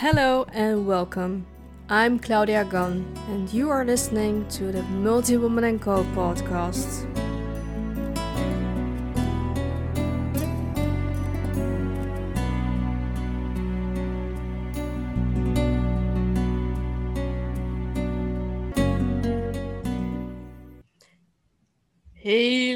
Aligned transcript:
Hello 0.00 0.46
and 0.54 0.86
welcome. 0.86 1.44
I'm 1.90 2.18
Claudia 2.18 2.64
Gunn, 2.64 3.04
and 3.28 3.52
you 3.52 3.68
are 3.68 3.84
listening 3.84 4.48
to 4.48 4.72
the 4.72 4.82
Multi 4.84 5.36
Woman 5.36 5.64
and 5.64 5.78
Co 5.78 6.04
podcast. 6.14 7.04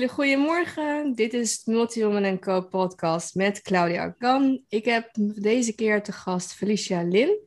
Goedemorgen. 0.09 1.15
Dit 1.15 1.35
is 1.35 1.53
het 1.53 1.67
Multi 1.67 2.05
Woman 2.05 2.39
Co 2.39 2.61
podcast 2.61 3.35
met 3.35 3.63
Claudia 3.63 4.15
Gunn. 4.19 4.65
Ik 4.69 4.85
heb 4.85 5.09
deze 5.35 5.75
keer 5.75 6.03
te 6.03 6.13
gast 6.13 6.55
Felicia 6.55 7.03
Lin. 7.03 7.39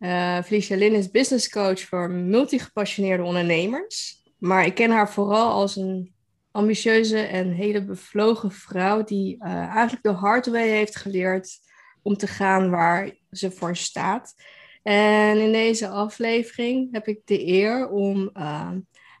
Uh, 0.00 0.42
Felicia 0.42 0.76
Lin 0.76 0.94
is 0.94 1.10
business 1.10 1.48
coach 1.48 1.80
voor 1.80 2.10
multigepassioneerde 2.10 3.22
ondernemers. 3.22 4.22
Maar 4.38 4.66
ik 4.66 4.74
ken 4.74 4.90
haar 4.90 5.10
vooral 5.10 5.50
als 5.50 5.76
een 5.76 6.14
ambitieuze 6.50 7.18
en 7.18 7.52
hele 7.52 7.84
bevlogen 7.84 8.52
vrouw 8.52 9.04
die 9.04 9.36
uh, 9.36 9.52
eigenlijk 9.52 10.02
de 10.02 10.12
hard 10.12 10.46
way 10.46 10.68
heeft 10.68 10.96
geleerd 10.96 11.58
om 12.02 12.16
te 12.16 12.26
gaan 12.26 12.70
waar 12.70 13.16
ze 13.30 13.50
voor 13.50 13.76
staat. 13.76 14.34
En 14.82 15.38
in 15.38 15.52
deze 15.52 15.88
aflevering 15.88 16.92
heb 16.92 17.06
ik 17.06 17.20
de 17.24 17.46
eer 17.46 17.88
om 17.88 18.30
uh, 18.34 18.70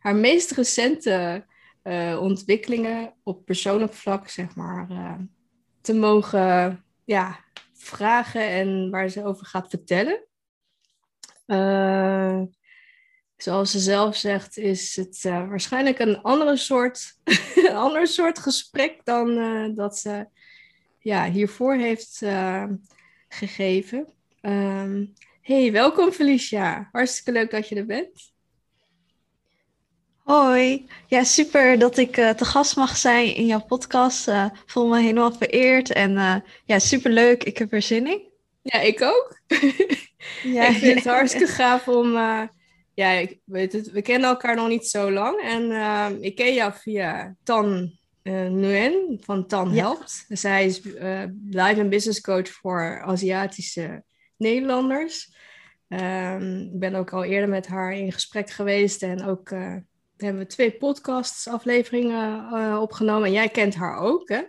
haar 0.00 0.16
meest 0.16 0.50
recente 0.50 1.46
ontwikkelingen 2.20 3.14
op 3.22 3.44
persoonlijk 3.44 3.92
vlak, 3.92 4.28
zeg 4.28 4.54
maar, 4.54 4.86
te 5.80 5.94
mogen 5.94 6.84
ja, 7.04 7.44
vragen 7.74 8.48
en 8.48 8.90
waar 8.90 9.08
ze 9.08 9.24
over 9.24 9.46
gaat 9.46 9.68
vertellen. 9.68 10.24
Uh, 11.46 12.42
zoals 13.36 13.70
ze 13.70 13.78
zelf 13.78 14.16
zegt, 14.16 14.56
is 14.56 14.96
het 14.96 15.22
waarschijnlijk 15.22 15.98
een 15.98 16.22
andere 16.22 16.56
soort, 16.56 17.18
een 17.68 17.76
ander 17.76 18.06
soort 18.06 18.38
gesprek 18.38 19.00
dan 19.04 19.74
dat 19.74 19.98
ze 19.98 20.26
ja, 20.98 21.30
hiervoor 21.30 21.74
heeft 21.74 22.22
gegeven. 23.28 24.06
Um, 24.42 25.12
hey, 25.40 25.72
welkom 25.72 26.12
Felicia. 26.12 26.88
Hartstikke 26.92 27.32
leuk 27.32 27.50
dat 27.50 27.68
je 27.68 27.74
er 27.74 27.86
bent. 27.86 28.32
Hoi, 30.28 30.86
ja 31.06 31.24
super 31.24 31.78
dat 31.78 31.96
ik 31.96 32.12
te 32.12 32.44
gast 32.44 32.76
mag 32.76 32.96
zijn 32.96 33.34
in 33.34 33.46
jouw 33.46 33.64
podcast. 33.64 34.30
voel 34.66 34.88
me 34.88 35.00
helemaal 35.00 35.32
vereerd 35.32 35.92
en 35.92 36.42
ja, 36.64 36.78
super 36.78 37.10
leuk. 37.10 37.44
Ik 37.44 37.58
heb 37.58 37.72
er 37.72 37.82
zin 37.82 38.06
in. 38.06 38.22
Ja, 38.62 38.80
ik 38.80 39.02
ook. 39.02 39.36
Ja, 40.42 40.68
ik 40.68 40.76
vind 40.76 40.94
het 40.94 41.04
hartstikke 41.04 41.46
gaaf 41.46 41.88
om. 41.88 42.14
Uh, 42.14 42.42
ja, 42.94 43.10
ik 43.10 43.38
weet 43.44 43.72
het, 43.72 43.90
we 43.90 44.02
kennen 44.02 44.28
elkaar 44.28 44.56
nog 44.56 44.68
niet 44.68 44.86
zo 44.86 45.10
lang. 45.10 45.40
En 45.40 45.62
uh, 45.70 46.08
ik 46.20 46.34
ken 46.34 46.54
jou 46.54 46.72
via 46.74 47.36
Tan 47.42 47.98
uh, 48.22 48.48
Nguyen 48.48 49.18
van 49.20 49.46
Tan 49.46 49.72
Helpt. 49.72 50.24
Zij 50.28 50.66
is 50.66 50.82
live 51.50 51.80
en 51.80 51.88
business 51.88 52.20
coach 52.20 52.48
voor 52.48 53.02
Aziatische 53.04 54.02
Nederlanders. 54.36 55.36
Um, 55.88 56.60
ik 56.60 56.78
ben 56.78 56.94
ook 56.94 57.12
al 57.12 57.24
eerder 57.24 57.48
met 57.48 57.66
haar 57.66 57.92
in 57.92 58.12
gesprek 58.12 58.50
geweest. 58.50 59.02
En 59.02 59.24
ook 59.24 59.52
hebben 60.26 60.42
we 60.42 60.48
twee 60.48 60.70
podcasts 60.70 61.48
afleveringen 61.48 62.80
opgenomen. 62.80 63.26
En 63.26 63.32
jij 63.32 63.48
kent 63.48 63.74
haar 63.74 63.98
ook, 63.98 64.28
hè? 64.28 64.42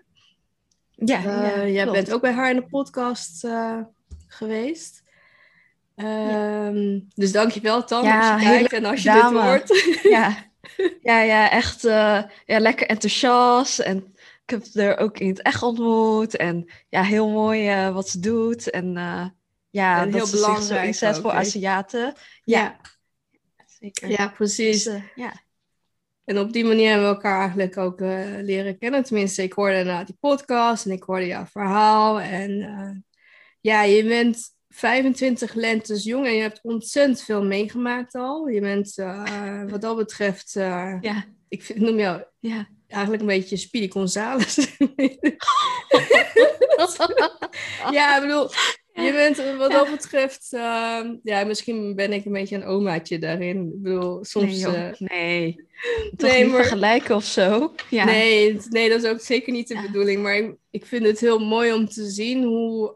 Ja, 0.92 1.22
ja 1.22 1.68
jij 1.68 1.84
klopt. 1.84 1.98
bent 1.98 2.14
ook 2.14 2.22
bij 2.22 2.32
haar 2.32 2.50
in 2.50 2.56
de 2.56 2.68
podcast 2.68 3.48
geweest. 4.28 5.04
Um, 5.96 7.08
Dus 7.16 7.32
dankjewel 7.32 7.84
Tan 7.84 8.04
ja, 8.04 8.34
als 8.34 8.42
je 8.42 8.48
kijkt 8.48 8.74
en 8.74 8.86
als 8.86 9.04
je 9.04 9.12
dit 9.12 9.22
hoort. 9.22 10.00
Ja, 10.04 10.38
ja, 11.12 11.22
ja 11.22 11.52
echt 11.52 11.86
uh, 11.86 12.24
ja, 12.46 12.60
lekker 12.60 12.88
enthousiast. 12.88 13.80
En 13.80 13.98
ik 14.46 14.50
heb 14.50 14.66
er 14.74 14.98
ook 14.98 15.20
in 15.20 15.28
het 15.28 15.42
echt 15.42 15.64
ontmoet. 15.64 16.36
En 16.36 16.70
ja, 16.90 17.04
heel 17.04 17.30
mooi 17.30 17.88
uh, 17.88 17.94
wat 17.94 18.10
ze 18.10 18.20
doet. 18.20 18.70
En 18.70 18.96
uh, 18.96 19.26
ja, 19.70 20.02
en 20.02 20.12
dat 20.12 20.22
heel 20.22 20.40
belangrijk 20.40 20.82
zo 20.82 20.88
inzet 20.88 21.18
voor 21.18 21.32
Aziaten. 21.32 22.14
Ja. 22.44 22.60
ja. 22.60 22.80
zeker. 23.80 24.10
Ja, 24.10 24.28
precies. 24.28 24.84
Dus, 24.84 25.02
ja. 25.16 25.34
En 26.30 26.40
op 26.40 26.54
die 26.54 26.66
manier 26.66 26.90
hebben 26.90 27.08
we 27.08 27.16
elkaar 27.16 27.40
eigenlijk 27.40 27.78
ook 27.78 28.00
leren 28.42 28.78
kennen. 28.78 29.04
Tenminste, 29.04 29.44
ik 29.44 29.54
hoorde 29.54 29.84
na 29.84 30.04
die 30.04 30.18
podcast 30.20 30.86
en 30.86 30.92
ik 30.92 31.04
hoorde 31.04 31.26
jouw 31.26 31.46
verhaal. 31.46 32.20
En 32.20 33.06
ja, 33.62 33.84
je 33.84 34.04
bent 34.04 34.56
25 34.70 35.54
lentes 35.54 36.04
jong 36.04 36.26
en 36.26 36.34
je 36.34 36.42
hebt 36.42 36.60
ontzettend 36.62 37.22
veel 37.22 37.44
meegemaakt 37.44 38.16
al. 38.16 38.48
Je 38.48 38.62
bent 38.62 38.98
uh, 38.98 39.64
wat 39.70 39.82
dat 39.82 39.98
betreft, 39.98 40.52
ja. 40.54 41.26
ik 41.48 41.64
vind, 41.64 41.80
noem 41.80 42.00
jou 42.00 42.24
ja. 42.40 42.68
eigenlijk 42.88 43.22
een 43.22 43.28
beetje 43.28 43.58
Speedy 43.58 43.92
Gonzales. 43.92 44.56
ja, 47.98 48.16
ik 48.16 48.22
bedoel, 48.22 48.50
je 49.02 49.12
bent 49.36 49.58
wat 49.58 49.72
dat 49.72 49.90
betreft, 49.90 50.50
uh, 50.54 51.02
ja, 51.24 51.44
misschien 51.44 51.96
ben 51.96 52.14
ik 52.14 52.26
een 52.26 52.32
beetje 52.32 52.56
een 52.56 52.66
omaatje 52.66 53.20
daarin. 53.20 53.66
Ik 53.66 53.82
bedoel, 53.82 54.26
soms. 54.26 54.46
Nee, 54.46 54.60
joh, 54.60 54.92
nee. 54.98 55.68
Toch 56.16 56.30
nee, 56.30 56.44
niet 56.44 56.52
maar... 56.52 56.62
vergelijken 56.62 57.16
of 57.16 57.24
zo. 57.24 57.74
Ja. 57.90 58.06
Nee, 58.06 58.60
nee, 58.70 58.90
dat 58.90 59.04
is 59.04 59.10
ook 59.10 59.20
zeker 59.20 59.54
niet 59.54 59.68
de 59.68 59.74
ja. 59.74 59.82
bedoeling. 59.82 60.22
Maar 60.22 60.36
ik, 60.36 60.56
ik, 60.70 60.86
vind 60.86 61.06
het 61.06 61.20
heel 61.20 61.40
mooi 61.40 61.74
om 61.74 61.88
te 61.88 62.10
zien 62.10 62.44
hoe 62.44 62.96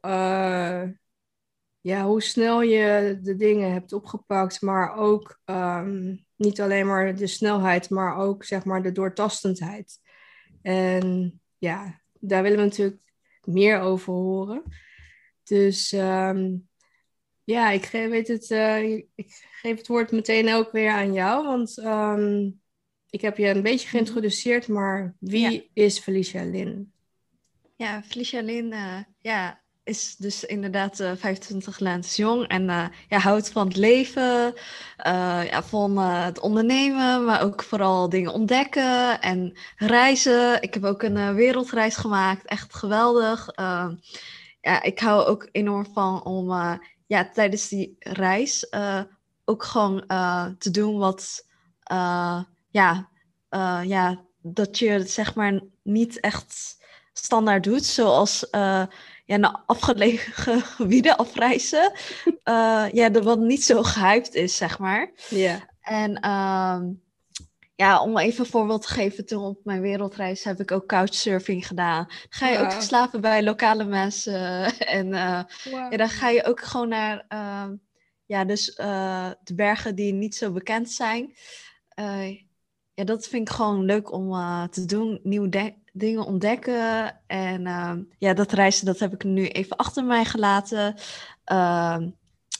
ja, 1.83 2.05
hoe 2.05 2.21
snel 2.21 2.61
je 2.61 3.19
de 3.21 3.35
dingen 3.35 3.71
hebt 3.71 3.93
opgepakt, 3.93 4.61
maar 4.61 4.95
ook 4.95 5.39
um, 5.45 6.25
niet 6.35 6.61
alleen 6.61 6.87
maar 6.87 7.15
de 7.15 7.27
snelheid, 7.27 7.89
maar 7.89 8.17
ook 8.17 8.43
zeg 8.43 8.65
maar 8.65 8.83
de 8.83 8.91
doortastendheid. 8.91 9.99
En 10.61 11.41
ja, 11.57 12.01
daar 12.19 12.43
willen 12.43 12.57
we 12.57 12.63
natuurlijk 12.63 13.01
meer 13.43 13.79
over 13.79 14.13
horen. 14.13 14.63
Dus 15.43 15.91
um, 15.91 16.67
ja, 17.43 17.69
ik 17.69 17.85
geef, 17.85 18.09
weet 18.09 18.27
het, 18.27 18.49
uh, 18.49 18.83
ik 19.15 19.47
geef 19.61 19.77
het 19.77 19.87
woord 19.87 20.11
meteen 20.11 20.53
ook 20.53 20.71
weer 20.71 20.91
aan 20.91 21.13
jou, 21.13 21.45
want 21.45 21.77
um, 21.77 22.61
ik 23.09 23.21
heb 23.21 23.37
je 23.37 23.47
een 23.47 23.61
beetje 23.61 23.87
mhm. 23.87 23.95
geïntroduceerd, 23.95 24.67
maar 24.67 25.15
wie 25.19 25.51
ja. 25.51 25.61
is 25.73 25.99
Felicia 25.99 26.43
Lin? 26.43 26.91
Ja, 27.75 28.03
Felicia 28.03 28.41
Lin, 28.41 28.71
uh, 28.71 28.97
ja, 29.19 29.61
is 29.83 30.15
dus 30.15 30.43
inderdaad 30.43 30.99
uh, 30.99 31.11
25 31.15 31.79
lentes 31.79 32.15
jong 32.15 32.47
en 32.47 32.63
uh, 32.63 32.85
ja, 33.09 33.17
houdt 33.17 33.51
van 33.51 33.67
het 33.67 33.77
leven, 33.77 34.53
uh, 35.05 35.41
ja, 35.49 35.63
van 35.63 35.97
het 35.97 36.39
ondernemen, 36.39 37.25
maar 37.25 37.43
ook 37.43 37.63
vooral 37.63 38.09
dingen 38.09 38.33
ontdekken 38.33 39.21
en 39.21 39.57
reizen. 39.75 40.61
Ik 40.61 40.73
heb 40.73 40.83
ook 40.83 41.03
een 41.03 41.35
wereldreis 41.35 41.95
gemaakt, 41.95 42.45
echt 42.45 42.73
geweldig. 42.73 43.49
Ehm, 44.63 44.73
ja, 44.73 44.81
ik 44.81 44.99
hou 44.99 45.25
ook 45.25 45.49
enorm 45.51 45.85
van 45.93 46.23
om 46.23 46.49
ja, 47.07 47.29
tijdens 47.33 47.67
die 47.67 47.95
reis 47.99 48.73
ook 49.45 49.63
gewoon 49.63 50.03
te 50.57 50.69
doen 50.71 50.97
wat, 50.97 51.45
ja, 52.69 53.09
ja, 53.83 54.25
dat 54.41 54.79
je 54.79 55.03
zeg 55.07 55.35
maar 55.35 55.61
niet 55.83 56.19
echt 56.19 56.77
standaard 57.13 57.63
doet, 57.63 57.85
zoals 57.85 58.47
ja, 59.25 59.37
naar 59.37 59.61
afgelegen 59.65 60.61
gebieden 60.77 61.17
afreizen. 61.17 61.91
Ja, 62.91 63.11
wat 63.11 63.39
niet 63.39 63.63
zo 63.63 63.83
gehyped 63.83 64.33
is, 64.33 64.57
zeg 64.57 64.79
maar. 64.79 65.11
Ja. 65.29 65.59
En 65.81 66.29
um, 66.29 67.01
ja, 67.75 68.01
om 68.01 68.17
even 68.17 68.39
een 68.39 68.51
voorbeeld 68.51 68.81
te 68.81 68.87
geven, 68.87 69.25
toen 69.25 69.43
op 69.43 69.59
mijn 69.63 69.81
wereldreis 69.81 70.43
heb 70.43 70.59
ik 70.59 70.71
ook 70.71 70.87
couchsurfing 70.87 71.67
gedaan. 71.67 72.05
Ga 72.29 72.47
je 72.47 72.57
wow. 72.57 72.65
ook 72.65 72.81
slapen 72.81 73.21
bij 73.21 73.43
lokale 73.43 73.83
mensen. 73.83 74.41
En 74.97 75.07
uh, 75.07 75.41
wow. 75.63 75.91
ja, 75.91 75.97
dan 75.97 76.09
ga 76.09 76.29
je 76.29 76.45
ook 76.45 76.59
gewoon 76.59 76.89
naar 76.89 77.25
uh, 77.29 77.69
ja, 78.25 78.45
dus, 78.45 78.77
uh, 78.79 79.31
de 79.43 79.55
bergen 79.55 79.95
die 79.95 80.13
niet 80.13 80.35
zo 80.35 80.51
bekend 80.51 80.91
zijn. 80.91 81.35
ja, 82.93 83.03
dat 83.03 83.27
vind 83.27 83.49
ik 83.49 83.55
gewoon 83.55 83.85
leuk 83.85 84.11
om 84.11 84.31
te 84.69 84.85
doen. 84.85 85.19
Nieuw 85.23 85.49
dingen 85.93 86.25
ontdekken. 86.25 87.19
En 87.27 87.65
uh, 87.65 87.93
ja, 88.17 88.33
dat 88.33 88.51
reizen, 88.51 88.85
dat 88.85 88.99
heb 88.99 89.13
ik 89.13 89.23
nu 89.23 89.47
even 89.47 89.77
achter 89.77 90.05
mij 90.05 90.25
gelaten. 90.25 90.93
Uh, 91.51 91.97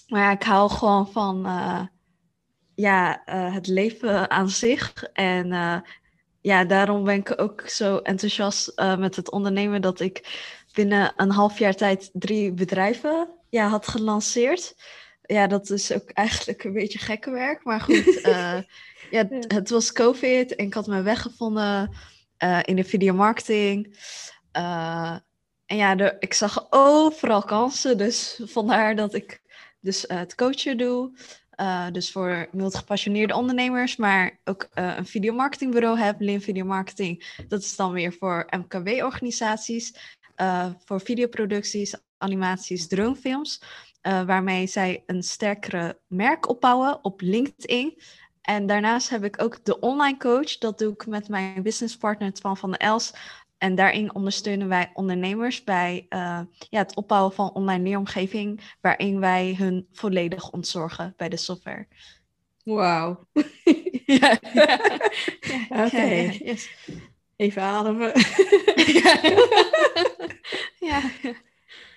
maar 0.07 0.21
ja, 0.21 0.31
ik 0.31 0.43
hou 0.43 0.69
gewoon 0.69 1.11
van 1.11 1.45
ja, 2.75 3.21
uh, 3.25 3.53
het 3.53 3.67
leven 3.67 4.29
aan 4.29 4.49
zich. 4.49 4.93
En 5.13 5.47
ja, 6.41 6.65
daarom 6.65 7.03
ben 7.03 7.15
ik 7.15 7.41
ook 7.41 7.61
zo 7.67 7.97
enthousiast 7.97 8.73
met 8.97 9.15
het 9.15 9.31
ondernemen 9.31 9.81
dat 9.81 9.99
ik 9.99 10.21
binnen 10.73 11.13
een 11.15 11.31
half 11.31 11.59
jaar 11.59 11.75
tijd 11.75 12.09
drie 12.13 12.51
bedrijven 12.51 13.27
ja, 13.49 13.67
had 13.67 13.87
gelanceerd. 13.87 14.75
Ja, 15.21 15.47
dat 15.47 15.69
is 15.69 15.91
ook 15.91 16.09
eigenlijk 16.09 16.63
een 16.63 16.73
beetje 16.73 16.99
gekke 16.99 17.31
werk. 17.31 17.63
Maar 17.63 17.81
goed, 17.81 18.21
ja, 19.11 19.27
het 19.47 19.69
was 19.69 19.91
COVID 19.91 20.55
en 20.55 20.65
ik 20.65 20.73
had 20.73 20.87
mijn 20.87 21.03
weg 21.03 21.21
gevonden 21.21 21.95
uh, 22.43 22.59
in 22.63 22.75
de 22.75 22.83
videomarketing. 22.83 23.97
En 25.65 25.77
ja, 25.77 25.95
de, 25.95 26.15
ik 26.19 26.33
zag 26.33 26.67
overal 26.69 27.43
kansen. 27.43 27.97
Dus 27.97 28.41
vandaar 28.43 28.95
dat 28.95 29.13
ik 29.13 29.41
dus 29.79 30.05
het 30.07 30.35
coachen 30.35 30.77
doe. 30.77 31.11
Dus 31.91 32.11
voor 32.11 32.47
multigepassioneerde 32.51 33.35
ondernemers, 33.35 33.95
maar 33.95 34.39
ook 34.43 34.67
een 34.73 35.05
videomarketingbureau 35.05 35.99
heb, 35.99 36.19
Lin 36.19 36.41
Video 36.41 36.65
Marketing. 36.65 37.43
Dat 37.47 37.61
is 37.61 37.75
dan 37.75 37.91
weer 37.91 38.13
voor 38.13 38.47
MKW-organisaties, 38.49 39.95
voor 40.85 41.01
videoproducties, 41.01 41.95
animaties, 42.17 42.87
droomfilms. 42.87 43.61
waarmee 44.03 44.67
zij 44.67 45.03
een 45.05 45.23
sterkere 45.23 45.99
merk 46.07 46.49
opbouwen 46.49 47.03
op 47.03 47.21
LinkedIn. 47.21 48.01
En 48.41 48.65
daarnaast 48.65 49.09
heb 49.09 49.23
ik 49.23 49.41
ook 49.41 49.65
de 49.65 49.79
online 49.79 50.17
coach. 50.17 50.57
Dat 50.57 50.79
doe 50.79 50.93
ik 50.93 51.07
met 51.07 51.27
mijn 51.27 51.63
businesspartner 51.63 52.33
Twan 52.33 52.57
van 52.57 52.69
der 52.69 52.79
Els. 52.79 53.13
En 53.63 53.75
daarin 53.75 54.15
ondersteunen 54.15 54.67
wij 54.67 54.91
ondernemers 54.93 55.63
bij 55.63 56.05
uh, 56.09 56.39
ja, 56.69 56.79
het 56.79 56.95
opbouwen 56.95 57.33
van 57.33 57.53
online 57.53 57.83
leeromgeving, 57.83 58.75
waarin 58.81 59.19
wij 59.19 59.55
hun 59.57 59.87
volledig 59.91 60.51
ontzorgen 60.51 61.13
bij 61.17 61.29
de 61.29 61.37
software. 61.37 61.87
Wauw. 62.63 63.27
ja, 64.19 64.39
Oké. 65.69 66.31
Even 67.35 67.61
ademen. 67.61 68.11
ja. 70.79 71.01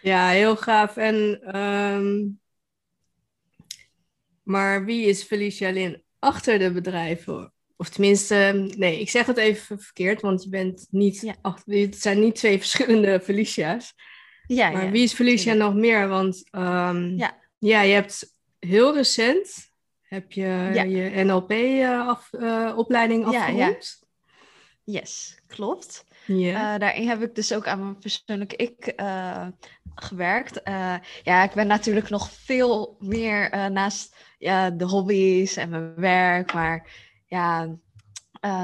ja, 0.03 0.29
heel 0.29 0.57
gaaf. 0.57 0.97
En, 0.97 1.41
um... 1.57 2.41
maar 4.43 4.85
wie 4.85 5.07
is 5.07 5.23
Felicia 5.23 5.71
Lin 5.71 6.03
achter 6.19 6.59
de 6.59 6.73
bedrijven? 6.73 7.53
Of 7.76 7.88
tenminste, 7.88 8.70
nee, 8.76 9.00
ik 9.00 9.11
zeg 9.11 9.26
het 9.26 9.37
even 9.37 9.81
verkeerd, 9.81 10.20
want 10.20 10.43
je 10.43 10.49
bent 10.49 10.87
niet 10.90 11.20
ja. 11.20 11.34
achter, 11.43 11.78
het 11.78 12.00
zijn 12.00 12.20
niet 12.20 12.34
twee 12.34 12.58
verschillende 12.64 13.20
Felicia's. 13.20 13.94
Ja, 14.46 14.70
maar 14.70 14.90
wie 14.90 15.02
is 15.02 15.12
Felicia 15.12 15.55
nog 15.55 15.75
meer? 15.75 16.08
Want 16.08 16.44
um, 16.50 17.17
ja. 17.17 17.38
ja, 17.58 17.81
je 17.81 17.94
hebt 17.94 18.34
heel 18.58 18.94
recent 18.94 19.75
heb 20.02 20.32
je 20.32 20.70
je 20.73 21.25
NLP-opleiding 21.25 23.26
uh, 23.26 23.32
uh, 23.32 23.40
afgerond. 23.40 24.05
Yes, 24.84 25.38
klopt. 25.46 26.05
Yeah. 26.26 26.72
Uh, 26.72 26.79
daarin 26.79 27.08
heb 27.08 27.22
ik 27.22 27.34
dus 27.34 27.55
ook 27.55 27.67
aan 27.67 27.81
mijn 27.81 27.99
persoonlijke 27.99 28.56
ik 28.56 28.93
uh, 28.96 29.46
gewerkt. 29.94 30.61
Ja, 31.22 31.43
ik 31.43 31.52
ben 31.55 31.67
natuurlijk 31.67 32.08
nog 32.08 32.31
veel 32.31 32.96
meer 33.00 33.70
naast 33.70 34.17
ja, 34.38 34.70
de 34.70 34.84
hobby's 34.84 35.56
en 35.56 35.69
mijn 35.69 35.94
werk, 35.94 36.52
maar 36.52 36.90
ja, 37.26 37.76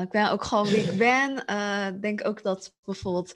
ik 0.03 0.11
ben 0.11 0.31
ook 0.31 0.45
gewoon 0.45 0.67
wie 0.67 0.91
ik 0.91 0.99
ben. 0.99 1.37
Ik 1.95 2.03
denk 2.03 2.27
ook 2.27 2.43
dat 2.43 2.75
bijvoorbeeld 2.85 3.35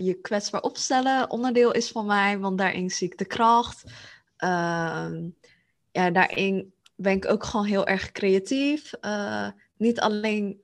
je 0.00 0.18
kwetsbaar 0.22 0.60
opstellen 0.60 1.30
onderdeel 1.30 1.72
is 1.72 1.90
van 1.90 2.06
mij, 2.06 2.38
want 2.38 2.58
daarin 2.58 2.90
zie 2.90 3.08
ik 3.08 3.18
de 3.18 3.24
kracht. 3.24 3.84
Ehm, 4.36 5.28
ja, 5.92 6.10
daarin 6.10 6.74
ben 6.96 7.12
ik 7.12 7.30
ook 7.30 7.44
gewoon 7.44 7.66
heel 7.66 7.86
erg 7.86 8.12
creatief. 8.12 8.92
niet 9.76 10.00
alleen 10.00 10.60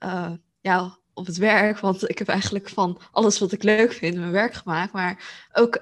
ja, 0.60 0.98
op 1.14 1.26
het 1.26 1.36
werk, 1.36 1.78
want 1.78 2.08
ik 2.08 2.18
heb 2.18 2.28
eigenlijk 2.28 2.68
van 2.68 3.00
alles 3.12 3.38
wat 3.38 3.52
ik 3.52 3.62
leuk 3.62 3.92
vind 3.92 4.16
mijn 4.16 4.30
werk 4.30 4.54
gemaakt. 4.54 4.92
Maar 4.92 5.46
ook 5.52 5.80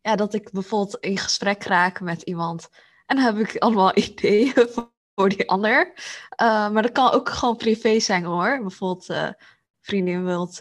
ja, 0.00 0.16
dat 0.16 0.34
ik 0.34 0.50
bijvoorbeeld 0.50 0.96
in 1.00 1.18
gesprek 1.18 1.62
raak 1.64 2.00
met 2.00 2.22
iemand 2.22 2.68
en 3.08 3.16
dan 3.16 3.24
heb 3.24 3.48
ik 3.48 3.56
allemaal 3.56 3.96
ideeën 4.06 4.68
voor 5.18 5.28
die 5.28 5.48
ander. 5.48 5.92
Uh, 6.42 6.70
maar 6.70 6.82
dat 6.82 6.92
kan 6.92 7.10
ook 7.10 7.28
gewoon 7.28 7.56
privé 7.56 8.00
zijn 8.00 8.24
hoor. 8.24 8.58
Bijvoorbeeld 8.60 9.10
uh, 9.10 9.28
vriendin 9.80 10.24
wilt 10.24 10.56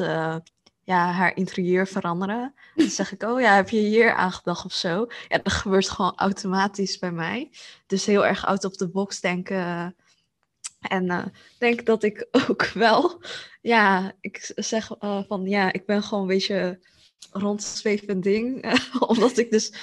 ja, 0.84 1.12
haar 1.12 1.36
interieur 1.36 1.88
veranderen. 1.88 2.54
Dan 2.76 2.88
zeg 2.88 3.12
ik, 3.12 3.24
oh 3.24 3.42
ja, 3.42 3.56
heb 3.56 3.70
je 3.70 3.80
hier 3.80 4.14
aan 4.14 4.32
gedacht 4.32 4.66
of 4.66 4.74
zo? 4.74 5.08
Ja, 5.28 5.38
dat 5.38 5.54
gebeurt 5.54 5.90
gewoon 5.90 6.14
automatisch 6.16 7.00
bij 7.00 7.12
mij. 7.12 7.52
Dus 7.88 8.06
heel 8.06 8.26
erg 8.26 8.46
out 8.46 8.66
of 8.66 8.76
the 8.76 8.90
box 8.90 9.20
denken 9.20 9.96
en 10.82 11.34
denk 11.60 11.86
dat 11.86 12.04
ik 12.04 12.28
ook 12.50 12.66
wel, 12.66 13.22
ja, 13.62 14.14
ik 14.22 14.52
zeg 14.56 14.90
van 15.28 15.46
ja, 15.46 15.74
ik 15.74 15.86
ben 15.86 16.04
gewoon 16.04 16.22
een 16.22 16.30
beetje 16.30 16.80
rondzwevend 17.32 18.24
ding. 18.24 18.78
omdat 19.08 19.38
ik 19.38 19.52
dus, 19.52 19.74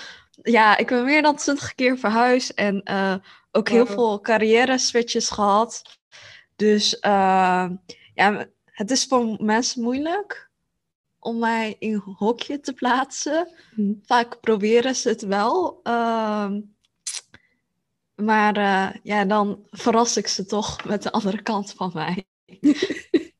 ja, 0.43 0.77
ik 0.77 0.87
ben 0.87 1.05
meer 1.05 1.23
dan 1.23 1.37
twintig 1.37 1.75
keer 1.75 1.99
verhuisd 1.99 2.51
en 2.51 2.81
uh, 2.91 3.15
ook 3.53 3.69
heel 3.69 3.87
veel 3.87 4.21
carrière 4.21 4.79
switches 4.79 5.31
gehad. 5.31 5.99
Dus 6.57 6.97
ja, 8.15 8.47
het 8.65 8.91
is 8.91 9.05
voor 9.05 9.37
mensen 9.45 9.83
moeilijk 9.83 10.51
om 11.25 11.39
mij 11.39 11.77
in 11.79 11.93
een 11.93 12.15
hokje 12.19 12.61
te 12.61 12.73
plaatsen. 12.73 13.49
Mm. 13.75 14.01
Vaak 14.03 14.41
proberen 14.41 14.95
ze 14.95 15.09
het 15.09 15.23
wel. 15.23 15.81
Ehm, 15.83 16.61
maar 18.15 18.59
uh, 18.59 18.91
ja, 19.03 19.25
dan 19.25 19.67
verras 19.71 20.17
ik 20.17 20.27
ze 20.27 20.47
toch 20.47 20.85
met 20.85 21.03
de 21.03 21.13
andere 21.13 21.43
kant 21.43 21.73
van 21.73 21.91
mij. 21.95 22.27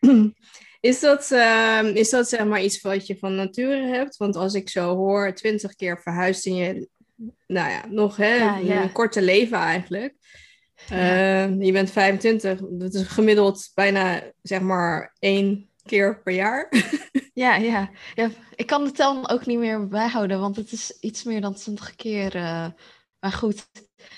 is 0.82 1.00
dat, 1.00 1.30
uh, 1.30 1.94
is 1.94 2.10
dat 2.10 2.28
zeg 2.28 2.44
maar 2.44 2.62
iets 2.62 2.80
wat 2.80 3.06
je 3.06 3.18
van 3.18 3.34
nature 3.34 3.86
hebt? 3.86 4.16
Want 4.16 4.36
als 4.36 4.54
ik 4.54 4.68
zo 4.68 4.96
hoor, 4.96 5.34
twintig 5.34 5.74
keer 5.74 6.00
verhuisd 6.00 6.46
in 6.46 6.54
je, 6.54 6.88
nou 7.46 7.70
ja, 7.70 7.84
nog 7.88 8.16
hè, 8.16 8.34
ja, 8.34 8.56
ja. 8.56 8.82
een 8.82 8.92
korte 8.92 9.22
leven 9.22 9.58
eigenlijk. 9.58 10.14
Uh, 10.92 11.60
je 11.60 11.72
bent 11.72 11.90
25, 11.90 12.60
dat 12.70 12.94
is 12.94 13.06
gemiddeld 13.06 13.70
bijna 13.74 14.22
zeg 14.42 14.60
maar 14.60 15.14
één 15.18 15.68
keer 15.84 16.22
per 16.22 16.34
jaar. 16.34 16.68
ja, 17.44 17.56
ja, 17.56 17.90
ja. 18.14 18.30
Ik 18.54 18.66
kan 18.66 18.84
de 18.84 18.90
tel 18.90 19.28
ook 19.28 19.46
niet 19.46 19.58
meer 19.58 19.88
bijhouden, 19.88 20.40
want 20.40 20.56
het 20.56 20.72
is 20.72 20.96
iets 21.00 21.22
meer 21.22 21.40
dan 21.40 21.54
20 21.54 21.94
keer 21.94 22.36
uh, 22.36 22.66
maar 23.22 23.32
goed, 23.32 23.66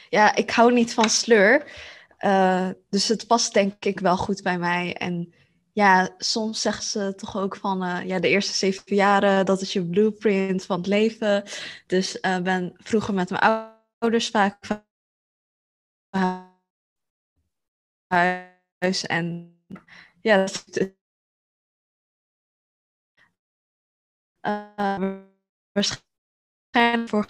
ja, 0.08 0.34
ik 0.34 0.50
hou 0.50 0.72
niet 0.72 0.94
van 0.94 1.10
sleur. 1.10 1.72
Uh, 2.20 2.68
dus 2.90 3.08
het 3.08 3.26
past 3.26 3.54
denk 3.54 3.84
ik 3.84 4.00
wel 4.00 4.16
goed 4.16 4.42
bij 4.42 4.58
mij. 4.58 4.94
En 4.94 5.34
ja, 5.74 6.14
soms 6.18 6.60
zeggen 6.60 6.84
ze 6.84 7.14
toch 7.16 7.36
ook 7.36 7.56
van 7.56 7.84
uh, 7.84 8.06
ja, 8.06 8.18
de 8.20 8.28
eerste 8.28 8.52
zeven 8.52 8.96
jaren, 8.96 9.46
dat 9.46 9.60
is 9.60 9.72
je 9.72 9.84
blueprint 9.84 10.64
van 10.64 10.76
het 10.78 10.86
leven. 10.86 11.42
Dus 11.86 12.16
ik 12.16 12.24
uh, 12.24 12.40
ben 12.40 12.72
vroeger 12.76 13.14
met 13.14 13.30
mijn 13.30 13.42
ouders 13.98 14.30
vaak 14.30 14.84
huis 18.06 19.06
en 19.06 19.56
ja, 20.20 20.36
dat 20.36 20.64
uh, 24.46 25.18
waarschijnlijk 25.72 27.08
voor 27.08 27.26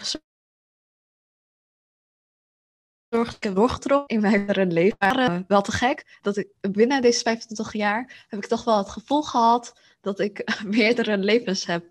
zorg 3.15 3.37
ik 3.39 3.55
doorgetrokken 3.55 4.15
in 4.15 4.21
mijn 4.21 4.73
leven. 4.73 5.45
Wel 5.47 5.61
te 5.61 5.71
gek 5.71 6.19
dat 6.21 6.37
ik 6.37 6.47
binnen 6.71 7.01
deze 7.01 7.19
25 7.19 7.73
jaar 7.73 8.25
heb 8.27 8.43
ik 8.43 8.49
toch 8.49 8.63
wel 8.63 8.77
het 8.77 8.89
gevoel 8.89 9.21
gehad 9.21 9.73
dat 10.01 10.19
ik 10.19 10.43
meerdere 10.77 11.17
levens 11.17 11.65
heb 11.65 11.85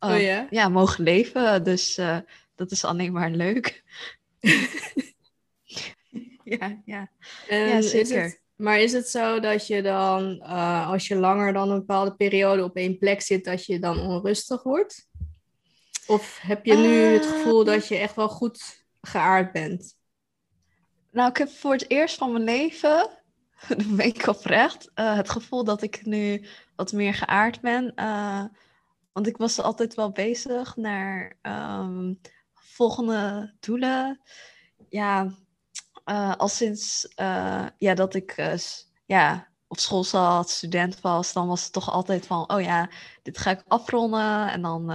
uh, 0.00 0.10
oh, 0.10 0.20
ja? 0.20 0.46
ja? 0.50 0.68
mogen 0.68 1.04
leven. 1.04 1.64
Dus 1.64 1.98
uh, 1.98 2.18
dat 2.54 2.70
is 2.70 2.84
alleen 2.84 3.12
maar 3.12 3.30
leuk. 3.30 3.84
ja, 6.44 6.82
ja. 6.84 7.10
ja, 7.48 7.80
zeker. 7.80 8.22
Het, 8.22 8.40
maar 8.56 8.80
is 8.80 8.92
het 8.92 9.08
zo 9.08 9.40
dat 9.40 9.66
je 9.66 9.82
dan, 9.82 10.42
uh, 10.42 10.90
als 10.90 11.08
je 11.08 11.16
langer 11.16 11.52
dan 11.52 11.70
een 11.70 11.78
bepaalde 11.78 12.14
periode 12.14 12.64
op 12.64 12.76
één 12.76 12.98
plek 12.98 13.20
zit, 13.20 13.44
dat 13.44 13.64
je 13.64 13.78
dan 13.78 13.98
onrustig 14.00 14.62
wordt? 14.62 15.08
Of 16.06 16.38
heb 16.42 16.64
je 16.64 16.74
nu 16.74 16.94
het 16.94 17.26
gevoel 17.26 17.64
dat 17.64 17.88
je 17.88 17.96
echt 17.96 18.14
wel 18.14 18.28
goed 18.28 18.84
geaard 19.00 19.52
bent? 19.52 19.96
Nou, 21.16 21.28
ik 21.28 21.36
heb 21.36 21.48
voor 21.48 21.72
het 21.72 21.90
eerst 21.90 22.16
van 22.16 22.32
mijn 22.32 22.44
leven, 22.44 23.08
dat 23.68 23.96
ben 23.96 24.06
ik 24.06 24.26
oprecht, 24.26 24.90
uh, 24.94 25.16
het 25.16 25.30
gevoel 25.30 25.64
dat 25.64 25.82
ik 25.82 26.04
nu 26.04 26.46
wat 26.74 26.92
meer 26.92 27.14
geaard 27.14 27.60
ben. 27.60 27.92
Uh, 27.96 28.44
want 29.12 29.26
ik 29.26 29.36
was 29.36 29.60
altijd 29.60 29.94
wel 29.94 30.10
bezig 30.10 30.76
naar 30.76 31.38
um, 31.42 32.20
volgende 32.54 33.54
doelen. 33.60 34.20
Ja, 34.88 35.34
uh, 36.04 36.36
al 36.36 36.48
sinds 36.48 37.08
ja, 37.76 37.94
dat 37.94 38.14
ik 38.14 38.56
ja, 39.06 39.48
op 39.68 39.78
school 39.78 40.04
zat, 40.04 40.50
student 40.50 41.00
was, 41.00 41.32
dan 41.32 41.48
was 41.48 41.62
het 41.62 41.72
toch 41.72 41.90
altijd 41.90 42.26
van, 42.26 42.52
oh 42.52 42.60
ja, 42.60 42.90
dit 43.22 43.38
ga 43.38 43.50
ik 43.50 43.64
afronden. 43.66 44.50
En 44.50 44.62
dan, 44.62 44.86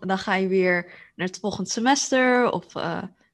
dan 0.00 0.18
ga 0.18 0.34
je 0.34 0.48
weer 0.48 0.84
naar 1.16 1.26
het 1.26 1.38
volgende 1.38 1.70
semester. 1.70 2.50
Of 2.50 2.74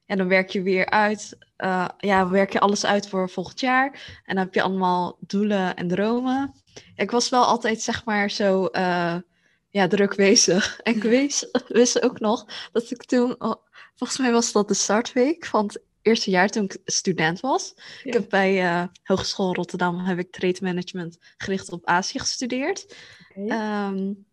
ja, 0.09 0.15
dan 0.15 0.27
werk 0.27 0.49
je 0.49 0.61
weer 0.61 0.89
uit 0.89 1.37
uh, 1.57 1.87
ja, 1.97 2.29
werk 2.29 2.53
je 2.53 2.59
alles 2.59 2.85
uit 2.85 3.09
voor 3.09 3.29
volgend 3.29 3.59
jaar. 3.59 4.21
En 4.25 4.35
dan 4.35 4.43
heb 4.43 4.53
je 4.53 4.61
allemaal 4.61 5.17
doelen 5.19 5.75
en 5.75 5.87
dromen. 5.87 6.53
Ik 6.95 7.11
was 7.11 7.29
wel 7.29 7.43
altijd, 7.45 7.81
zeg 7.81 8.05
maar, 8.05 8.29
zo 8.29 8.69
uh, 8.71 9.15
ja, 9.69 9.87
druk 9.87 10.15
bezig. 10.15 10.77
En 10.83 10.95
ik 10.95 11.03
wist, 11.03 11.63
wist 11.67 12.01
ook 12.01 12.19
nog 12.19 12.45
dat 12.71 12.91
ik 12.91 13.03
toen, 13.03 13.35
oh, 13.41 13.55
volgens 13.95 14.19
mij 14.19 14.31
was 14.31 14.51
dat 14.51 14.67
de 14.67 14.73
startweek 14.73 15.45
van 15.45 15.65
het 15.65 15.81
eerste 16.01 16.29
jaar 16.29 16.49
toen 16.49 16.63
ik 16.63 16.77
student 16.85 17.39
was. 17.39 17.73
Ik 18.03 18.13
heb 18.13 18.29
bij 18.29 18.63
uh, 18.63 18.83
Hogeschool 19.03 19.55
Rotterdam 19.55 19.99
heb 19.99 20.19
ik 20.19 20.31
trade 20.31 20.59
management 20.61 21.17
gericht 21.37 21.71
op 21.71 21.85
Azië 21.85 22.19
gestudeerd. 22.19 22.95
Okay. 23.35 23.87
Um, 23.87 24.27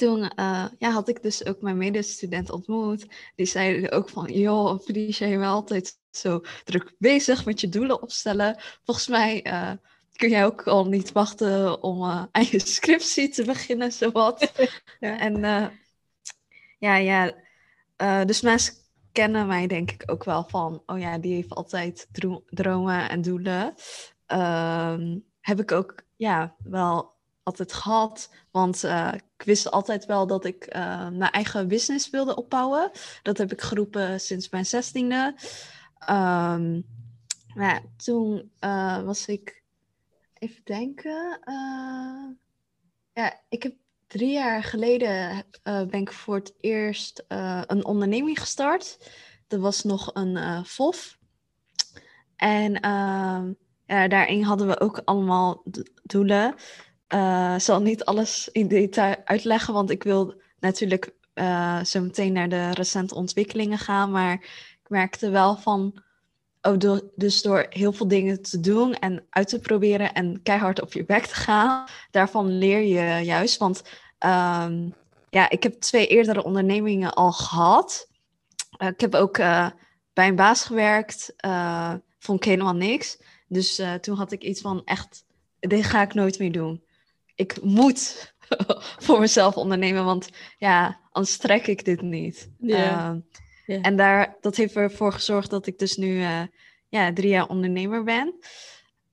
ehm, 0.00 0.08
toen 0.08 0.30
ja, 0.78 0.90
had 0.90 1.08
ik 1.08 1.22
dus 1.22 1.44
ook 1.44 1.60
mijn 1.60 1.76
medestudent 1.76 2.50
ontmoet. 2.50 3.06
Die 3.34 3.46
zeiden 3.46 3.92
ook 3.92 4.08
van, 4.08 4.32
joh, 4.32 4.80
Felicia, 4.80 5.26
je 5.26 5.38
bent 5.38 5.50
altijd 5.50 5.98
zo 6.10 6.40
druk 6.64 6.94
bezig 6.98 7.44
met 7.44 7.60
je 7.60 7.68
doelen 7.68 8.02
opstellen. 8.02 8.58
Volgens 8.84 9.08
mij 9.08 9.42
kun 10.12 10.28
jij 10.28 10.44
ook 10.44 10.66
al 10.66 10.86
niet 10.86 11.12
wachten 11.12 11.82
om 11.82 12.02
aan 12.04 12.46
je 12.50 12.58
scriptie 12.58 13.28
te 13.28 13.44
beginnen, 13.44 13.92
zowat. 13.92 14.52
ja. 15.00 15.18
En 15.18 15.40
ja, 16.78 16.96
ja, 16.96 17.34
dus 18.24 18.40
mensen 18.40 18.74
kennen 19.16 19.46
mij 19.46 19.66
denk 19.66 19.90
ik 19.90 20.02
ook 20.06 20.24
wel 20.24 20.44
van, 20.48 20.82
oh 20.86 20.98
ja, 20.98 21.18
die 21.18 21.34
heeft 21.34 21.54
altijd 21.54 22.08
dromen 22.46 23.08
en 23.08 23.22
doelen. 23.22 23.74
Um, 24.26 25.24
heb 25.40 25.60
ik 25.60 25.72
ook 25.72 26.02
ja, 26.16 26.56
wel 26.58 27.15
altijd 27.46 27.72
gehad. 27.72 28.30
Want 28.50 28.84
uh, 28.84 29.12
ik 29.14 29.44
wist 29.44 29.70
altijd 29.70 30.06
wel 30.06 30.26
dat 30.26 30.44
ik 30.44 30.74
uh, 30.76 31.08
mijn 31.08 31.30
eigen 31.30 31.68
business 31.68 32.10
wilde 32.10 32.36
opbouwen. 32.36 32.90
Dat 33.22 33.38
heb 33.38 33.52
ik 33.52 33.60
geroepen 33.60 34.20
sinds 34.20 34.48
mijn 34.48 34.66
zestiende. 34.66 35.34
Ja, 37.54 37.80
toen 37.96 38.50
uh, 38.60 39.02
was 39.02 39.26
ik, 39.26 39.62
even 40.38 40.60
denken. 40.64 41.40
ja, 43.12 43.40
ik 43.48 43.62
heb 43.62 43.74
drie 44.06 44.32
jaar 44.32 44.62
geleden 44.62 45.44
ben 45.62 46.00
ik 46.00 46.12
voor 46.12 46.34
het 46.34 46.54
eerst 46.60 47.24
een 47.66 47.84
onderneming 47.84 48.40
gestart. 48.40 49.10
Er 49.48 49.60
was 49.60 49.82
nog 49.82 50.10
een 50.14 50.64
FOF. 50.64 51.18
En 52.36 52.80
ehm, 52.80 53.52
daarin 53.86 54.42
hadden 54.42 54.66
we 54.66 54.80
ook 54.80 55.02
allemaal 55.04 55.62
doelen. 56.02 56.54
Uh, 57.14 57.58
zal 57.58 57.80
niet 57.80 58.04
alles 58.04 58.48
in 58.52 58.68
detail 58.68 59.16
uitleggen, 59.24 59.74
want 59.74 59.90
ik 59.90 60.02
wil 60.02 60.34
natuurlijk 60.60 61.14
uh, 61.34 61.84
zo 61.84 62.00
meteen 62.00 62.32
naar 62.32 62.48
de 62.48 62.70
recente 62.70 63.14
ontwikkelingen 63.14 63.78
gaan. 63.78 64.10
Maar 64.10 64.32
ik 64.82 64.88
merkte 64.88 65.30
wel 65.30 65.56
van, 65.56 66.02
oh, 66.62 66.78
door, 66.78 67.10
dus 67.14 67.42
door 67.42 67.66
heel 67.70 67.92
veel 67.92 68.08
dingen 68.08 68.42
te 68.42 68.60
doen 68.60 68.94
en 68.94 69.26
uit 69.30 69.48
te 69.48 69.58
proberen 69.58 70.12
en 70.12 70.42
keihard 70.42 70.80
op 70.82 70.92
je 70.92 71.04
bek 71.04 71.26
te 71.26 71.34
gaan, 71.34 71.88
daarvan 72.10 72.58
leer 72.58 72.80
je 72.80 73.24
juist. 73.24 73.58
Want 73.58 73.82
um, 74.18 74.94
ja, 75.30 75.50
ik 75.50 75.62
heb 75.62 75.80
twee 75.80 76.06
eerdere 76.06 76.44
ondernemingen 76.44 77.14
al 77.14 77.32
gehad. 77.32 78.08
Uh, 78.78 78.88
ik 78.88 79.00
heb 79.00 79.14
ook 79.14 79.36
bij 80.12 80.28
een 80.28 80.36
baas 80.36 80.64
gewerkt, 80.64 81.34
vond 82.18 82.38
ik 82.38 82.44
helemaal 82.44 82.74
niks. 82.74 83.18
Dus 83.48 83.82
toen 84.00 84.16
had 84.16 84.32
ik 84.32 84.42
iets 84.42 84.60
van 84.60 84.82
echt, 84.84 85.24
dit 85.58 85.84
ga 85.84 86.02
ik 86.02 86.14
nooit 86.14 86.38
meer 86.38 86.52
doen. 86.52 86.84
Ik 87.36 87.62
moet 87.62 88.34
voor 89.04 89.20
mezelf 89.20 89.56
ondernemen, 89.56 90.04
want 90.04 90.28
ja, 90.58 91.00
anders 91.10 91.36
trek 91.36 91.66
ik 91.66 91.84
dit 91.84 92.02
niet. 92.02 92.50
Yeah. 92.58 93.16
Uh, 93.66 93.78
En 93.82 93.96
daar, 93.96 94.36
dat 94.40 94.56
heeft 94.56 94.76
ervoor 94.76 95.12
gezorgd 95.12 95.50
dat 95.50 95.66
ik 95.66 95.78
dus 95.78 95.96
nu 95.96 96.08
uh, 96.08 96.42
ja, 96.88 97.12
drie 97.12 97.28
jaar 97.28 97.48
ondernemer 97.48 98.04
ben. 98.04 98.34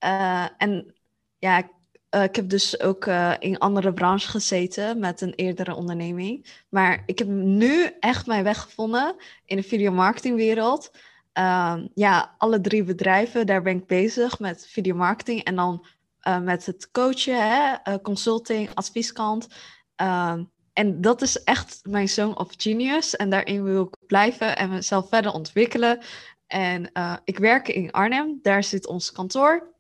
Uh, 0.04 0.48
en 0.58 0.96
ja, 1.40 1.72
ik 2.10 2.36
heb 2.36 2.50
dus 2.50 2.80
ook 2.80 3.06
in 3.40 3.58
andere 3.58 3.94
branches 3.94 4.26
gezeten 4.26 5.00
met 5.00 5.22
een 5.22 5.34
eerdere 5.34 5.76
onderneming. 5.76 6.64
Maar 6.70 7.04
ik 7.06 7.20
heb 7.20 7.28
nu 7.28 7.90
echt 8.00 8.26
mijn 8.26 8.44
weg 8.44 8.62
gevonden 8.62 9.16
in 9.46 9.56
de 9.56 9.64
videomarketingwereld. 9.64 10.92
Um, 11.34 11.90
ja, 11.94 12.36
alle 12.38 12.62
drie 12.62 12.84
bedrijven, 12.84 13.46
daar 13.46 13.62
ben 13.62 13.78
ik 13.78 13.88
bezig 13.88 14.40
met 14.40 14.68
videomarketing 14.68 15.44
en 15.44 15.56
dan 15.56 15.86
uh, 16.28 16.40
met 16.40 16.66
het 16.66 16.92
coachen, 16.92 17.50
hè, 17.50 17.76
uh, 17.92 17.98
consulting, 18.02 18.70
advieskant. 18.74 19.48
Um, 19.96 20.52
en 20.74 21.02
dat 21.02 21.22
is 21.22 21.44
echt 21.44 21.80
mijn 21.84 22.10
zone 22.10 22.36
of 22.36 22.54
genius. 22.58 23.16
En 23.16 23.30
daarin 23.30 23.64
wil 23.64 23.84
ik 23.84 24.08
blijven 24.08 24.58
en 24.58 24.70
mezelf 24.70 25.10
verder 25.10 25.32
ontwikkelen. 25.32 26.00
En 26.48 26.90
uh, 26.94 27.16
ik 27.24 27.38
werk 27.38 27.68
in 27.68 27.92
Arnhem, 27.92 28.40
daar 28.42 28.64
zit 28.64 28.88
ons 28.88 29.12
kantoor. 29.12 29.72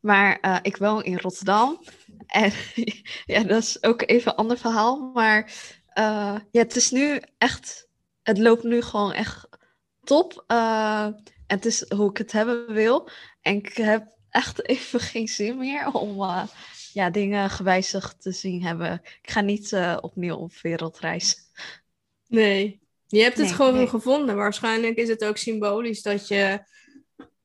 Maar 0.00 0.58
ik 0.62 0.76
woon 0.76 1.04
in 1.04 1.18
Rotterdam. 1.18 1.78
En 2.26 2.52
ja, 3.24 3.42
dat 3.42 3.62
is 3.62 3.82
ook 3.82 4.02
even 4.06 4.30
een 4.30 4.36
ander 4.36 4.58
verhaal. 4.58 5.10
Maar 5.14 5.52
ja, 6.50 6.62
het 6.62 6.76
is 6.76 6.90
nu 6.90 7.22
echt, 7.38 7.88
het 8.22 8.38
loopt 8.38 8.62
nu 8.62 8.82
gewoon 8.82 9.12
echt 9.12 9.48
top. 10.04 10.44
En 10.46 11.22
het 11.46 11.66
is 11.66 11.90
hoe 11.90 12.10
ik 12.10 12.16
het 12.16 12.32
hebben 12.32 12.72
wil. 12.72 13.08
En 13.40 13.54
ik 13.54 13.76
heb 13.76 14.12
echt 14.32 14.66
even 14.68 15.00
geen 15.00 15.28
zin 15.28 15.58
meer 15.58 15.92
om 15.92 16.20
uh, 16.20 16.44
ja, 16.92 17.10
dingen 17.10 17.50
gewijzigd 17.50 18.22
te 18.22 18.32
zien 18.32 18.62
hebben. 18.62 19.00
Ik 19.22 19.30
ga 19.30 19.40
niet 19.40 19.72
uh, 19.72 19.98
opnieuw 20.00 20.36
op 20.36 20.52
wereldreis. 20.62 21.36
Nee, 22.26 22.80
je 23.06 23.22
hebt 23.22 23.36
het 23.36 23.46
nee, 23.46 23.54
gewoon 23.54 23.74
nee. 23.74 23.86
gevonden. 23.86 24.36
Waarschijnlijk 24.36 24.96
is 24.96 25.08
het 25.08 25.24
ook 25.24 25.36
symbolisch 25.36 26.02
dat 26.02 26.28
je 26.28 26.60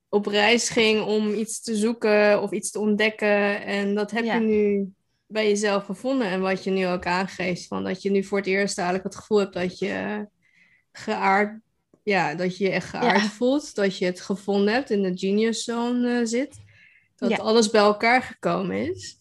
op 0.10 0.26
reis 0.26 0.70
ging 0.70 1.02
om 1.02 1.34
iets 1.34 1.62
te 1.62 1.76
zoeken 1.76 2.42
of 2.42 2.52
iets 2.52 2.72
te 2.72 2.80
ontdekken. 2.80 3.64
En 3.66 3.96
dat 3.96 4.12
heb 4.12 4.24
ja. 4.24 4.34
je 4.34 4.40
nu 4.40 4.92
bij 5.28 5.48
jezelf 5.48 5.86
gevonden. 5.86 6.28
En 6.28 6.42
wat 6.42 6.64
je 6.64 6.72
nu 6.72 6.88
ook 6.88 7.06
aangeeft, 7.06 7.68
van 7.68 7.84
dat 7.84 8.02
je 8.02 8.12
nu 8.12 8.24
voor 8.24 8.38
het 8.38 8.48
eerst 8.48 8.78
eigenlijk 8.78 9.08
het 9.08 9.16
gevoel 9.16 9.40
hebt 9.40 9.54
dat 9.54 9.80
je 9.80 10.28
geaard 10.92 11.60
ja, 12.08 12.36
dat 12.36 12.58
je 12.58 12.64
je 12.64 12.72
echt 12.72 12.90
geaard 12.90 13.22
voelt. 13.22 13.76
Dat 13.76 13.98
je 13.98 14.06
het 14.06 14.22
gevonden 14.22 14.74
hebt, 14.74 14.90
in 14.90 15.02
de 15.02 15.12
genius 15.16 15.64
zone 15.64 16.20
uh, 16.20 16.26
zit. 16.26 16.66
Dat 17.18 17.30
ja. 17.30 17.38
alles 17.38 17.70
bij 17.70 17.82
elkaar 17.82 18.22
gekomen 18.22 18.90
is. 18.90 19.18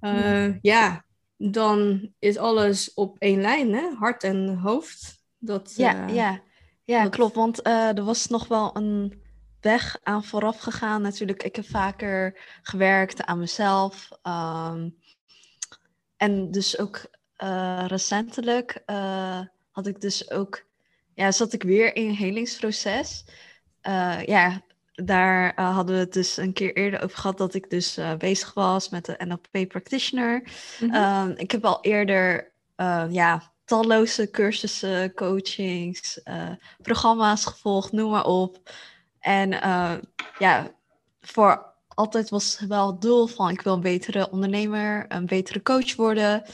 Uh, 0.00 0.60
ja, 0.60 1.04
dan 1.36 2.08
is 2.18 2.36
alles 2.36 2.94
op 2.94 3.18
één 3.18 3.40
lijn, 3.40 3.74
hè? 3.74 3.88
Hart 3.98 4.22
en 4.22 4.58
hoofd. 4.58 5.24
Dat, 5.38 5.72
ja, 5.76 6.08
uh, 6.08 6.14
ja. 6.14 6.40
ja 6.84 7.02
dat... 7.02 7.12
klopt. 7.12 7.34
Want 7.34 7.66
er 7.66 8.04
was 8.04 8.26
nog 8.26 8.48
wel 8.48 8.76
een 8.76 9.22
weg 9.60 9.98
aan 10.02 10.24
vooraf 10.24 10.58
gegaan. 10.58 11.02
Natuurlijk, 11.02 11.42
ik 11.42 11.56
heb 11.56 11.66
vaker 11.66 12.40
gewerkt 12.62 13.24
aan 13.24 13.38
mezelf. 13.38 14.08
Um, 14.22 14.96
en 16.16 16.50
dus 16.50 16.78
ook 16.78 17.06
recentelijk 17.86 18.82
had 19.70 19.86
ik 19.86 20.00
dus 20.00 20.30
ook 20.30 20.64
ja, 21.14 21.32
zat 21.32 21.52
ik 21.52 21.62
weer 21.62 21.96
in 21.96 22.08
een 22.08 22.14
helingsproces. 22.14 23.24
Ja, 24.24 24.60
daar 25.04 25.52
uh, 25.58 25.74
hadden 25.74 25.94
we 25.94 26.00
het 26.00 26.12
dus 26.12 26.36
een 26.36 26.52
keer 26.52 26.76
eerder 26.76 27.02
over 27.02 27.18
gehad 27.18 27.38
dat 27.38 27.54
ik 27.54 27.70
dus 27.70 27.98
uh, 27.98 28.14
bezig 28.14 28.54
was 28.54 28.88
met 28.88 29.04
de 29.04 29.16
NLP 29.24 29.68
practitioner. 29.68 30.42
Mm 30.80 30.90
-hmm. 30.90 31.32
ik 31.36 31.50
heb 31.50 31.64
al 31.64 31.78
eerder 31.80 32.54
ja, 33.08 33.52
talloze 33.64 34.30
cursussen, 34.30 35.14
coachings, 35.14 36.20
programma's 36.82 37.44
gevolgd, 37.44 37.92
noem 37.92 38.10
maar 38.10 38.24
op. 38.24 38.70
En 39.20 39.48
ja, 40.38 40.70
voor 41.20 41.74
altijd 41.88 42.30
was 42.30 42.60
wel 42.68 42.86
het 42.86 43.00
doel 43.00 43.26
van 43.26 43.50
ik 43.50 43.60
wil 43.60 43.74
een 43.74 43.80
betere 43.80 44.30
ondernemer, 44.30 45.04
een 45.08 45.26
betere 45.26 45.62
coach 45.62 45.96
worden. 45.96 46.44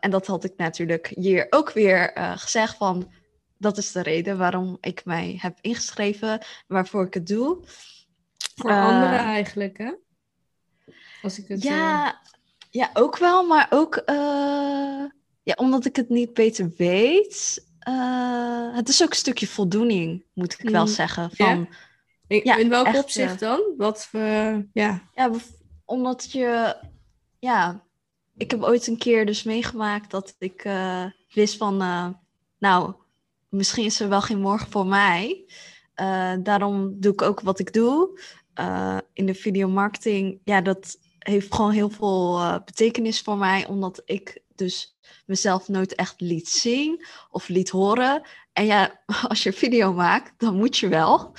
en 0.00 0.10
dat 0.10 0.26
had 0.26 0.44
ik 0.44 0.52
natuurlijk 0.56 1.12
hier 1.14 1.46
ook 1.50 1.72
weer 1.72 2.12
gezegd 2.36 2.76
van 2.76 3.12
dat 3.60 3.78
is 3.78 3.92
de 3.92 4.02
reden 4.02 4.38
waarom 4.38 4.78
ik 4.80 5.04
mij 5.04 5.38
heb 5.40 5.58
ingeschreven, 5.60 6.44
waarvoor 6.66 7.06
ik 7.06 7.14
het 7.14 7.26
doe. 7.26 7.58
Voor 8.54 8.70
uh, 8.70 8.86
anderen 8.86 9.18
eigenlijk, 9.18 9.78
hè? 9.78 9.92
Als 11.22 11.38
ik 11.38 11.48
het, 11.48 11.62
ja, 11.62 12.06
uh... 12.06 12.12
ja, 12.70 12.90
ook 12.92 13.18
wel, 13.18 13.46
maar 13.46 13.66
ook 13.70 14.02
uh, 14.06 15.04
ja, 15.42 15.54
omdat 15.56 15.84
ik 15.84 15.96
het 15.96 16.08
niet 16.08 16.34
beter 16.34 16.72
weet. 16.76 17.64
het 18.74 18.88
is 18.88 19.02
ook 19.02 19.10
een 19.10 19.16
stukje 19.16 19.46
voldoening, 19.46 20.24
moet 20.34 20.52
ik 20.58 20.70
wel 20.70 20.84
mm, 20.84 20.92
zeggen. 20.92 21.30
Van, 21.32 21.46
ja? 21.46 21.66
In, 22.26 22.40
ja, 22.44 22.56
in 22.56 22.68
welk 22.68 22.86
echt, 22.86 23.02
opzicht 23.02 23.40
dan? 23.40 23.60
Wat 23.76 24.06
voor, 24.06 24.66
ja. 24.72 25.08
ja, 25.14 25.30
omdat 25.84 26.32
je, 26.32 26.76
ja, 27.38 27.84
ik 28.36 28.50
heb 28.50 28.62
ooit 28.62 28.86
een 28.86 28.98
keer 28.98 29.26
dus 29.26 29.42
meegemaakt 29.42 30.10
dat 30.10 30.34
ik 30.38 30.68
wist 31.28 31.56
van, 31.56 31.76
nou, 32.58 32.94
misschien 33.50 33.84
is 33.84 34.00
er 34.00 34.08
wel 34.08 34.22
geen 34.22 34.40
morgen 34.40 34.70
voor 34.70 34.86
mij. 34.86 35.44
Uh, 36.00 36.32
daarom 36.42 37.00
doe 37.00 37.12
ik 37.12 37.22
ook 37.22 37.40
wat 37.40 37.58
ik 37.58 37.72
doe. 37.72 38.20
Uh, 38.60 38.98
in 39.12 39.26
de 39.26 39.34
videomarketing, 39.34 40.40
ja, 40.44 40.60
dat 40.60 40.96
heeft 41.18 41.54
gewoon 41.54 41.70
heel 41.70 41.90
veel 41.90 42.38
uh, 42.38 42.56
betekenis 42.64 43.20
voor 43.20 43.36
mij, 43.36 43.66
omdat 43.66 44.02
ik 44.04 44.42
dus 44.54 44.98
mezelf 45.26 45.68
nooit 45.68 45.94
echt 45.94 46.20
liet 46.20 46.48
zien 46.48 47.04
of 47.30 47.48
liet 47.48 47.70
horen. 47.70 48.22
En 48.52 48.66
ja, 48.66 49.00
als 49.28 49.42
je 49.42 49.52
video 49.52 49.92
maakt, 49.92 50.32
dan 50.38 50.56
moet 50.56 50.78
je 50.78 50.88
wel. 50.88 51.34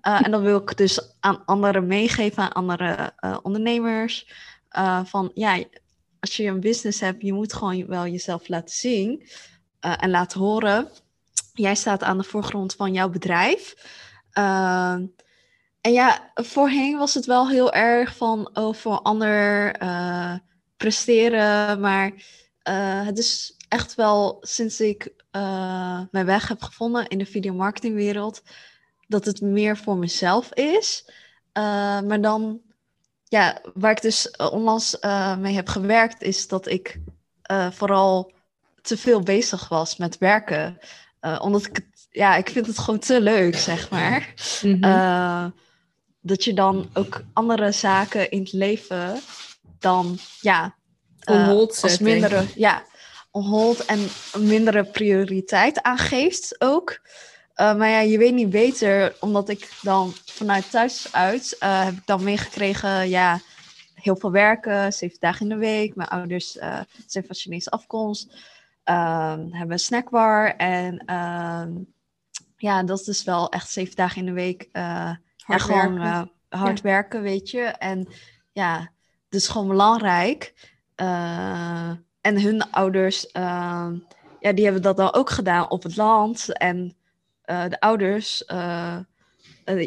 en 0.00 0.30
dan 0.30 0.42
wil 0.42 0.58
ik 0.58 0.76
dus 0.76 1.16
aan 1.20 1.44
anderen 1.44 1.86
meegeven, 1.86 2.42
aan 2.42 2.52
andere 2.52 3.12
ondernemers. 3.42 4.32
van 5.04 5.30
ja, 5.34 5.64
als 6.20 6.36
je 6.36 6.46
een 6.46 6.60
business 6.60 7.00
hebt, 7.00 7.22
je 7.22 7.32
moet 7.32 7.52
gewoon 7.52 7.86
wel 7.86 8.06
jezelf 8.06 8.48
laten 8.48 8.74
zien 8.74 9.28
en 9.80 10.10
laten 10.10 10.40
horen 10.40 10.88
jij 11.54 11.74
staat 11.74 12.02
aan 12.02 12.18
de 12.18 12.24
voorgrond 12.24 12.74
van 12.74 12.92
jouw 12.92 13.08
bedrijf. 13.08 13.74
Uh, 14.38 14.92
en 15.80 15.92
ja, 15.92 16.30
voorheen 16.34 16.98
was 16.98 17.14
het 17.14 17.26
wel 17.26 17.48
heel 17.48 17.72
erg 17.72 18.16
van 18.16 18.50
oh, 18.52 18.74
voor 18.74 19.00
ander 19.00 19.82
uh, 19.82 20.34
presteren. 20.76 21.80
Maar 21.80 22.06
uh, 22.68 23.06
het 23.06 23.18
is 23.18 23.56
echt 23.68 23.94
wel 23.94 24.36
sinds 24.40 24.80
ik 24.80 25.12
uh, 25.32 26.00
mijn 26.10 26.26
weg 26.26 26.48
heb 26.48 26.62
gevonden 26.62 27.08
in 27.08 27.18
de 27.18 27.26
videomarketingwereld, 27.26 28.42
dat 29.06 29.24
het 29.24 29.40
meer 29.40 29.76
voor 29.76 29.96
mezelf 29.96 30.52
is. 30.52 31.10
Maar 31.52 32.20
dan, 32.20 32.60
ja, 33.24 33.60
waar 33.74 33.90
ik 33.90 34.02
dus 34.02 34.30
onlangs 34.30 34.98
mee 35.38 35.54
heb 35.54 35.68
gewerkt, 35.68 36.22
is 36.22 36.48
dat 36.48 36.66
ik 36.66 37.00
vooral 37.70 38.32
te 38.82 38.96
veel 38.96 39.20
bezig 39.20 39.68
was 39.68 39.96
met 39.96 40.18
werken. 40.18 40.78
Omdat 41.40 41.66
ik 41.66 41.76
het, 41.76 42.06
ja, 42.10 42.36
ik 42.36 42.48
vind 42.48 42.66
het 42.66 42.78
gewoon 42.78 43.00
te 43.00 43.20
leuk, 43.20 43.56
zeg 43.56 43.90
maar. 43.90 44.34
Mm 44.62 44.82
-hmm. 44.82 45.54
dat 46.20 46.44
je 46.44 46.54
dan 46.54 46.90
ook 46.92 47.22
andere 47.32 47.72
zaken 47.72 48.30
in 48.30 48.40
het 48.40 48.52
leven 48.52 49.20
dan, 49.78 50.18
ja, 50.40 50.74
als 51.82 51.98
mindere, 51.98 52.44
ja, 52.54 52.82
onhold 53.30 53.84
en 53.84 54.08
mindere 54.38 54.84
prioriteit 54.84 55.82
aangeeft 55.82 56.54
ook. 56.58 57.00
Uh, 57.56 57.76
maar 57.76 57.88
ja, 57.88 58.00
je 58.00 58.18
weet 58.18 58.34
niet 58.34 58.50
beter, 58.50 59.16
omdat 59.20 59.48
ik 59.48 59.72
dan 59.82 60.12
vanuit 60.24 60.70
thuis 60.70 61.12
uit 61.12 61.56
uh, 61.60 61.84
heb 61.84 61.94
ik 61.94 62.06
dan 62.06 62.24
meegekregen, 62.24 63.08
ja, 63.08 63.40
heel 63.94 64.16
veel 64.16 64.30
werken, 64.30 64.92
zeven 64.92 65.16
dagen 65.20 65.40
in 65.40 65.48
de 65.48 65.56
week. 65.56 65.94
Mijn 65.94 66.08
ouders 66.08 66.56
uh, 66.56 66.80
zijn 67.06 67.24
van 67.26 67.36
Chinese 67.36 67.70
afkomst, 67.70 68.36
hebben 68.84 69.70
een 69.70 69.78
snackbar 69.78 70.56
en 70.56 70.98
ehm, 70.98 71.72
ja, 72.56 72.82
dat 72.82 72.98
is 72.98 73.04
dus 73.04 73.24
wel 73.24 73.48
echt 73.48 73.70
zeven 73.70 73.96
dagen 73.96 74.18
in 74.18 74.26
de 74.26 74.32
week 74.32 74.68
hard 75.44 75.62
gewoon 75.62 76.28
hard 76.48 76.80
werken, 76.80 77.22
weet 77.22 77.50
je. 77.50 77.62
En 77.62 78.08
ja, 78.52 78.90
dus 79.28 79.48
gewoon 79.48 79.68
belangrijk. 79.68 80.54
En 82.20 82.40
hun 82.40 82.70
ouders, 82.70 83.26
ehm, 83.26 83.98
ja, 84.40 84.52
die 84.52 84.64
hebben 84.64 84.82
dat 84.82 84.96
dan 84.96 85.14
ook 85.14 85.30
gedaan 85.30 85.70
op 85.70 85.82
het 85.82 85.96
land. 85.96 86.58
En 86.58 86.96
de 87.44 87.80
ouders 87.80 88.44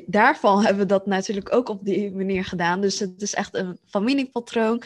daarvan 0.05 0.63
hebben 0.65 0.87
dat 0.87 1.05
natuurlijk 1.05 1.53
ook 1.53 1.69
op 1.69 1.85
die 1.85 2.11
manier 2.11 2.45
gedaan. 2.45 2.81
Dus 2.81 2.99
het 2.99 3.21
is 3.21 3.33
echt 3.33 3.55
een 3.55 3.79
familiepatroon 3.85 4.81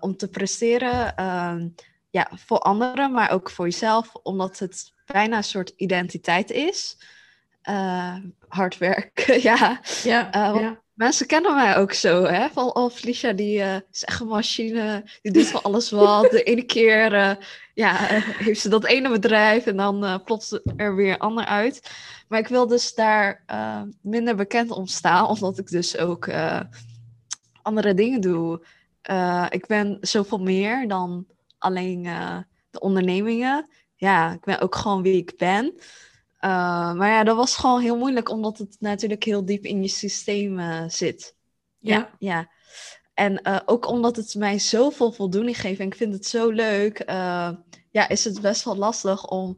om 0.00 0.16
te 0.16 0.28
presteren. 0.30 1.16
Ehm, 1.16 1.68
ja, 2.12 2.28
voor 2.34 2.58
anderen, 2.58 3.12
maar 3.12 3.30
ook 3.30 3.50
voor 3.50 3.64
jezelf, 3.64 4.14
omdat 4.22 4.58
het 4.58 4.92
bijna 5.06 5.36
een 5.36 5.44
soort 5.44 5.72
identiteit 5.76 6.50
is. 6.50 6.98
hard 8.48 8.78
werken, 8.78 9.42
ja. 9.50 9.80
Ja, 10.02 10.28
ja. 10.32 10.80
Mensen 10.92 11.26
kennen 11.26 11.54
mij 11.54 11.76
ook 11.76 11.92
zo, 11.92 12.24
hè? 12.24 12.48
Van, 12.48 12.74
oh, 12.74 12.90
Felicia, 12.90 13.32
die 13.32 13.58
uh, 13.58 13.74
is 13.90 14.04
echt 14.04 14.20
een 14.20 14.26
machine. 14.26 15.04
Die 15.22 15.32
doet 15.32 15.46
van 15.46 15.62
alles 15.62 15.90
wat. 15.90 16.30
De 16.30 16.42
ene 16.42 16.62
keer 16.62 17.38
ja, 17.74 17.94
heeft 18.38 18.60
ze 18.60 18.68
dat 18.68 18.84
ene 18.84 19.10
bedrijf 19.10 19.66
en 19.66 19.76
dan 19.76 20.22
plopt 20.24 20.60
er 20.76 20.94
weer 20.94 21.18
ander 21.18 21.44
uit. 21.44 21.90
Maar 22.28 22.38
ik 22.38 22.48
wil 22.48 22.66
dus 22.66 22.94
daar 22.94 23.44
minder 24.02 24.36
bekend 24.36 24.70
om 24.70 24.86
staan, 24.86 25.26
omdat 25.26 25.58
ik 25.58 25.68
dus 25.68 25.96
ook 25.96 26.30
andere 27.62 27.94
dingen 27.94 28.20
doe. 28.20 28.66
ik 29.48 29.66
ben 29.66 29.98
zoveel 30.00 30.38
meer 30.38 30.88
dan 30.88 31.26
alleen 31.62 32.02
de 32.70 32.80
ondernemingen. 32.80 33.68
Ja, 33.94 34.32
ik 34.32 34.40
ben 34.40 34.60
ook 34.60 34.74
gewoon 34.74 35.02
wie 35.02 35.16
ik 35.16 35.36
ben. 35.36 35.64
Uh, 36.44 36.92
maar 36.92 37.08
ja, 37.08 37.24
dat 37.24 37.36
was 37.36 37.56
gewoon 37.56 37.80
heel 37.80 37.96
moeilijk, 37.96 38.28
omdat 38.28 38.58
het 38.58 38.76
natuurlijk 38.78 39.24
heel 39.24 39.44
diep 39.44 39.64
in 39.64 39.82
je 39.82 39.88
systeem 39.88 40.58
uh, 40.58 40.84
zit. 40.88 41.36
Ja. 41.78 41.96
ja. 41.96 42.10
ja. 42.18 42.50
En 43.14 43.46
ook 43.66 43.86
omdat 43.86 44.16
het 44.16 44.34
mij 44.34 44.58
zoveel 44.58 45.12
voldoening 45.12 45.60
geeft 45.60 45.80
en 45.80 45.86
ik 45.86 45.94
vind 45.94 46.12
het 46.12 46.26
zo 46.26 46.50
leuk, 46.50 47.02
ja, 47.90 48.08
is 48.08 48.24
het 48.24 48.40
best 48.40 48.64
wel 48.64 48.76
lastig 48.76 49.26
om 49.26 49.56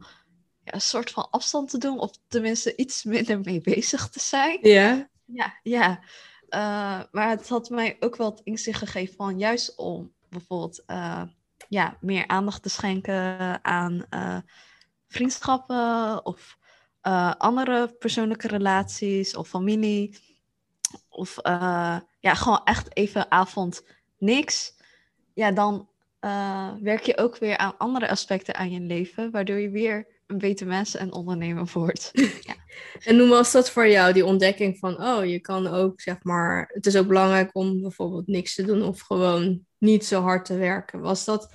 ja, 0.65 0.75
een 0.75 0.81
soort 0.81 1.11
van 1.11 1.31
afstand 1.31 1.71
te 1.71 1.79
doen, 1.79 1.99
of 1.99 2.11
tenminste 2.29 2.77
iets 2.77 3.05
minder 3.05 3.41
mee 3.41 3.61
bezig 3.61 4.09
te 4.09 4.21
zijn. 4.21 4.59
Ja. 4.61 5.09
Ja, 5.25 5.59
ja. 5.63 6.01
maar 7.11 7.29
het 7.29 7.49
had 7.49 7.69
mij 7.71 7.97
ook 8.01 8.17
wel 8.17 8.31
het 8.31 8.41
inzicht 8.45 8.79
gegeven 8.79 9.15
van 9.15 9.39
juist 9.39 9.77
om 9.77 10.13
bijvoorbeeld 10.29 10.85
ja, 11.75 11.97
meer 12.01 12.27
aandacht 12.27 12.63
te 12.63 12.69
schenken 12.69 13.65
aan 13.65 14.07
vriendschappen 15.09 16.27
of 16.27 16.59
uh, 17.03 17.33
andere 17.39 17.97
persoonlijke 17.99 18.49
relaties 18.49 19.37
of 19.37 19.49
familie. 19.49 20.19
Of 21.09 21.39
uh, 21.43 21.99
ja, 22.21 22.35
gewoon 22.35 22.61
echt 22.65 22.97
even 22.97 23.31
avond 23.31 23.83
niks. 24.19 24.75
Ja, 25.35 25.53
dan 25.53 25.89
werk 26.81 27.03
je 27.03 27.17
ook 27.17 27.39
weer 27.39 27.57
aan 27.57 27.79
andere 27.79 28.09
aspecten 28.09 28.55
aan 28.55 28.71
je 28.71 28.81
leven, 28.81 29.31
waardoor 29.31 29.59
je 29.59 29.71
weer 29.71 30.07
een 30.27 30.39
beter 30.39 30.67
mens 30.67 30.95
en 30.97 31.13
ondernemer 31.13 31.71
wordt. 31.73 32.11
ja. 32.49 32.55
En 33.05 33.19
hoe 33.19 33.29
was 33.29 33.53
dat 33.53 33.71
voor 33.71 33.89
jou, 33.89 34.13
die 34.13 34.25
ontdekking 34.25 34.79
van, 34.79 35.03
oh, 35.03 35.25
je 35.25 35.41
kan 35.41 35.67
ook, 35.67 36.01
zeg 36.01 36.23
maar, 36.23 36.71
het 36.75 36.87
is 36.87 36.97
ook 36.97 37.07
belangrijk 37.07 37.51
om 37.53 37.81
bijvoorbeeld 37.81 38.27
niks 38.27 38.55
te 38.55 38.65
doen 38.65 38.83
of 38.83 39.01
gewoon 39.01 39.67
niet 39.79 40.05
zo 40.05 40.21
hard 40.21 40.45
te 40.45 40.57
werken. 40.57 41.01
Was 41.01 41.25
dat, 41.25 41.55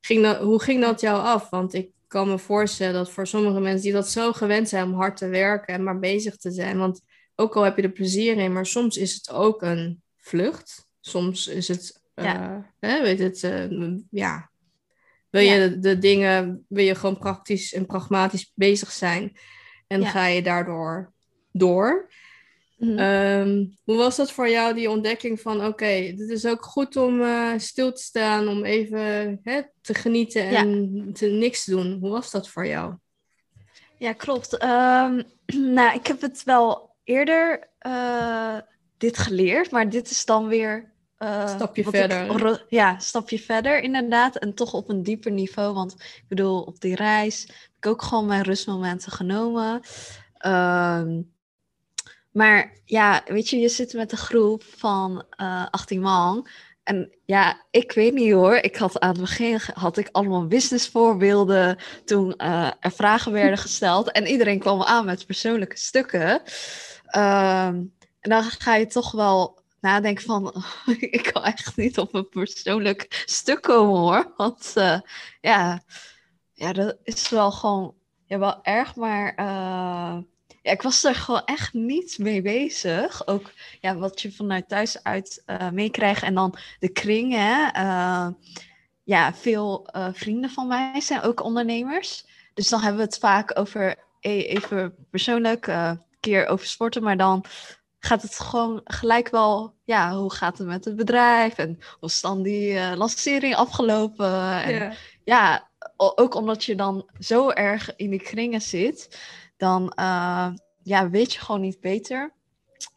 ging 0.00 0.22
dat 0.22 0.36
hoe 0.38 0.62
ging 0.62 0.80
dat 0.80 1.00
jou 1.00 1.22
af? 1.22 1.50
Want 1.50 1.74
ik 1.74 1.90
kan 2.06 2.28
me 2.28 2.38
voorstellen 2.38 2.94
dat 2.94 3.10
voor 3.10 3.26
sommige 3.26 3.60
mensen 3.60 3.82
die 3.82 3.92
dat 3.92 4.08
zo 4.08 4.32
gewend 4.32 4.68
zijn 4.68 4.84
om 4.84 4.94
hard 4.94 5.16
te 5.16 5.28
werken 5.28 5.74
en 5.74 5.82
maar 5.82 5.98
bezig 5.98 6.36
te 6.36 6.50
zijn, 6.50 6.78
want 6.78 7.00
ook 7.34 7.56
al 7.56 7.62
heb 7.62 7.76
je 7.76 7.82
er 7.82 7.90
plezier 7.90 8.36
in, 8.36 8.52
maar 8.52 8.66
soms 8.66 8.96
is 8.96 9.14
het 9.14 9.30
ook 9.30 9.62
een 9.62 10.02
vlucht. 10.16 10.88
Soms 11.00 11.46
is 11.46 11.68
het, 11.68 12.02
ja. 12.14 12.56
Uh, 12.56 12.64
hè, 12.80 13.02
weet 13.02 13.18
het, 13.18 13.42
uh, 13.42 13.96
ja. 14.10 14.50
Wil 15.30 15.42
je 15.42 15.68
de, 15.68 15.78
de, 15.78 15.98
dingen, 15.98 16.64
wil 16.68 16.84
je 16.84 16.94
gewoon 16.94 17.18
praktisch 17.18 17.72
en 17.72 17.86
pragmatisch 17.86 18.52
bezig 18.54 18.90
zijn 18.90 19.36
en 19.86 20.06
ga 20.06 20.26
je 20.26 20.42
daardoor 20.42 21.12
door. 21.52 22.08
Mhm. 22.80 22.98
Ehm, 22.98 23.66
hoe 23.84 23.96
was 23.96 24.16
dat 24.16 24.32
voor 24.32 24.48
jou, 24.48 24.74
die 24.74 24.90
ontdekking 24.90 25.40
van 25.40 25.56
oké, 25.56 25.66
okay, 25.66 26.14
dit 26.16 26.28
is 26.30 26.46
ook 26.46 26.64
goed 26.64 26.96
om 26.96 27.20
uh, 27.20 27.52
stil 27.56 27.92
te 27.92 28.02
staan, 28.02 28.48
om 28.48 28.64
even 28.64 29.38
hè, 29.42 29.60
te 29.80 29.94
genieten 29.94 30.48
en 30.48 31.10
te 31.12 31.26
niks 31.26 31.64
doen. 31.64 31.98
Hoe 32.00 32.10
was 32.10 32.30
dat 32.30 32.48
voor 32.48 32.66
jou? 32.66 32.94
Ja, 33.98 34.12
klopt. 34.12 34.62
Um, 34.62 35.22
nou, 35.76 35.94
ik 35.94 36.06
heb 36.06 36.20
het 36.20 36.44
wel 36.44 36.94
eerder 37.04 37.70
uh, 37.86 38.58
dit 38.96 39.18
geleerd, 39.18 39.70
maar 39.70 39.88
dit 39.88 40.10
is 40.10 40.24
dan 40.24 40.46
weer. 40.46 40.92
Uh, 41.18 41.48
stapje 41.48 41.84
verder. 41.84 42.48
Ik, 42.50 42.64
ja, 42.68 42.98
stapje 42.98 43.38
verder 43.38 43.82
inderdaad. 43.82 44.36
En 44.36 44.54
toch 44.54 44.74
op 44.74 44.88
een 44.88 45.02
dieper 45.02 45.32
niveau. 45.32 45.74
Want 45.74 45.92
ik 45.92 46.24
bedoel, 46.28 46.62
op 46.62 46.80
die 46.80 46.94
reis 46.94 47.42
heb 47.42 47.72
ik 47.76 47.86
ook 47.86 48.02
gewoon 48.02 48.26
mijn 48.26 48.42
rustmomenten 48.42 49.12
genomen. 49.12 49.80
Um, 50.46 51.32
maar 52.30 52.80
ja, 52.84 53.22
weet 53.26 53.48
je, 53.48 53.58
je 53.58 53.68
zit 53.68 53.92
met 53.92 54.12
een 54.12 54.18
groep 54.18 54.62
van 54.64 55.24
uh, 55.36 55.62
eh, 55.62 55.66
18 55.70 56.00
man. 56.00 56.46
En 56.82 57.14
ja, 57.24 57.66
ik 57.70 57.92
weet 57.92 58.14
niet 58.14 58.32
hoor. 58.32 58.54
Ik 58.54 58.76
had 58.76 59.00
aan 59.00 59.10
het 59.10 59.20
begin 59.20 59.60
had 59.74 59.96
ik 59.96 60.08
allemaal 60.12 60.46
businessvoorbeelden 60.46 61.78
toen 62.04 62.34
uh, 62.36 62.70
er 62.80 62.92
vragen 62.92 63.32
werden 63.32 63.58
gesteld. 63.68 64.10
En 64.12 64.26
iedereen 64.26 64.58
kwam 64.58 64.82
aan 64.82 65.04
met 65.04 65.26
persoonlijke 65.26 65.76
stukken. 65.76 66.30
Um, 67.16 67.94
en 68.20 68.30
dan 68.30 68.42
ga 68.42 68.74
je 68.74 68.86
toch 68.86 69.12
wel 69.12 69.58
nadenken 69.80 70.24
van, 70.24 70.64
ik 71.00 71.30
kan 71.32 71.44
echt 71.44 71.76
niet 71.76 71.98
op 71.98 72.14
een 72.14 72.28
persoonlijk 72.28 73.22
stuk 73.26 73.62
komen 73.62 74.00
hoor. 74.00 74.32
Want 74.36 74.72
uh, 74.76 75.00
ja, 75.40 75.82
ja, 76.52 76.72
dat 76.72 76.96
is 77.02 77.28
wel 77.28 77.50
gewoon 77.52 77.94
ja, 78.26 78.38
wel 78.38 78.64
erg, 78.64 78.94
maar 78.94 79.34
ja, 80.70 80.76
ik 80.76 80.82
was 80.82 81.04
er 81.04 81.14
gewoon 81.14 81.44
echt 81.44 81.72
niet 81.72 82.18
mee 82.18 82.42
bezig. 82.42 83.26
Ook 83.26 83.52
ja, 83.80 83.96
wat 83.96 84.20
je 84.20 84.32
vanuit 84.32 84.68
thuis 84.68 85.02
uit 85.02 85.42
uh, 85.46 85.70
meekrijgt. 85.70 86.22
En 86.22 86.34
dan 86.34 86.54
de 86.78 86.88
kring. 86.88 87.32
Hè? 87.32 87.82
Uh, 87.82 88.28
ja, 89.02 89.34
veel 89.34 89.88
uh, 89.96 90.08
vrienden 90.12 90.50
van 90.50 90.68
mij 90.68 91.00
zijn 91.00 91.22
ook 91.22 91.42
ondernemers. 91.42 92.24
Dus 92.54 92.68
dan 92.68 92.80
hebben 92.80 93.00
we 93.00 93.06
het 93.06 93.18
vaak 93.18 93.58
over 93.58 93.96
e-, 94.20 94.42
even 94.42 94.94
persoonlijk, 95.10 95.66
een 95.66 96.02
keer 96.20 96.46
over 96.46 96.66
sporten. 96.66 97.02
Maar 97.02 97.16
dan 97.16 97.44
gaat 97.98 98.22
het 98.22 98.38
gewoon 98.38 98.80
gelijk 98.84 99.28
wel, 99.28 99.74
ja, 99.84 100.14
hoe 100.14 100.32
gaat 100.32 100.58
het 100.58 100.66
met 100.66 100.84
het 100.84 100.96
bedrijf? 100.96 101.58
En 101.58 101.78
hoe 101.98 102.08
is 102.08 102.20
dan 102.20 102.42
die 102.42 102.96
lancering 102.96 103.54
afgelopen? 103.54 104.62
En, 104.62 104.74
ja. 104.74 104.92
ja, 105.24 105.68
ook 105.96 106.34
omdat 106.34 106.64
je 106.64 106.74
dan 106.74 107.08
zo 107.18 107.50
erg 107.50 107.96
in 107.96 108.10
die 108.10 108.22
kringen 108.22 108.60
zit 108.60 109.18
dan 109.60 109.92
uh, 109.96 110.52
ja, 110.82 111.10
weet 111.10 111.32
je 111.32 111.40
gewoon 111.40 111.60
niet 111.60 111.80
beter. 111.80 112.32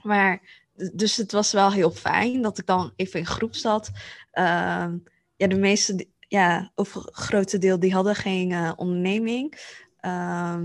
Maar 0.01 0.61
dus 0.93 1.17
het 1.17 1.31
was 1.31 1.51
wel 1.51 1.71
heel 1.71 1.91
fijn 1.91 2.41
dat 2.41 2.57
ik 2.57 2.65
dan 2.65 2.93
even 2.95 3.19
in 3.19 3.25
groep 3.25 3.55
zat. 3.55 3.91
Uh, 4.33 4.87
ja, 5.35 5.47
de 5.47 5.57
meeste, 5.57 6.07
ja, 6.19 6.71
of 6.75 6.97
grote 7.05 7.57
deel, 7.57 7.79
die 7.79 7.93
hadden 7.93 8.15
geen 8.15 8.49
uh, 8.49 8.71
onderneming. 8.75 9.53
Uh, 10.01 10.57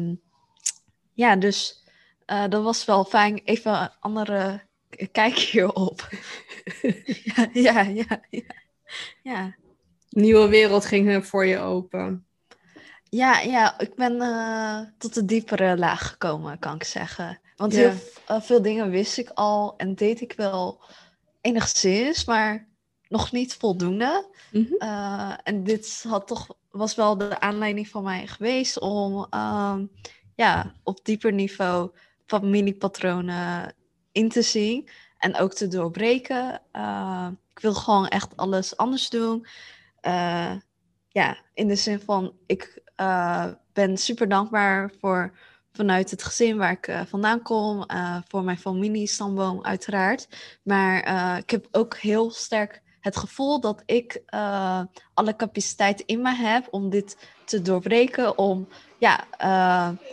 ja, 1.12 1.36
dus 1.36 1.84
uh, 2.26 2.48
dat 2.48 2.62
was 2.62 2.84
wel 2.84 3.04
fijn. 3.04 3.40
Even 3.44 3.82
een 3.82 3.90
andere 4.00 4.66
kijk 5.12 5.34
hierop. 5.38 6.08
ja, 7.22 7.48
ja, 7.72 7.80
ja, 7.80 8.22
ja, 8.30 8.54
ja. 9.22 9.56
Nieuwe 10.08 10.48
wereld 10.48 10.84
ging 10.84 11.26
voor 11.26 11.46
je 11.46 11.58
open. 11.58 12.27
Ja, 13.10 13.40
ja, 13.40 13.78
ik 13.78 13.94
ben 13.94 14.12
uh, 14.14 14.80
tot 14.98 15.14
de 15.14 15.24
diepere 15.24 15.76
laag 15.76 16.08
gekomen, 16.08 16.58
kan 16.58 16.74
ik 16.74 16.84
zeggen. 16.84 17.40
Want 17.56 17.74
Ja. 17.74 17.78
heel 17.78 17.92
eh, 18.26 18.40
veel 18.40 18.62
dingen 18.62 18.90
wist 18.90 19.18
ik 19.18 19.30
al 19.34 19.74
en 19.76 19.94
deed 19.94 20.20
ik 20.20 20.32
wel 20.32 20.80
enigszins, 21.40 22.24
maar 22.24 22.68
nog 23.08 23.32
niet 23.32 23.54
voldoende. 23.54 24.26
Mhm. 24.52 24.74
Eh, 24.78 25.32
en 25.42 25.64
dit 25.64 26.04
had 26.08 26.26
toch, 26.26 26.56
was 26.70 26.94
wel 26.94 27.16
de 27.18 27.40
aanleiding 27.40 27.88
van 27.88 28.02
mij 28.02 28.26
geweest 28.26 28.80
om 28.80 29.26
ehm, 29.30 29.86
ja, 30.34 30.74
op 30.82 31.04
dieper 31.04 31.32
niveau 31.32 31.90
familiepatronen 32.26 33.74
in 34.12 34.28
te 34.28 34.42
zien 34.42 34.88
en 35.18 35.36
ook 35.36 35.54
te 35.54 35.68
doorbreken. 35.68 36.62
Eh, 36.72 37.28
ik 37.50 37.58
wil 37.58 37.74
gewoon 37.74 38.08
echt 38.08 38.36
alles 38.36 38.76
anders 38.76 39.10
doen. 39.10 39.46
Eh, 40.00 40.52
ja, 41.08 41.38
in 41.54 41.68
de 41.68 41.76
zin 41.76 42.00
van, 42.00 42.32
ik 42.46 42.82
eh, 42.98 43.46
ben 43.72 43.96
super 43.96 44.28
dankbaar 44.28 44.92
voor 45.00 45.32
vanuit 45.72 46.10
het 46.10 46.22
gezin 46.22 46.56
waar 46.56 46.72
ik 46.72 46.86
eh, 46.86 47.00
vandaan 47.06 47.42
kom, 47.42 47.82
eh, 47.82 48.16
voor 48.28 48.44
mijn 48.44 48.58
familiestamboom 48.58 49.64
uiteraard. 49.64 50.28
Maar 50.62 50.98
ik 51.38 51.50
heb 51.50 51.68
ook 51.70 51.96
heel 51.96 52.30
sterk 52.30 52.82
het 53.00 53.16
gevoel 53.16 53.60
dat 53.60 53.82
ik 53.86 54.22
alle 55.14 55.36
capaciteit 55.36 56.00
in 56.00 56.22
me 56.22 56.34
heb 56.34 56.66
om 56.70 56.90
dit 56.90 57.16
te 57.44 57.62
doorbreken, 57.62 58.38
om 58.38 58.68
ja, 58.98 59.24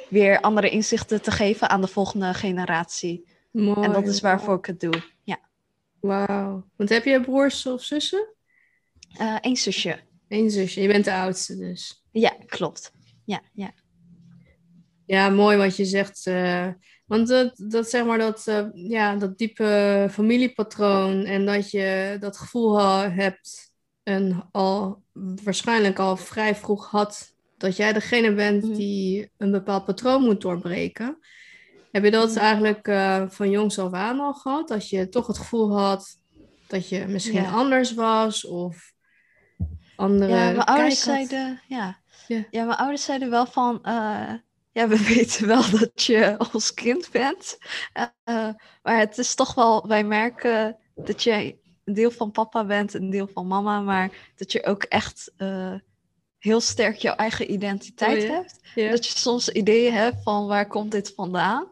weer 0.09 0.41
andere 0.41 0.69
inzichten 0.69 1.21
te 1.21 1.31
geven 1.31 1.69
aan 1.69 1.81
de 1.81 1.87
volgende 1.87 2.33
generatie. 2.33 3.27
Mooi. 3.51 3.85
en 3.85 3.91
dat 3.91 4.07
is 4.07 4.21
waarvoor 4.21 4.57
ik 4.57 4.65
het 4.65 4.79
doe. 4.79 5.03
Ja, 5.23 5.39
Wauw. 5.99 6.69
Want 6.75 6.89
heb 6.89 7.05
je 7.05 7.21
broers 7.21 7.65
of 7.65 7.83
zussen? 7.83 8.27
Eén 9.41 9.57
zusje. 9.57 9.99
Eén 10.27 10.49
zusje. 10.49 10.81
Je 10.81 10.87
bent 10.87 11.05
de 11.05 11.13
oudste 11.13 11.57
dus. 11.57 12.04
Ja, 12.19 12.33
klopt. 12.45 12.91
Ja, 13.25 13.41
ja. 13.53 13.71
Ja, 15.05 15.29
mooi 15.29 15.57
wat 15.57 15.75
je 15.75 15.85
zegt. 15.85 16.25
eh, 16.27 16.67
want 17.05 17.27
dat, 17.27 17.53
dat 17.69 17.89
zeg 17.89 18.05
maar 18.05 18.17
dat, 18.17 18.47
eh, 18.47 18.65
ja, 18.73 19.15
dat 19.15 19.37
diepe 19.37 20.07
familiepatroon 20.11 21.23
en 21.25 21.45
dat 21.45 21.71
je 21.71 22.17
dat 22.19 22.37
gevoel 22.37 22.77
hebt 22.99 23.73
en 24.03 24.49
al 24.51 25.03
waarschijnlijk 25.43 25.99
al 25.99 26.17
vrij 26.17 26.55
vroeg 26.55 26.91
had 26.91 27.33
dat 27.57 27.75
jij 27.75 27.93
degene 27.93 28.33
bent 28.33 28.63
Mhm. 28.63 28.73
die 28.73 29.31
een 29.37 29.51
bepaald 29.51 29.85
patroon 29.85 30.23
moet 30.23 30.41
doorbreken. 30.41 31.17
Heb 31.91 32.03
je 32.03 32.11
dat 32.11 32.29
Mhm. 32.29 32.37
eigenlijk 32.39 32.87
eh, 32.87 33.23
van 33.29 33.49
jongs 33.49 33.79
af 33.79 33.93
aan 33.93 34.19
al 34.19 34.33
gehad? 34.33 34.67
Dat 34.67 34.89
je 34.89 35.09
toch 35.09 35.27
het 35.27 35.37
gevoel 35.37 35.77
had 35.79 36.17
dat 36.67 36.89
je 36.89 37.05
misschien 37.07 37.41
Ja. 37.41 37.51
anders 37.51 37.93
was 37.93 38.45
of 38.45 38.93
andere 39.95 40.31
Ja, 40.35 40.45
mijn 40.45 40.59
ouders 40.63 41.03
zeiden, 41.03 41.61
ja. 41.67 41.97
Ja. 42.27 42.45
Ja. 42.51 42.63
mijn 42.65 42.77
ouders 42.77 43.03
zeiden 43.03 43.29
wel 43.29 43.45
van, 43.45 43.83
eh, 43.83 44.33
ja, 44.75 44.87
we 44.87 45.03
weten 45.15 45.47
wel 45.47 45.69
dat 45.69 46.03
je 46.03 46.35
ons 46.53 46.73
kind 46.73 47.09
bent. 47.11 47.57
Eh, 47.93 48.49
maar 48.83 48.99
het 48.99 49.17
is 49.17 49.35
toch 49.35 49.53
wel, 49.53 49.87
wij 49.87 50.03
merken 50.03 50.77
dat 50.95 51.23
je 51.23 51.55
een 51.85 51.93
deel 51.93 52.11
van 52.11 52.31
papa 52.31 52.65
bent, 52.65 52.93
een 52.93 53.09
deel 53.09 53.27
van 53.27 53.47
mama, 53.47 53.79
maar 53.79 54.31
dat 54.35 54.51
je 54.51 54.65
ook 54.65 54.83
echt 54.83 55.31
eh, 55.37 55.73
heel 56.37 56.59
sterk 56.61 56.95
jouw 56.95 57.15
eigen 57.15 57.51
identiteit 57.51 58.23
Oh 58.23 58.29
hebt. 58.29 58.59
Dat 58.91 59.05
je 59.05 59.17
soms 59.17 59.49
ideeën 59.49 59.93
hebt 59.93 60.23
van 60.23 60.47
waar 60.47 60.67
komt 60.67 60.91
dit 60.91 61.13
vandaan. 61.15 61.67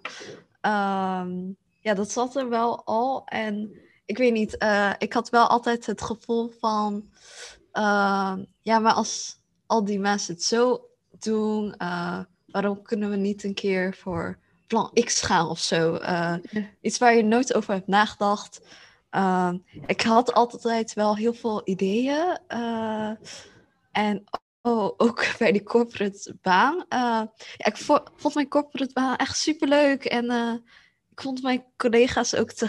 Ehm, 0.61 1.51
ja, 1.79 1.93
dat 1.93 2.11
zat 2.11 2.35
er 2.35 2.49
wel 2.49 2.85
al. 2.85 3.25
En 3.25 3.71
ik 4.05 4.17
weet 4.17 4.33
niet, 4.33 4.57
eh, 4.57 4.93
ik 4.97 5.13
had 5.13 5.29
wel 5.29 5.47
altijd 5.47 5.85
het 5.85 6.01
gevoel 6.01 6.51
van, 6.59 7.09
ja, 8.61 8.79
maar 8.79 8.93
als 8.93 9.41
al 9.65 9.83
die 9.85 9.99
mensen 9.99 10.33
het 10.33 10.43
zo 10.43 10.85
doen, 11.19 11.75
eh, 11.77 12.19
waarom 12.45 12.81
kunnen 12.81 13.09
we 13.09 13.15
niet 13.15 13.43
een 13.43 13.53
keer 13.53 13.95
voor 13.95 14.37
plan 14.67 14.91
X 15.03 15.21
gaan 15.21 15.49
of 15.49 15.59
zo? 15.59 15.95
Eh. 15.95 16.35
Iets 16.81 16.97
waar 16.97 17.15
je 17.15 17.23
nooit 17.23 17.53
over 17.53 17.73
hebt 17.73 17.87
nagedacht. 17.87 18.61
Ehm, 19.09 19.57
ik 19.85 20.01
had 20.01 20.33
altijd 20.33 20.93
wel 20.93 21.15
heel 21.15 21.33
veel 21.33 21.61
ideeën. 21.63 22.39
eh, 22.47 23.11
en 23.91 24.23
oh, 24.61 24.93
ook 24.97 25.25
bij 25.39 25.51
die 25.51 25.63
corporate 25.63 26.37
baan. 26.41 26.85
ik 27.57 27.77
vo- 27.77 28.03
vond 28.15 28.33
mijn 28.35 28.47
corporate 28.49 28.93
baan 28.93 29.15
echt 29.15 29.37
superleuk. 29.37 30.05
En 30.05 30.31
ik 31.11 31.21
vond 31.21 31.41
mijn 31.41 31.65
collega's 31.77 32.35
ook 32.35 32.51
te 32.51 32.67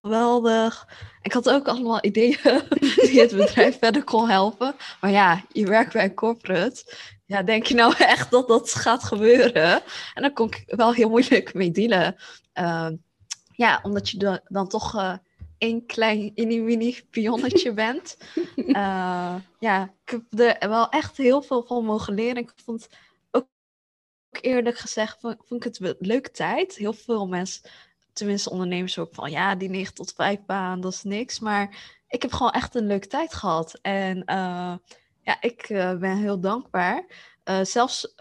geweldig. 0.00 0.88
Ik 1.22 1.32
had 1.32 1.50
ook 1.50 1.68
allemaal 1.68 2.04
ideeën 2.04 2.62
die 3.10 3.20
het 3.20 3.36
bedrijf 3.36 3.78
verder 3.82 4.04
kon 4.04 4.28
helpen. 4.28 4.74
Maar 5.00 5.10
ja, 5.10 5.44
je 5.52 5.66
werkt 5.66 5.92
bij 5.92 6.04
een 6.04 6.14
corporate. 6.14 6.96
Ja, 7.26 7.42
denk 7.42 7.66
je 7.66 7.74
nou 7.74 7.94
echt 8.14 8.30
dat 8.30 8.48
dat 8.48 8.74
gaat 8.74 9.04
gebeuren? 9.04 9.82
En 10.14 10.22
daar 10.22 10.32
kon 10.32 10.46
ik 10.46 10.62
wel 10.66 10.92
heel 10.92 11.08
moeilijk 11.08 11.54
mee 11.54 11.70
dealen. 11.70 12.16
Ehm, 12.52 12.96
ja, 13.52 13.80
omdat 13.82 14.10
je 14.10 14.18
dan, 14.18 14.40
dan 14.48 14.68
toch 14.68 14.96
eh 14.96 15.14
één 15.58 15.86
klein 15.86 16.32
mini 16.34 17.04
pionnetje 17.10 17.72
bent. 17.72 18.16
Eh, 18.56 19.34
ja, 19.58 19.94
ik 20.04 20.10
heb 20.10 20.22
er 20.60 20.68
wel 20.68 20.88
echt 20.88 21.16
heel 21.16 21.42
veel 21.42 21.62
van 21.62 21.84
mogen 21.84 22.14
leren. 22.14 22.42
Ik 22.42 22.52
vond 22.64 22.88
ook, 23.30 23.46
eerlijk 24.40 24.78
gezegd, 24.78 25.20
vond, 25.20 25.36
vond 25.44 25.64
ik 25.64 25.72
het 25.72 25.80
een 25.80 25.96
leuke 25.98 26.30
tijd. 26.30 26.74
Heel 26.74 26.92
veel 26.92 27.26
mensen, 27.26 27.70
tenminste 28.18 28.50
ondernemers 28.50 28.98
ook 28.98 29.14
van, 29.14 29.30
ja, 29.30 29.54
die 29.54 29.68
9 29.68 29.94
tot 29.94 30.12
5 30.12 30.38
baan, 30.46 30.80
dat 30.80 30.92
is 30.92 31.02
niks. 31.02 31.38
Maar 31.38 31.96
ik 32.08 32.22
heb 32.22 32.32
gewoon 32.32 32.52
echt 32.52 32.74
een 32.74 32.86
leuke 32.86 33.06
tijd 33.06 33.34
gehad. 33.34 33.78
En 33.82 34.24
eh, 34.24 34.74
ja, 35.22 35.40
ik 35.40 35.62
eh, 35.62 35.96
ben 35.96 36.16
heel 36.16 36.40
dankbaar. 36.40 37.04
Eh, 37.44 37.64
zelfs, 37.64 38.12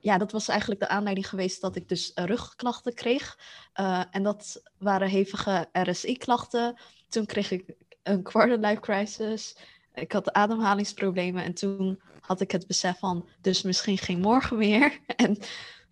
ja, 0.00 0.18
dat 0.18 0.32
was 0.32 0.48
eigenlijk 0.48 0.80
de 0.80 0.88
aanleiding 0.88 1.28
geweest 1.28 1.60
dat 1.60 1.76
ik 1.76 1.88
dus 1.88 2.12
rugklachten 2.14 2.94
kreeg. 2.94 3.38
En 4.10 4.22
dat 4.22 4.62
waren 4.78 5.08
hevige 5.08 5.68
RSI-klachten. 5.72 6.80
Toen 7.08 7.26
kreeg 7.26 7.50
ik 7.50 7.74
een 8.02 8.22
quarter 8.22 8.58
life 8.58 8.80
crisis. 8.80 9.56
Ik 9.94 10.12
had 10.12 10.32
ademhalingsproblemen 10.32 11.44
en 11.44 11.54
toen 11.54 12.00
had 12.20 12.40
ik 12.40 12.50
het 12.50 12.66
besef 12.66 12.98
van, 12.98 13.28
dus 13.40 13.62
misschien 13.62 13.98
geen 13.98 14.20
morgen 14.20 14.56
meer. 14.56 14.98
En 15.16 15.38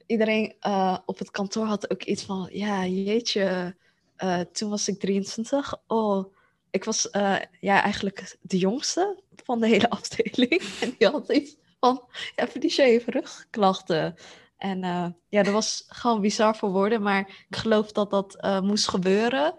iedereen 0.06 0.54
eh, 0.60 0.98
op 1.06 1.18
het 1.18 1.30
kantoor 1.30 1.66
had 1.66 1.90
ook 1.90 2.02
iets 2.02 2.22
van, 2.22 2.48
ja, 2.52 2.86
jeetje, 2.86 3.76
eh, 4.16 4.40
toen 4.40 4.70
was 4.70 4.88
ik 4.88 5.00
23. 5.00 5.74
Oh, 5.86 6.34
ik 6.70 6.84
was 6.84 7.10
eh, 7.10 7.36
ja, 7.60 7.82
eigenlijk 7.82 8.36
de 8.40 8.58
jongste 8.58 9.22
van 9.44 9.60
de 9.60 9.66
hele 9.66 9.90
afdeling. 9.98 10.62
En 10.80 10.94
die 10.98 11.08
had 11.08 11.32
iets 11.32 11.56
van, 11.80 12.02
ja, 12.36 12.84
heeft 12.84 13.08
rugklachten. 13.08 14.14
En 14.56 14.80
ja, 15.28 15.42
dat 15.42 15.52
was 15.52 15.84
gewoon 15.88 16.20
bizar 16.20 16.56
voor 16.56 16.70
woorden, 16.70 17.02
maar 17.02 17.46
ik 17.48 17.56
geloof 17.56 17.92
dat 17.92 18.10
dat 18.10 18.60
moest 18.62 18.88
gebeuren. 18.88 19.54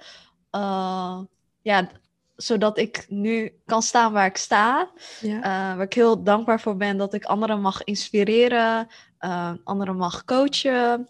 Ja, 1.62 1.90
zodat 2.36 2.78
ik 2.78 3.06
nu 3.10 3.60
kan 3.66 3.82
staan 3.82 4.12
waar 4.12 4.26
ik 4.26 4.38
sta. 4.38 4.92
Ja. 5.22 5.38
Uh, 5.38 5.76
waar 5.76 5.86
ik 5.86 5.94
heel 5.94 6.24
dankbaar 6.24 6.62
voor 6.62 6.78
ben 6.78 6.98
dat 6.98 7.14
ik 7.14 7.26
anderen 7.26 7.62
mag 7.62 7.84
inspireren, 7.84 8.88
uh, 9.26 9.54
anderen 9.64 9.96
mag 9.96 10.26
coachen. 10.26 11.10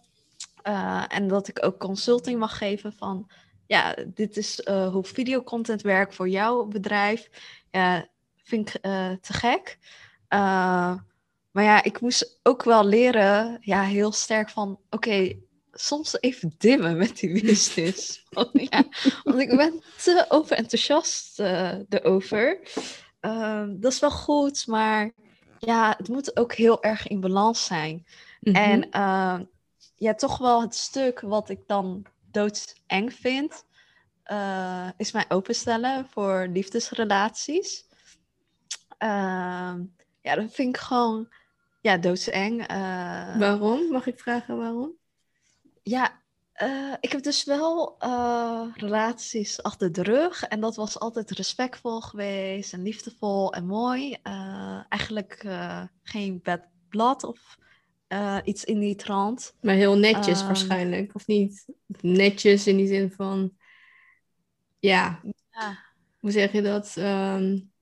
Uh, 0.67 1.05
en 1.07 1.27
dat 1.27 1.47
ik 1.47 1.65
ook 1.65 1.79
consulting 1.79 2.39
mag 2.39 2.57
geven 2.57 2.93
van, 2.93 3.29
ja, 3.67 3.95
dit 4.07 4.37
is 4.37 4.61
uh, 4.65 4.87
hoe 4.87 5.03
videocontent 5.03 5.81
werkt 5.81 6.15
voor 6.15 6.29
jouw 6.29 6.65
bedrijf. 6.65 7.29
Ja, 7.71 8.07
vind 8.43 8.75
ik 8.75 8.81
te 9.21 9.33
gek. 9.33 9.77
Maar 11.51 11.63
ja, 11.63 11.83
ik 11.83 12.01
moest 12.01 12.39
ook 12.43 12.63
wel 12.63 12.85
leren, 12.85 13.57
ja, 13.61 13.81
heel 13.81 14.11
sterk 14.11 14.49
van, 14.49 14.71
oké, 14.71 14.95
okay, 14.95 15.39
soms 15.71 16.17
even 16.19 16.55
dimmen 16.57 16.97
met 16.97 17.17
die 17.17 17.41
business. 17.41 18.23
want, 18.29 18.49
ja, 18.53 18.83
want 19.23 19.39
ik 19.39 19.55
ben 19.57 19.83
te 20.03 20.25
overenthousiast 20.29 21.39
erover. 21.89 22.59
Uh, 23.21 23.63
dat 23.67 23.91
is 23.91 23.99
wel 23.99 24.11
goed, 24.11 24.67
maar 24.67 25.11
ja, 25.59 25.93
het 25.97 26.07
moet 26.07 26.37
ook 26.37 26.53
heel 26.53 26.83
erg 26.83 27.07
in 27.07 27.19
balans 27.19 27.65
zijn. 27.65 28.05
En 28.41 28.87
uh, 28.91 29.39
ja, 29.95 30.13
toch 30.13 30.37
wel 30.37 30.61
het 30.61 30.75
stuk 30.75 31.19
wat 31.19 31.49
ik 31.49 31.59
dan 31.67 32.05
doodeng 32.31 33.13
vind, 33.13 33.65
uh, 34.31 34.89
is 34.97 35.11
mij 35.11 35.25
openstellen 35.27 36.07
voor 36.09 36.47
liefdesrelaties. 36.51 37.85
Uh, 38.99 39.75
ja, 40.21 40.35
dat 40.35 40.53
vind 40.53 40.75
ik 40.75 40.77
gewoon 40.77 41.33
ja, 41.81 41.97
doodseng. 41.97 42.71
Uh, 42.71 43.37
waarom? 43.37 43.91
Mag 43.91 44.07
ik 44.07 44.19
vragen 44.19 44.57
waarom? 44.57 44.91
Ja, 45.83 46.21
uh, 46.61 46.93
ik 46.99 47.11
heb 47.11 47.23
dus 47.23 47.43
wel 47.43 47.95
uh, 47.99 48.67
relaties 48.73 49.63
achter 49.63 49.91
de 49.91 50.03
rug. 50.03 50.43
En 50.43 50.59
dat 50.59 50.75
was 50.75 50.99
altijd 50.99 51.31
respectvol 51.31 52.01
geweest 52.01 52.73
en 52.73 52.81
liefdevol 52.81 53.53
en 53.53 53.65
mooi. 53.65 54.17
Uh, 54.23 54.83
eigenlijk 54.89 55.47
geen 56.03 56.39
bad 56.43 56.61
blood 56.89 57.23
of 57.23 57.57
iets 58.43 58.63
in 58.63 58.79
die 58.79 58.95
trant. 58.95 59.55
Maar 59.61 59.75
heel 59.75 59.97
netjes 59.97 60.41
um, 60.41 60.45
waarschijnlijk, 60.45 61.15
of 61.15 61.27
niet? 61.27 61.65
Netjes 62.01 62.67
in 62.67 62.77
die 62.77 62.87
zin 62.87 63.11
van... 63.11 63.57
Ja, 64.79 65.21
ja. 65.51 65.79
hoe 66.19 66.31
zeg 66.31 66.51
je 66.51 66.61
dat? 66.61 66.95
Um, 66.97 67.73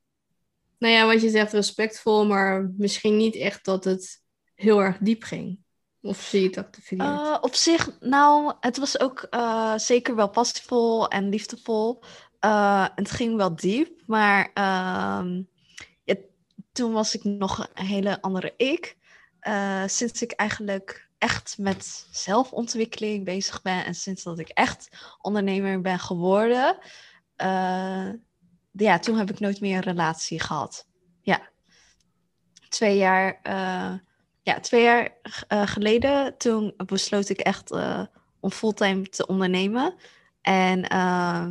Nou 0.77 0.95
ja, 0.95 1.05
wat 1.05 1.21
je 1.21 1.29
zegt, 1.29 1.53
respectvol, 1.53 2.25
maar 2.25 2.71
misschien 2.77 3.17
niet 3.17 3.35
echt 3.35 3.65
dat 3.65 3.83
het 3.83 4.21
heel 4.55 4.81
erg 4.81 4.97
diep 4.97 5.23
ging. 5.23 5.62
Of 6.03 6.21
zie 6.21 6.41
je 6.41 6.47
het? 6.47 6.89
Uh, 6.89 7.37
op 7.41 7.55
zich, 7.55 7.89
nou, 7.99 8.53
het 8.59 8.77
was 8.77 8.99
ook 8.99 9.27
uh, 9.31 9.77
zeker 9.77 10.15
wel 10.15 10.29
passievol 10.29 11.07
en 11.07 11.29
liefdevol. 11.29 12.03
Uh, 12.45 12.87
het 12.95 13.11
ging 13.11 13.35
wel 13.35 13.55
diep, 13.55 14.01
maar 14.05 14.51
ehm, 14.53 15.41
toen 16.71 16.91
was 16.91 17.15
ik 17.15 17.23
nog 17.23 17.69
een 17.73 17.85
hele 17.85 18.21
andere 18.21 18.53
ik. 18.57 18.97
sinds 19.85 20.21
ik 20.21 20.31
eigenlijk 20.31 21.09
echt 21.17 21.55
met 21.57 22.07
zelfontwikkeling 22.11 23.25
bezig 23.25 23.61
ben 23.61 23.85
en 23.85 23.95
sinds 23.95 24.23
dat 24.23 24.39
ik 24.39 24.49
echt 24.49 24.89
ondernemer 25.21 25.81
ben 25.81 25.99
geworden, 25.99 26.77
ja, 28.71 28.99
toen 28.99 29.17
heb 29.17 29.29
ik 29.29 29.39
nooit 29.39 29.61
meer 29.61 29.75
een 29.75 29.83
relatie 29.83 30.39
gehad. 30.39 30.87
Ja, 31.21 31.49
twee 32.69 32.97
jaar 32.97 33.41
ja, 34.43 34.59
twee 34.59 34.83
jaar 34.83 35.09
uh, 35.49 35.67
geleden, 35.67 36.37
toen 36.37 36.73
besloot 36.85 37.29
ik 37.29 37.39
echt 37.39 37.71
uh, 37.71 38.05
om 38.39 38.51
fulltime 38.51 39.09
te 39.09 39.27
ondernemen. 39.27 39.95
En 40.41 40.79
uh, 40.93 41.47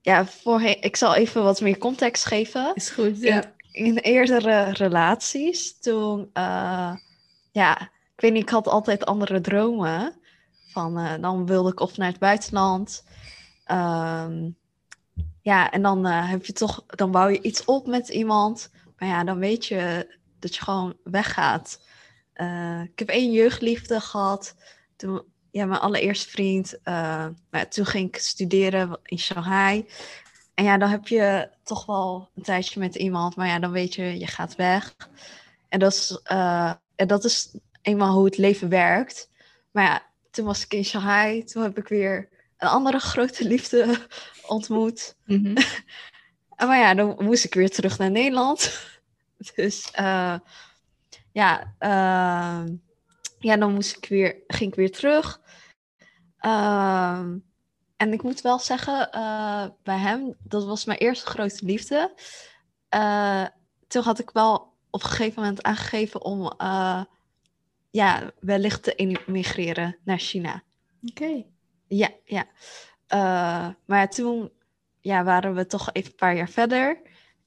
ja, 0.00 0.26
voorheen, 0.26 0.82
ik 0.82 0.96
zal 0.96 1.14
even 1.14 1.42
wat 1.42 1.60
meer 1.60 1.78
context 1.78 2.24
geven. 2.24 2.74
Is 2.74 2.90
goed, 2.90 3.20
ja. 3.20 3.42
In, 3.70 3.84
in 3.84 3.98
eerdere 3.98 4.70
relaties, 4.70 5.78
toen, 5.78 6.30
ja, 7.52 7.80
ik 8.14 8.20
weet 8.20 8.32
niet, 8.32 8.42
ik 8.42 8.48
had 8.48 8.68
altijd 8.68 9.04
andere 9.04 9.40
dromen. 9.40 10.18
Van, 10.70 11.20
dan 11.20 11.46
wilde 11.46 11.70
ik 11.70 11.80
of 11.80 11.96
naar 11.96 12.08
het 12.08 12.18
buitenland. 12.18 13.04
Um, 13.72 14.56
ja, 15.40 15.70
en 15.70 15.82
dan 15.82 16.04
heb 16.04 16.46
je 16.46 16.52
toch, 16.52 16.84
dan 16.86 17.10
bouw 17.10 17.28
je 17.28 17.42
iets 17.42 17.64
op 17.64 17.86
met 17.86 18.08
iemand. 18.08 18.70
Maar 18.98 19.08
ja, 19.08 19.24
dan 19.24 19.38
weet 19.38 19.66
je 19.66 20.16
dat 20.38 20.54
je 20.54 20.62
gewoon 20.62 20.96
weggaat. 21.04 21.80
Uh, 22.36 22.82
ik 22.82 22.98
heb 22.98 23.08
één 23.08 23.32
jeugdliefde 23.32 24.00
gehad. 24.00 24.54
Toen, 24.96 25.22
ja, 25.50 25.64
mijn 25.64 25.80
allereerste 25.80 26.28
vriend. 26.28 26.74
Uh, 26.84 27.26
maar 27.50 27.68
toen 27.68 27.86
ging 27.86 28.08
ik 28.08 28.16
studeren 28.16 28.98
in 29.02 29.18
Shanghai. 29.18 29.86
En 30.54 30.64
ja, 30.64 30.78
dan 30.78 30.88
heb 30.88 31.08
je 31.08 31.48
toch 31.62 31.86
wel 31.86 32.28
een 32.34 32.42
tijdje 32.42 32.80
met 32.80 32.94
iemand. 32.94 33.36
Maar 33.36 33.46
ja, 33.46 33.58
dan 33.58 33.70
weet 33.70 33.94
je, 33.94 34.18
je 34.18 34.26
gaat 34.26 34.56
weg. 34.56 34.96
En 35.68 35.78
dat 35.78 35.92
is, 35.92 36.20
uh, 36.32 36.72
en 36.96 37.06
dat 37.06 37.24
is 37.24 37.54
eenmaal 37.82 38.14
hoe 38.14 38.24
het 38.24 38.36
leven 38.36 38.68
werkt. 38.68 39.30
Maar 39.70 39.84
ja, 39.84 40.02
toen 40.30 40.44
was 40.44 40.64
ik 40.64 40.74
in 40.74 40.84
Shanghai. 40.84 41.44
Toen 41.44 41.62
heb 41.62 41.78
ik 41.78 41.88
weer 41.88 42.28
een 42.58 42.68
andere 42.68 42.98
grote 43.10 43.44
liefde 43.44 44.06
ontmoet. 44.46 45.16
Mm 45.24 45.44
-hmm. 45.44 45.54
maar 46.68 46.78
ja, 46.78 46.94
dan 46.94 47.16
moest 47.18 47.44
ik 47.44 47.54
weer 47.54 47.70
terug 47.70 47.98
naar 47.98 48.10
Nederland. 48.10 48.80
dus 49.54 49.90
ja, 51.34 51.74
uh, 51.80 52.74
ja, 53.38 53.56
dan 53.56 53.74
moest 53.74 53.96
ik 53.96 54.08
weer, 54.08 54.42
ging 54.46 54.70
ik 54.70 54.76
weer 54.76 54.92
terug. 54.92 55.40
Uh, 56.40 57.24
en 57.96 58.12
ik 58.12 58.22
moet 58.22 58.40
wel 58.40 58.58
zeggen, 58.58 59.08
uh, 59.14 59.66
bij 59.82 59.98
hem, 59.98 60.34
dat 60.42 60.64
was 60.64 60.84
mijn 60.84 60.98
eerste 60.98 61.26
grote 61.26 61.64
liefde. 61.64 62.14
Uh, 62.94 63.46
toen 63.86 64.02
had 64.02 64.18
ik 64.18 64.30
wel 64.30 64.54
op 64.90 65.02
een 65.02 65.08
gegeven 65.08 65.42
moment 65.42 65.62
aangegeven 65.62 66.24
om 66.24 66.52
uh, 66.58 67.04
ja, 67.90 68.32
wellicht 68.40 68.82
te 68.82 68.94
emigreren 68.94 69.96
naar 70.04 70.18
China. 70.18 70.62
Oké. 71.02 71.22
Okay. 71.22 71.46
Ja, 71.86 72.10
ja. 72.24 72.46
maar 73.86 74.10
toen 74.10 74.52
ja, 75.00 75.24
waren 75.24 75.54
we 75.54 75.66
toch 75.66 75.92
even 75.92 76.10
een 76.10 76.16
paar 76.16 76.36
jaar 76.36 76.48
verder. 76.48 77.00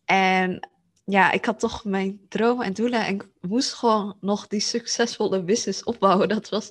En 0.06 0.69
ja, 1.10 1.32
ik 1.32 1.46
had 1.46 1.60
toch 1.60 1.84
mijn 1.84 2.20
dromen 2.30 2.65
en 2.65 2.74
doelen 2.74 3.06
en 3.06 3.13
ik 3.13 3.28
moest 3.41 3.74
gewoon 3.74 4.17
nog 4.22 4.48
die 4.48 4.60
succesvolle 4.60 5.43
business 5.43 5.84
opbouwen. 5.84 6.30
Dat 6.30 6.50
was, 6.50 6.70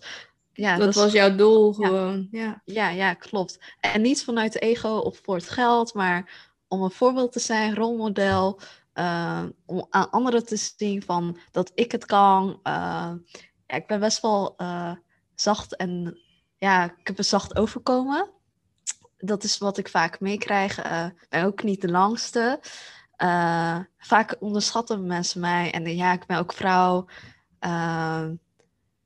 ja, 0.52 0.76
dat, 0.76 0.94
was 0.94 1.12
jouw 1.12 1.36
doel 1.36 1.72
gewoon. 1.72 2.28
Ja. 2.30 2.62
ja. 2.64 2.88
Ja, 2.88 3.14
klopt. 3.14 3.58
En 3.80 4.02
niet 4.02 4.24
vanuit 4.24 4.60
ego 4.60 4.88
of 4.88 5.20
voor 5.22 5.34
het 5.34 5.48
geld, 5.48 5.94
maar 5.94 6.50
om 6.68 6.82
een 6.82 6.90
voorbeeld 6.90 7.32
te 7.32 7.38
zijn, 7.38 7.74
rolmodel, 7.74 8.60
uh, 8.94 9.44
om 9.66 9.86
aan 9.90 10.10
anderen 10.10 10.46
te 10.46 10.56
zien 10.56 11.02
van 11.02 11.38
dat 11.50 11.72
ik 11.74 11.92
het 11.92 12.04
kan. 12.04 12.48
Uh, 12.48 13.12
ja, 13.66 13.76
ik 13.76 13.86
ben 13.86 14.00
best 14.00 14.20
wel 14.20 14.54
uh, 14.58 14.92
zacht 15.34 15.76
en 15.76 16.18
ja, 16.56 16.84
ik 16.84 17.06
heb 17.06 17.18
een 17.18 17.24
zacht 17.24 17.56
overkomen. 17.56 18.30
Dat 19.16 19.44
is 19.44 19.58
wat 19.58 19.78
ik 19.78 19.88
vaak 19.88 20.20
meekrijg. 20.20 20.78
Ik 20.78 21.26
ben 21.28 21.44
ook 21.44 21.62
niet 21.62 21.80
de 21.80 21.90
langste. 21.90 22.60
Uh, 23.22 23.78
vaak 23.98 24.36
onderschatten 24.40 25.06
mensen 25.06 25.40
mij. 25.40 25.72
En 25.72 25.96
ja, 25.96 26.12
ik 26.12 26.26
ben 26.26 26.38
ook 26.38 26.52
vrouw. 26.52 27.06
Uh, 27.60 28.24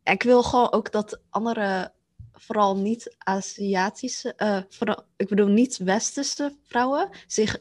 ik 0.03 0.23
wil 0.23 0.43
gewoon 0.43 0.73
ook 0.73 0.93
dat 0.93 1.21
andere, 1.31 1.93
vooral 2.33 2.77
niet 2.77 3.15
Aziatische, 3.19 4.35
uh, 4.37 4.59
vooral, 4.69 5.05
ik 5.17 5.29
bedoel 5.29 5.47
niet 5.47 5.77
Westerse 5.77 6.57
vrouwen, 6.63 7.09
zich 7.27 7.59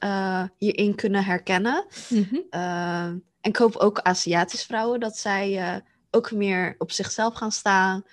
hierin 0.57 0.95
kunnen 0.95 1.23
herkennen. 1.23 1.85
Mm 2.09 2.27
-hmm. 2.29 2.43
en 2.49 3.51
ik 3.51 3.57
hoop 3.57 3.75
ook 3.75 3.99
Aziatische 3.99 4.65
vrouwen 4.65 4.99
dat 4.99 5.17
zij 5.17 5.81
ook 6.11 6.31
meer 6.31 6.75
op 6.77 6.91
zichzelf 6.91 7.33
gaan 7.33 7.51
staan, 7.51 8.03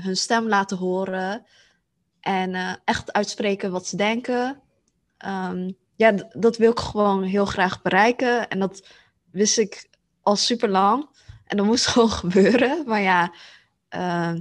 hun 0.00 0.16
stem 0.16 0.48
laten 0.48 0.76
horen 0.76 1.46
en 2.20 2.80
echt 2.84 3.12
uitspreken 3.12 3.70
wat 3.70 3.86
ze 3.86 3.96
denken. 3.96 4.62
Um, 5.26 5.76
ja, 5.98 6.12
dat 6.32 6.56
wil 6.56 6.70
ik 6.70 6.78
gewoon 6.78 7.22
heel 7.22 7.44
graag 7.44 7.82
bereiken. 7.82 8.48
En 8.48 8.58
dat 8.58 8.88
wist 9.30 9.58
ik 9.58 9.88
al 10.22 10.36
super 10.36 10.68
lang. 10.68 11.08
En 11.44 11.56
dat 11.56 11.66
moest 11.66 11.86
gewoon 11.92 12.10
gebeuren. 12.10 12.82
Maar 12.86 13.00
ja, 13.00 13.34
uh, 13.96 14.40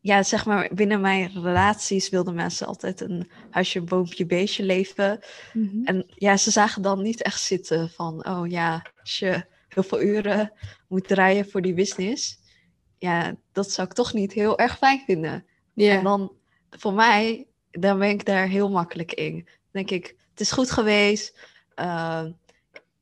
ja, 0.00 0.22
zeg 0.22 0.46
maar, 0.46 0.70
binnen 0.74 1.00
mijn 1.00 1.30
relaties 1.42 2.08
wilden 2.08 2.34
mensen 2.34 2.66
altijd 2.66 3.00
een 3.00 3.30
huisje, 3.50 3.80
boompje, 3.80 4.26
beestje 4.26 4.62
leven. 4.62 5.20
Mm 5.52 5.68
-hmm. 5.68 5.84
En 5.84 6.06
ja, 6.14 6.36
ze 6.36 6.50
zagen 6.50 6.82
dan 6.82 7.02
niet 7.02 7.22
echt 7.22 7.40
zitten 7.40 7.90
van, 7.90 8.26
oh 8.26 8.48
ja, 8.48 8.86
als 9.00 9.18
je 9.18 9.44
heel 9.68 9.82
veel 9.82 10.02
uren 10.02 10.52
moet 10.88 11.08
draaien 11.08 11.50
voor 11.50 11.62
die 11.62 11.74
business. 11.74 12.40
Ja, 12.98 13.34
dat 13.52 13.70
zou 13.70 13.88
ik 13.88 13.94
toch 13.94 14.12
niet 14.12 14.32
heel 14.32 14.58
erg 14.58 14.78
fijn 14.78 15.02
vinden. 15.06 15.46
Yeah. 15.74 15.96
En 15.96 16.04
dan, 16.04 16.32
voor 16.70 16.92
mij, 16.92 17.46
dan 17.70 17.98
ben 17.98 18.08
ik 18.08 18.24
daar 18.24 18.48
heel 18.48 18.70
makkelijk 18.70 19.12
in. 19.12 19.48
denk 19.70 19.90
ik, 19.90 20.20
het 20.32 20.40
is 20.40 20.52
goed 20.52 20.70
geweest. 20.70 21.38
Uh, 21.76 22.24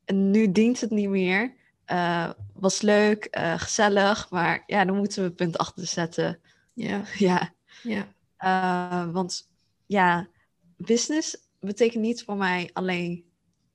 en 0.05 0.31
nu 0.31 0.53
dient 0.53 0.81
het 0.81 0.91
niet 0.91 1.09
meer. 1.09 1.55
Uh, 1.87 2.31
was 2.55 2.81
leuk, 2.81 3.29
uh, 3.39 3.59
gezellig, 3.59 4.31
maar 4.31 4.63
ja, 4.67 4.85
dan 4.85 4.97
moeten 4.97 5.19
we 5.19 5.27
het 5.27 5.37
punt 5.37 5.59
achter 5.59 5.87
zetten. 5.87 6.41
Ja. 6.75 7.03
Ja. 7.19 7.53
ja. 7.83 9.11
want 9.13 9.49
ja, 9.87 10.29
business 10.77 11.37
betekent 11.61 12.03
niet 12.03 12.25
voor 12.25 12.37
mij 12.37 12.71
alleen 12.73 13.25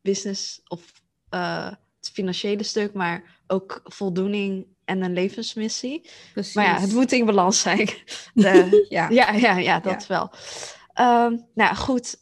business 0.02 0.62
of 0.68 1.04
het 1.30 2.10
financiële 2.14 2.64
stuk, 2.64 2.94
maar 2.94 3.40
ook 3.48 3.82
voldoening 3.84 4.68
en 4.86 5.02
een 5.02 5.14
levensmissie. 5.14 6.10
Precies. 6.34 6.54
Maar 6.54 6.66
ja, 6.66 6.80
het 6.80 6.94
moet 6.94 7.12
in 7.12 7.26
balans 7.26 7.60
zijn. 7.60 7.90
De, 8.34 8.86
ja. 8.90 9.10
ja. 9.20 9.32
Ja, 9.32 9.58
ja, 9.58 9.80
dat 9.80 10.06
ja. 10.08 10.08
wel. 10.08 10.32
Um, 11.26 11.46
nou 11.54 11.76
goed, 11.76 12.18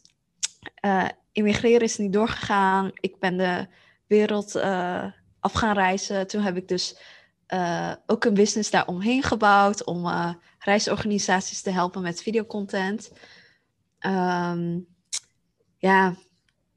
uh, 0.84 1.08
immigreren 1.34 1.80
is 1.80 1.96
niet 1.96 2.12
doorgegaan. 2.12 2.90
Ik 2.94 3.18
ben 3.18 3.36
de 3.36 3.66
wereld 4.06 4.56
uh, 4.56 5.04
af 5.40 5.52
gaan 5.52 5.74
reizen. 5.74 6.26
Toen 6.26 6.42
heb 6.42 6.56
ik 6.56 6.68
dus 6.68 6.98
uh, 7.48 7.92
ook 8.06 8.24
een 8.24 8.34
business 8.34 8.70
daar 8.70 8.86
omheen 8.86 9.22
gebouwd 9.22 9.84
om 9.84 10.04
uh, 10.04 10.34
reisorganisaties 10.58 11.62
te 11.62 11.70
helpen 11.70 12.02
met 12.02 12.22
videocontent. 12.22 13.12
Um, 14.00 14.86
ja, 15.78 16.14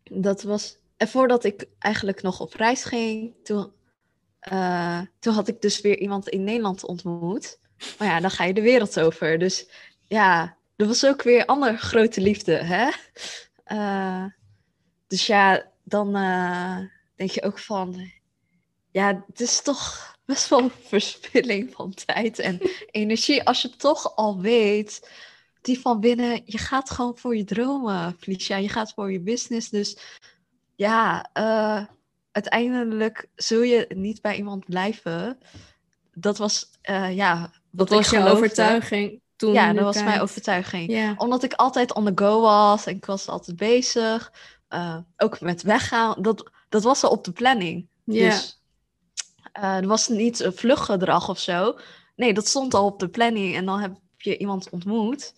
dat 0.03 0.41
was. 0.41 0.77
En 0.97 1.07
voordat 1.07 1.43
ik 1.43 1.65
eigenlijk 1.79 2.21
nog 2.21 2.39
op 2.39 2.53
reis 2.53 2.83
ging, 2.83 3.35
toen, 3.43 3.71
toen 5.19 5.33
had 5.33 5.47
ik 5.47 5.61
dus 5.61 5.81
weer 5.81 5.97
iemand 5.97 6.29
in 6.29 6.43
Nederland 6.43 6.85
ontmoet. 6.85 7.59
Maar 7.97 8.07
ja, 8.07 8.19
dan 8.19 8.31
ga 8.31 8.43
je 8.43 8.53
de 8.53 8.61
wereld 8.61 8.99
over. 8.99 9.39
Dus 9.39 9.69
ja, 10.03 10.57
dat 10.75 10.87
was 10.87 11.05
ook 11.05 11.21
weer 11.21 11.45
andere 11.45 11.77
grote 11.77 12.21
liefde. 12.21 12.53
Hè? 12.53 12.89
Dus 15.07 15.27
ja, 15.27 15.71
dan 15.83 16.17
uh, 16.17 16.77
denk 17.15 17.29
je 17.29 17.43
ook 17.43 17.59
van, 17.59 18.11
ja, 18.91 19.23
het 19.27 19.39
is 19.39 19.61
toch 19.61 20.15
best 20.25 20.49
wel 20.49 20.59
een 20.59 20.71
verspilling 20.81 21.73
van 21.73 21.93
tijd 22.05 22.39
en 22.39 22.59
energie. 22.91 23.43
Als 23.43 23.61
je 23.61 23.69
toch 23.69 24.15
al 24.15 24.41
weet, 24.41 25.09
die 25.61 25.79
van 25.79 25.99
binnen, 25.99 26.41
je 26.45 26.57
gaat 26.57 26.89
gewoon 26.89 27.17
voor 27.17 27.35
je 27.35 27.43
dromen, 27.43 28.15
Felicia. 28.19 28.57
Je 28.57 28.69
gaat 28.69 28.93
voor 28.93 29.11
je 29.11 29.19
business. 29.19 29.69
Dus 29.69 29.97
ja, 30.75 31.29
uh, 31.33 31.85
uiteindelijk 32.31 33.27
zul 33.35 33.61
je 33.61 33.85
niet 33.95 34.21
bij 34.21 34.35
iemand 34.35 34.65
blijven. 34.65 35.39
Dat 36.13 36.37
was, 36.37 36.69
uh, 36.89 37.15
ja... 37.15 37.51
Dat 37.71 37.89
was 37.89 38.09
jouw 38.09 38.27
overtuiging 38.27 39.21
toen? 39.37 39.53
Ja, 39.53 39.73
dat 39.73 39.83
was 39.83 39.93
tijd. 39.93 40.05
mijn 40.05 40.21
overtuiging. 40.21 40.91
Yeah. 40.91 41.13
Omdat 41.17 41.43
ik 41.43 41.53
altijd 41.53 41.93
on 41.93 42.05
the 42.05 42.11
go 42.23 42.41
was 42.41 42.85
en 42.85 42.95
ik 42.95 43.05
was 43.05 43.27
altijd 43.27 43.57
bezig. 43.57 44.31
Uh, 44.69 44.97
ook 45.17 45.41
met 45.41 45.61
weggaan. 45.61 46.21
Dat, 46.21 46.51
dat 46.69 46.83
was 46.83 47.03
al 47.03 47.09
op 47.09 47.23
de 47.23 47.31
planning. 47.31 47.87
Ja. 48.03 48.29
Dus 48.29 48.61
uh, 49.59 49.75
er 49.75 49.87
was 49.87 50.07
niet 50.07 50.39
een 50.39 50.53
vluggedrag 50.53 51.29
of 51.29 51.39
zo. 51.39 51.77
Nee, 52.15 52.33
dat 52.33 52.47
stond 52.47 52.73
al 52.73 52.85
op 52.85 52.99
de 52.99 53.09
planning 53.09 53.55
en 53.55 53.65
dan 53.65 53.79
heb 53.79 53.95
je 54.17 54.37
iemand 54.37 54.69
ontmoet. 54.69 55.33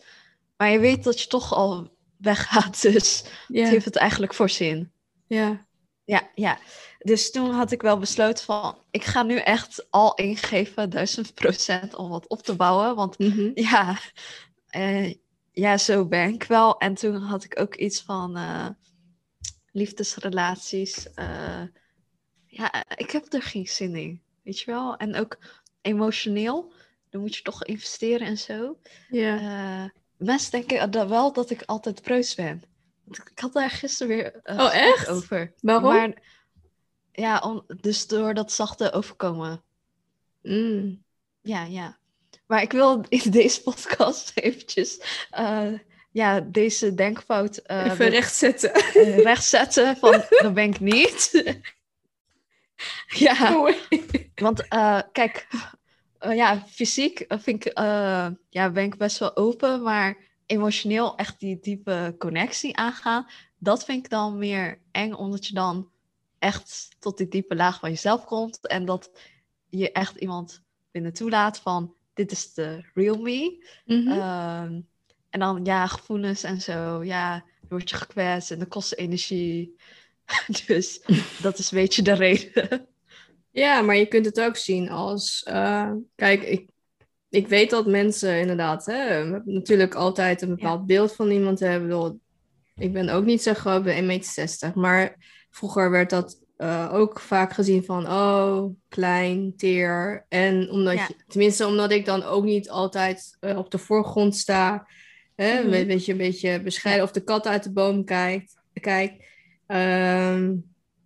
Maar 0.58 0.70
je 0.70 0.80
weet 0.80 1.04
dat 1.04 1.22
je 1.22 1.28
toch 1.28 1.54
al 1.54 1.92
weggaat, 2.18 2.82
dus 2.92 3.24
heeft 3.48 3.86
het 3.86 3.96
eigenlijk 3.96 4.34
voor 4.34 4.50
zin. 4.50 4.92
Ja. 5.28 5.68
Ja, 6.04 6.30
ja. 6.36 6.58
Dus 7.00 7.32
toen 7.32 7.52
had 7.52 7.72
ik 7.72 7.82
wel 7.82 7.98
besloten 7.98 8.46
van, 8.46 8.78
ik 8.92 9.04
ga 9.04 9.24
nu 9.24 9.38
echt 9.38 9.86
al 9.89 10.15
ingeven, 10.15 10.89
duizend 10.89 11.34
procent, 11.34 11.96
om 11.96 12.10
wat 12.10 12.28
op 12.28 12.42
te 12.42 12.56
bouwen. 12.56 12.96
Want 12.96 13.20
Mhm. 13.20 13.52
ja, 13.54 13.98
eh, 14.68 15.13
ja, 15.52 15.78
zo 15.78 16.06
ben 16.06 16.34
ik 16.34 16.44
wel. 16.44 16.78
En 16.78 16.94
toen 16.94 17.15
had 17.15 17.44
ik 17.44 17.60
ook 17.60 17.76
iets 17.76 18.02
van 18.02 18.38
eh, 18.38 18.68
liefdesrelaties. 19.80 21.13
eh, 21.13 21.62
ja, 22.46 22.86
ik 22.96 23.12
heb 23.12 23.34
er 23.34 23.42
geen 23.42 23.68
zin 23.68 23.96
in, 23.96 24.22
weet 24.44 24.60
je 24.60 24.72
wel. 24.72 24.98
En 24.98 25.15
ook 25.15 25.38
emotioneel, 25.82 26.74
dan 27.10 27.22
moet 27.22 27.36
je 27.36 27.42
toch 27.42 27.63
investeren 27.65 28.28
en 28.28 28.38
zo. 28.38 28.78
Ja. 29.10 29.38
Eh, 29.38 29.89
mensen 30.18 30.52
denken 30.52 30.92
dat 30.92 31.08
wel 31.10 31.34
dat 31.34 31.50
ik 31.50 31.62
altijd 31.65 32.02
preus 32.02 32.36
ben. 32.36 32.63
Ik 33.10 33.39
had 33.39 33.54
daar 33.54 33.70
gisteren 33.70 34.15
weer 34.15 34.39
eh, 34.44 34.60
Oh, 34.60 34.76
echt? 34.76 35.08
over. 35.08 35.54
Waarom? 35.62 35.94
Maar, 35.94 36.22
ja, 37.12 37.39
om, 37.39 37.65
dus 37.82 38.08
door 38.08 38.34
dat 38.34 38.52
zachte 38.52 38.92
overkomen. 38.92 39.62
Mm. 40.42 41.04
Ja, 41.42 41.63
ja. 41.63 41.98
Maar 42.46 42.62
ik 42.62 42.72
wil 42.72 43.06
in 43.10 43.32
deze 43.32 43.62
podcast 43.62 44.32
eventjes 44.36 45.02
ja, 46.12 46.39
deze 46.39 46.93
denkfout 46.93 47.58
eh, 47.58 47.86
Even 47.86 48.10
rechtzetten. 48.10 48.74
eh, 48.74 49.17
rechtzetten. 49.17 49.98
Van, 49.98 50.24
dat 50.41 50.54
ben 50.54 50.63
ik 50.69 50.80
niet. 50.80 51.43
ja, 53.08 53.50
Mooi. 53.50 53.76
want 54.36 54.67
eh, 54.67 55.02
kijk, 55.12 55.48
ja, 56.19 56.63
fysiek 56.67 57.26
vind 57.28 57.65
ik, 57.65 57.72
ja, 58.50 58.69
ben 58.72 58.84
ik 58.84 58.98
best 58.98 59.17
wel 59.17 59.36
open, 59.36 59.82
maar 59.82 60.17
emotioneel 60.45 61.15
echt 61.15 61.39
die 61.39 61.60
diepe 61.60 62.15
connectie 62.17 62.78
aangaan, 62.78 63.28
dat 63.58 63.86
vind 63.86 64.04
ik 64.06 64.10
dan 64.10 64.38
meer 64.38 64.82
eng, 64.91 65.13
omdat 65.13 65.48
je 65.48 65.54
dan 65.54 65.89
echt 66.39 66.88
tot 67.00 67.17
die 67.17 67.28
diepe 67.28 67.56
laag 67.56 67.80
van 67.80 67.89
jezelf 67.89 68.26
komt 68.26 68.67
en 68.67 68.86
dat 68.86 69.12
je 69.69 69.91
echt 69.91 70.15
iemand 70.15 70.63
binnen 70.91 71.13
toelaat 71.13 71.60
van 71.60 71.95
dit 72.13 72.32
is 72.32 72.54
de 72.54 72.89
real 72.93 73.15
me. 73.15 73.65
Mhm. 73.86 74.08
Ehm, 74.08 74.80
en 75.30 75.39
dan 75.39 75.65
ja, 75.65 75.88
gevoelens 75.88 76.44
en 76.44 76.62
zo, 76.62 77.04
ja, 77.04 77.32
dan 77.34 77.70
word 77.70 77.89
je 77.89 77.96
gekwetst 77.96 78.52
en 78.52 78.60
dat 78.60 78.68
kost 78.68 78.94
energie. 78.94 79.76
dus 80.68 81.02
dat 81.42 81.58
is 81.60 81.72
een 81.72 81.78
beetje 81.78 82.02
de 82.02 82.13
reden. 82.13 82.88
Ja, 83.52 83.82
maar 83.82 83.96
je 83.96 84.06
kunt 84.06 84.26
het 84.26 84.42
ook 84.42 84.56
zien 84.56 84.89
als. 84.89 85.44
eh, 85.44 85.92
kijk, 86.15 86.42
ik, 86.44 86.70
ik 87.30 87.48
weet 87.48 87.70
dat 87.70 87.86
mensen 87.88 88.39
inderdaad 88.39 88.86
hè, 88.86 89.26
natuurlijk 89.46 89.96
altijd 89.96 90.42
een 90.42 90.50
bepaald 90.50 90.86
beeld 90.86 91.15
van 91.15 91.32
iemand 91.32 91.60
hebben. 91.60 91.82
Ik 91.82 91.88
bedoel, 91.88 92.20
Ik 92.76 92.94
ben 92.94 93.10
ook 93.10 93.26
niet 93.26 93.42
zo 93.44 93.54
groot, 93.54 93.78
ik 93.78 93.84
ben 93.84 94.02
1,60 94.04 94.06
meter. 94.06 94.72
Maar 94.76 95.15
vroeger 95.50 95.92
werd 95.92 96.10
dat 96.10 96.39
eh, 96.58 96.89
ook 96.94 97.20
vaak 97.20 97.54
gezien 97.54 97.84
van, 97.84 98.08
oh, 98.08 98.65
klein, 98.89 99.54
teer. 99.56 100.26
En 100.30 100.70
omdat 100.72 100.94
Ja. 100.94 101.06
je, 101.08 101.15
tenminste, 101.28 101.65
omdat 101.68 101.92
ik 101.92 102.06
dan 102.06 102.24
ook 102.24 102.44
niet 102.44 102.70
altijd 102.70 103.38
eh, 103.39 103.58
op 103.58 103.72
de 103.72 103.78
voorgrond 103.78 104.36
sta. 104.36 104.88
Hè, 105.39 105.63
Mhm. 105.63 105.73
een 105.73 105.88
beetje, 105.88 106.12
een 106.12 106.17
beetje 106.17 106.62
bescheiden 106.62 107.04
of 107.04 107.12
de 107.12 107.23
kat 107.23 107.47
uit 107.47 107.63
de 107.63 107.71
boom 107.71 108.06
kijkt. 108.06 108.58
kijkt 108.82 109.23
ehm, 109.67 110.56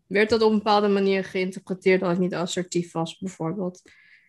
werd 0.07 0.29
dat 0.29 0.41
op 0.41 0.51
een 0.51 0.57
bepaalde 0.57 0.87
manier 0.87 1.23
geïnterpreteerd 1.23 2.01
dat 2.01 2.11
ik 2.11 2.17
niet 2.19 2.33
assertief 2.35 2.91
was, 2.91 3.17
bijvoorbeeld. 3.17 3.81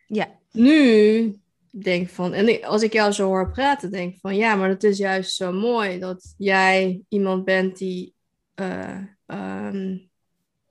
Ja, 0.07 0.39
Nu 0.53 1.35
denk 1.71 2.09
van, 2.09 2.33
en 2.33 2.65
als 2.65 2.83
ik 2.83 2.93
jou 2.93 3.13
zo 3.13 3.27
hoor 3.27 3.51
praten, 3.51 3.91
denk 3.91 4.15
ik 4.15 4.21
van 4.21 4.37
ja, 4.37 4.55
maar 4.55 4.69
het 4.69 4.85
is 4.85 4.99
juist 4.99 5.35
zo 5.35 5.53
mooi 5.53 5.99
dat 5.99 6.35
jij 6.39 7.01
iemand 7.09 7.45
bent 7.45 7.79
die 7.79 8.15
eh, 8.55 8.99
ehm, 9.27 9.99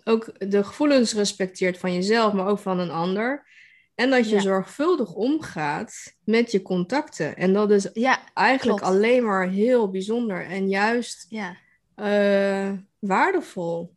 ook 0.04 0.50
de 0.50 0.64
gevoelens 0.64 1.14
respecteert 1.14 1.78
van 1.78 1.94
jezelf, 1.94 2.34
maar 2.34 2.48
ook 2.48 2.60
van 2.60 2.80
een 2.80 2.92
ander. 2.92 3.48
En 3.96 4.10
dat 4.10 4.30
je 4.30 4.36
Ja. 4.36 4.42
zorgvuldig 4.42 5.14
omgaat 5.14 6.16
met 6.24 6.52
je 6.52 6.62
contacten. 6.62 7.36
En 7.38 7.54
dat 7.54 7.72
is 7.72 7.90
ja, 7.94 8.20
eigenlijk 8.34 8.80
Klopt. 8.80 8.94
alleen 8.96 9.24
maar 9.24 9.50
heel 9.50 9.90
bijzonder 9.90 10.46
en 10.46 10.70
juist 10.70 11.26
ja. 11.30 11.56
eh, 11.96 12.72
waardevol. 13.00 13.96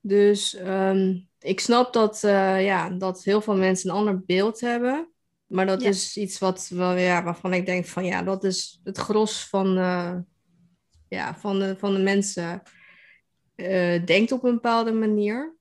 Dus 0.00 0.54
ehm, 0.54 1.18
ik 1.38 1.60
snap 1.60 1.92
dat, 1.92 2.24
eh, 2.24 2.64
ja, 2.64 2.90
dat 2.90 3.24
heel 3.24 3.40
veel 3.40 3.56
mensen 3.56 3.90
een 3.90 3.96
ander 3.96 4.24
beeld 4.24 4.60
hebben. 4.60 5.08
Maar 5.46 5.66
dat 5.66 5.82
Ja. 5.82 5.88
is 5.88 6.16
iets 6.16 6.38
wat, 6.38 6.68
wel, 6.68 6.92
ja, 6.92 7.22
waarvan 7.22 7.52
ik 7.52 7.66
denk 7.66 7.86
van 7.86 8.04
ja, 8.04 8.22
dat 8.22 8.44
is 8.44 8.80
het 8.84 8.98
gros 8.98 9.48
van, 9.48 9.78
eh, 9.78 10.16
ja, 11.08 11.34
van, 11.36 11.58
de, 11.58 11.76
van 11.78 11.94
de 11.94 12.00
mensen 12.00 12.62
denkt 14.04 14.32
op 14.32 14.44
een 14.44 14.54
bepaalde 14.54 14.92
manier. 14.92 15.54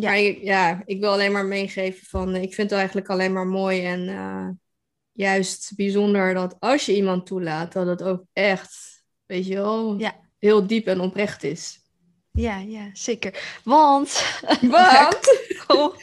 Ja. 0.00 0.08
Maar 0.10 0.18
ik, 0.18 0.42
ja, 0.42 0.82
ik 0.84 1.00
wil 1.00 1.10
alleen 1.10 1.32
maar 1.32 1.44
meegeven 1.46 2.06
van 2.06 2.34
ik 2.34 2.54
vind 2.54 2.70
het 2.70 2.78
eigenlijk 2.78 3.08
alleen 3.08 3.32
maar 3.32 3.46
mooi 3.46 3.84
en 3.84 4.08
eh, 4.08 4.48
juist 5.12 5.72
bijzonder 5.76 6.34
dat 6.34 6.56
als 6.58 6.86
je 6.86 6.96
iemand 6.96 7.26
toelaat, 7.26 7.72
dat 7.72 7.86
het 7.86 8.02
ook 8.02 8.22
echt, 8.32 9.02
weet 9.26 9.46
je 9.46 9.54
wel, 9.54 9.98
Ja. 9.98 10.14
heel 10.38 10.66
diep 10.66 10.86
en 10.86 11.00
oprecht 11.00 11.42
is. 11.42 11.78
Ja, 12.32 12.56
ja, 12.58 12.90
zeker. 12.92 13.58
Want, 13.64 14.38
Want? 14.60 15.54
op, 15.66 15.96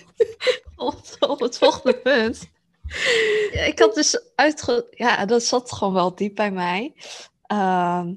op, 0.76 1.02
op 1.20 1.40
het 1.40 1.58
volgende 1.58 1.98
punt. 1.98 2.52
Ik 3.66 3.80
had 3.80 3.96
dus 3.96 4.22
uitge... 4.36 4.88
Ja, 4.92 5.26
dat 5.26 5.44
zat 5.44 5.72
gewoon 5.72 5.94
wel 5.94 6.16
diep 6.16 6.36
bij 6.36 6.52
mij. 6.52 6.94
Ehm, 7.46 8.14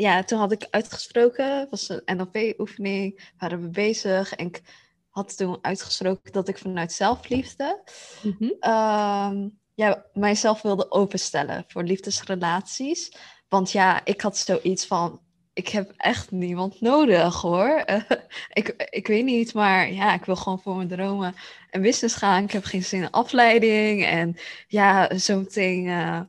ja, 0.00 0.24
toen 0.24 0.38
had 0.38 0.52
ik 0.52 0.66
uitgesproken, 0.70 1.58
het 1.58 1.70
was 1.70 1.88
een 1.88 2.02
NLP-oefening, 2.16 3.32
waren 3.38 3.62
we 3.62 3.68
bezig. 3.68 4.34
En 4.34 4.46
ik 4.46 4.62
had 5.10 5.36
toen 5.36 5.58
uitgesproken 5.60 6.32
dat 6.32 6.48
ik 6.48 6.58
vanuit 6.58 6.92
zelfliefde 6.92 7.82
Mhm. 8.22 8.50
ehm, 8.60 9.48
ja, 9.74 10.04
mijzelf 10.12 10.62
wilde 10.62 10.90
openstellen 10.90 11.64
voor 11.68 11.82
liefdesrelaties. 11.82 13.12
Want 13.48 13.70
ja, 13.72 14.04
ik 14.04 14.20
had 14.20 14.38
zoiets 14.38 14.86
van, 14.86 15.20
ik 15.52 15.68
heb 15.68 15.92
echt 15.96 16.30
niemand 16.30 16.80
nodig 16.80 17.40
hoor. 17.40 17.84
Ik, 18.52 18.68
ik 18.90 19.06
weet 19.06 19.24
niet, 19.24 19.54
maar 19.54 19.92
ja, 19.92 20.14
ik 20.14 20.24
wil 20.24 20.36
gewoon 20.36 20.60
voor 20.60 20.76
mijn 20.76 20.88
dromen 20.88 21.34
en 21.70 21.82
business 21.82 22.14
gaan. 22.16 22.44
Ik 22.44 22.50
heb 22.52 22.64
geen 22.64 22.84
zin 22.84 23.02
in 23.02 23.10
afleiding. 23.10 24.04
En 24.04 24.36
ja, 24.68 25.18
zometeen 25.18 25.86
eh, 25.88 26.20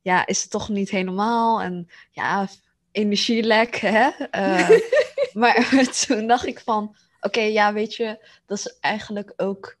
ja, 0.00 0.26
is 0.26 0.42
het 0.42 0.50
toch 0.50 0.68
niet 0.68 0.90
helemaal. 0.90 1.60
En 1.62 1.88
ja, 2.10 2.48
energielek, 2.92 3.76
hè. 3.76 4.08
Eh, 4.30 4.70
maar 5.40 5.68
toen 6.06 6.26
dacht 6.26 6.46
ik 6.46 6.60
van, 6.60 6.96
oké, 7.20 7.40
ja, 7.40 7.72
weet 7.72 7.94
je, 7.94 8.28
dat 8.46 8.58
is 8.58 8.78
eigenlijk 8.80 9.32
ook 9.36 9.76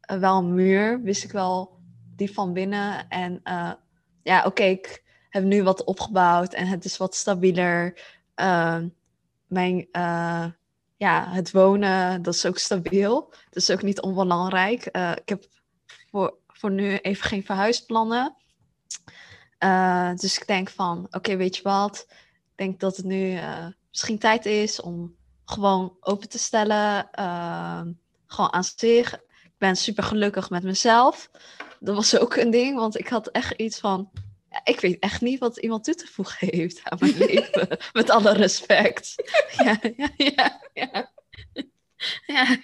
eh, 0.00 0.18
wel 0.18 0.38
een 0.38 0.54
muur, 0.54 1.02
wist 1.02 1.24
ik 1.24 1.32
wel, 1.32 1.78
die 2.16 2.32
van 2.32 2.52
binnen. 2.52 3.08
En 3.08 3.40
eh, 3.42 3.72
ja, 4.22 4.44
oké, 4.44 4.62
ik 4.62 5.02
heb 5.28 5.44
nu 5.44 5.62
wat 5.62 5.84
opgebouwd 5.84 6.54
en 6.54 6.66
het 6.66 6.84
is 6.84 6.96
wat 6.96 7.14
stabieler. 7.14 8.00
Ehm, 8.34 8.88
mijn, 9.46 9.88
ja, 10.96 11.28
het 11.30 11.50
wonen, 11.50 12.22
dat 12.22 12.34
is 12.34 12.46
ook 12.46 12.58
stabiel. 12.58 13.30
Dat 13.50 13.62
is 13.62 13.70
ook 13.70 13.82
niet 13.82 14.00
onbelangrijk. 14.00 14.86
Ik 15.14 15.28
heb 15.28 15.44
voor, 16.10 16.34
voor 16.46 16.70
nu 16.70 16.96
even 16.96 17.24
geen 17.24 17.44
verhuisplannen. 17.44 18.36
Eh, 19.62 20.10
dus 20.14 20.38
ik 20.38 20.46
denk 20.46 20.70
van, 20.70 21.06
oké, 21.10 21.36
weet 21.36 21.56
je 21.56 21.62
wat? 21.62 22.06
Ik 22.08 22.16
denk 22.54 22.80
dat 22.80 22.96
het 22.96 23.06
nu 23.06 23.34
eh, 23.36 23.66
misschien 23.88 24.18
tijd 24.18 24.46
is 24.46 24.80
om 24.80 25.16
gewoon 25.44 25.96
open 26.00 26.28
te 26.28 26.38
stellen. 26.38 27.10
Ehm, 27.10 27.92
gewoon 28.26 28.52
aan 28.52 28.64
zich. 28.64 29.12
Ik 29.42 29.58
ben 29.58 29.76
super 29.76 30.04
gelukkig 30.04 30.50
met 30.50 30.62
mezelf. 30.62 31.30
Dat 31.80 31.94
was 31.94 32.18
ook 32.18 32.36
een 32.36 32.50
ding, 32.50 32.78
want 32.78 32.98
ik 32.98 33.08
had 33.08 33.28
echt 33.28 33.52
iets 33.52 33.78
van. 33.80 34.10
ja, 34.50 34.60
ik 34.64 34.80
weet 34.80 34.98
echt 34.98 35.20
niet 35.20 35.38
wat 35.38 35.56
iemand 35.56 35.84
toe 35.84 35.94
te 35.94 36.06
voegen 36.06 36.48
heeft 36.50 36.80
aan 36.84 36.98
mijn 37.00 37.16
leven. 37.26 37.78
Met 37.92 38.10
alle 38.10 38.32
respect. 38.32 39.14
Ja, 39.56 39.78
ja, 39.96 40.08
ja. 40.16 40.60
ja. 40.72 41.10
ja. 42.26 42.56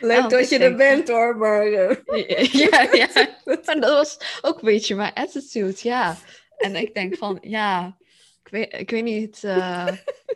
Leuk 0.00 0.22
Oh, 0.22 0.28
dat 0.28 0.48
je 0.48 0.58
er 0.58 0.76
bent 0.76 1.08
hoor, 1.08 1.36
maar... 1.36 1.66
eh, 1.66 1.96
ja, 2.70 2.88
ja. 2.92 3.08
Maar 3.44 3.80
dat 3.80 3.90
was 3.90 4.18
ook 4.42 4.58
een 4.58 4.64
beetje 4.64 4.94
mijn 4.94 5.12
attitude, 5.14 5.76
ja. 5.82 6.16
En 6.56 6.76
ik 6.76 6.94
denk 6.94 7.16
van, 7.16 7.38
ja, 7.40 7.96
ik 8.44 8.48
weet, 8.50 8.72
ik 8.72 8.90
weet 8.90 9.04
niet. 9.04 9.44
eh, 9.44 9.88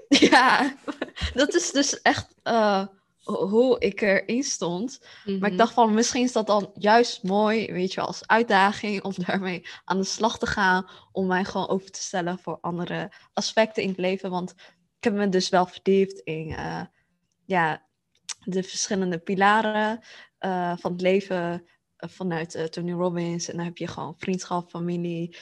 ja, 0.08 0.74
dat 1.34 1.54
is 1.54 1.70
dus 1.70 2.00
echt 2.02 2.34
eh, 2.42 2.86
ho- 3.22 3.46
hoe 3.48 3.78
ik 3.80 4.00
erin 4.00 4.42
stond. 4.42 4.98
Maar 5.24 5.34
Mhm. 5.34 5.44
ik 5.44 5.58
dacht 5.58 5.72
van, 5.72 5.94
misschien 5.94 6.22
is 6.22 6.32
dat 6.32 6.46
dan 6.46 6.70
juist 6.74 7.22
mooi, 7.22 7.72
weet 7.72 7.90
je, 7.90 7.96
wel, 7.96 8.06
als 8.06 8.26
uitdaging 8.26 9.02
om 9.02 9.12
daarmee 9.26 9.66
aan 9.84 9.98
de 9.98 10.04
slag 10.04 10.38
te 10.38 10.46
gaan. 10.46 10.88
Om 11.12 11.26
mij 11.26 11.44
gewoon 11.44 11.68
open 11.68 11.92
te 11.92 12.02
stellen 12.02 12.38
voor 12.38 12.58
andere 12.60 13.12
aspecten 13.32 13.82
in 13.82 13.88
het 13.88 13.98
leven. 13.98 14.30
Want 14.30 14.50
ik 14.98 15.04
heb 15.04 15.12
me 15.12 15.28
dus 15.28 15.48
wel 15.48 15.66
verdiept 15.66 16.18
in, 16.18 16.54
ja, 17.46 17.86
de 18.44 18.62
verschillende 18.62 19.18
pilaren 19.18 20.00
van 20.78 20.92
het 20.92 21.00
leven 21.00 21.66
vanuit 21.96 22.72
Tony 22.72 22.92
Robbins. 22.92 23.48
En 23.48 23.56
dan 23.56 23.64
heb 23.64 23.76
je 23.76 23.86
gewoon 23.86 24.14
vriendschap, 24.18 24.70
familie, 24.70 25.36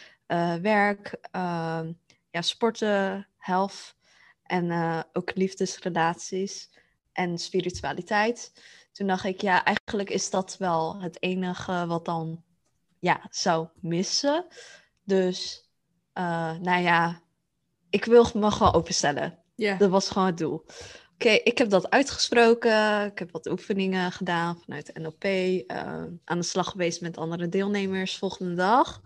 werk, 0.62 1.18
ehm, 1.30 1.92
ja, 2.30 2.42
sporten, 2.42 3.28
health 3.38 3.94
en 4.42 4.72
ook 5.12 5.34
liefdesrelaties 5.34 6.70
en 7.12 7.38
spiritualiteit. 7.38 8.52
Toen 8.92 9.06
dacht 9.06 9.24
ik, 9.24 9.40
ja, 9.40 9.64
eigenlijk 9.64 10.10
is 10.10 10.30
dat 10.30 10.56
wel 10.58 11.00
het 11.00 11.22
enige 11.22 11.86
wat 11.86 12.04
dan 12.04 12.42
ja, 12.98 13.26
zou 13.30 13.68
missen. 13.80 14.46
Dus, 15.04 15.68
nou 16.60 16.80
ja, 16.80 17.20
ik 17.90 18.04
wil 18.04 18.26
me 18.34 18.50
gewoon 18.50 18.74
openstellen. 18.74 19.38
Ja. 19.54 19.76
Dat 19.76 19.90
was 19.90 20.08
gewoon 20.08 20.26
het 20.26 20.38
doel. 20.38 20.64
Oké, 21.20 21.30
ik 21.30 21.58
heb 21.58 21.70
dat 21.70 21.90
uitgesproken. 21.90 23.04
Ik 23.04 23.18
heb 23.18 23.30
wat 23.30 23.46
oefeningen 23.46 24.12
gedaan 24.12 24.60
vanuit 24.60 24.90
NLP. 24.94 25.24
Eh, 25.24 26.04
aan 26.24 26.38
de 26.38 26.42
slag 26.42 26.70
geweest 26.70 27.00
met 27.00 27.16
andere 27.16 27.48
deelnemers 27.48 28.18
volgende 28.18 28.54
dag. 28.54 29.00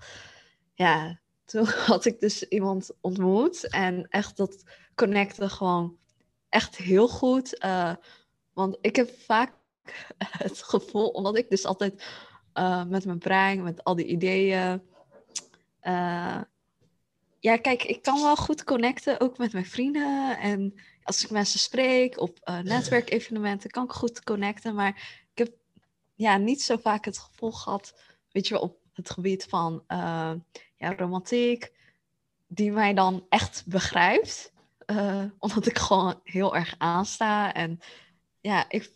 Ja, 0.74 1.20
toen 1.44 1.66
had 1.86 2.04
ik 2.04 2.20
dus 2.20 2.42
iemand 2.48 2.90
ontmoet. 3.00 3.68
En 3.68 4.06
echt 4.08 4.36
dat 4.36 4.64
connecte 4.94 5.48
gewoon 5.48 5.96
echt 6.48 6.76
heel 6.76 7.08
goed. 7.08 7.64
Uh, 7.64 7.94
want 8.52 8.78
ik 8.80 8.96
heb 8.96 9.10
vaak 9.18 9.52
het 10.46 10.62
gevoel, 10.62 11.08
omdat 11.08 11.36
ik 11.36 11.50
dus 11.50 11.64
altijd 11.64 12.06
uh, 12.54 12.84
met 12.84 13.04
mijn 13.04 13.18
brein, 13.18 13.62
met 13.62 13.84
al 13.84 13.94
die 13.94 14.06
ideeën. 14.06 14.82
Ja, 17.44 17.56
kijk, 17.56 17.82
ik 17.82 18.02
kan 18.02 18.22
wel 18.22 18.36
goed 18.36 18.64
connecten, 18.64 19.20
ook 19.20 19.38
met 19.38 19.52
mijn 19.52 19.66
vrienden. 19.66 20.38
En 20.38 20.74
als 21.02 21.24
ik 21.24 21.30
mensen 21.30 21.58
spreek 21.58 22.20
op 22.20 22.38
uh, 22.44 22.58
netwerkevenementen, 22.74 23.70
kan 23.70 23.84
ik 23.84 23.90
goed 23.90 24.22
connecten. 24.22 24.74
Maar 24.74 25.22
ik 25.34 25.38
heb 25.38 25.52
ja, 26.14 26.36
niet 26.36 26.62
zo 26.62 26.76
vaak 26.76 27.04
het 27.04 27.18
gevoel 27.18 27.52
gehad, 27.52 27.94
weet 28.30 28.48
je 28.48 28.54
wel, 28.54 28.62
op 28.62 28.78
het 28.92 29.10
gebied 29.10 29.44
van 29.44 29.84
ja, 30.76 30.94
romantiek, 30.96 31.72
die 32.46 32.72
mij 32.72 32.94
dan 32.94 33.26
echt 33.28 33.62
begrijpt. 33.66 34.52
omdat 35.38 35.66
ik 35.66 35.78
gewoon 35.78 36.20
heel 36.22 36.56
erg 36.56 36.74
aansta. 36.78 37.54
En 37.54 37.80
ja, 38.40 38.70
ik 38.70 38.90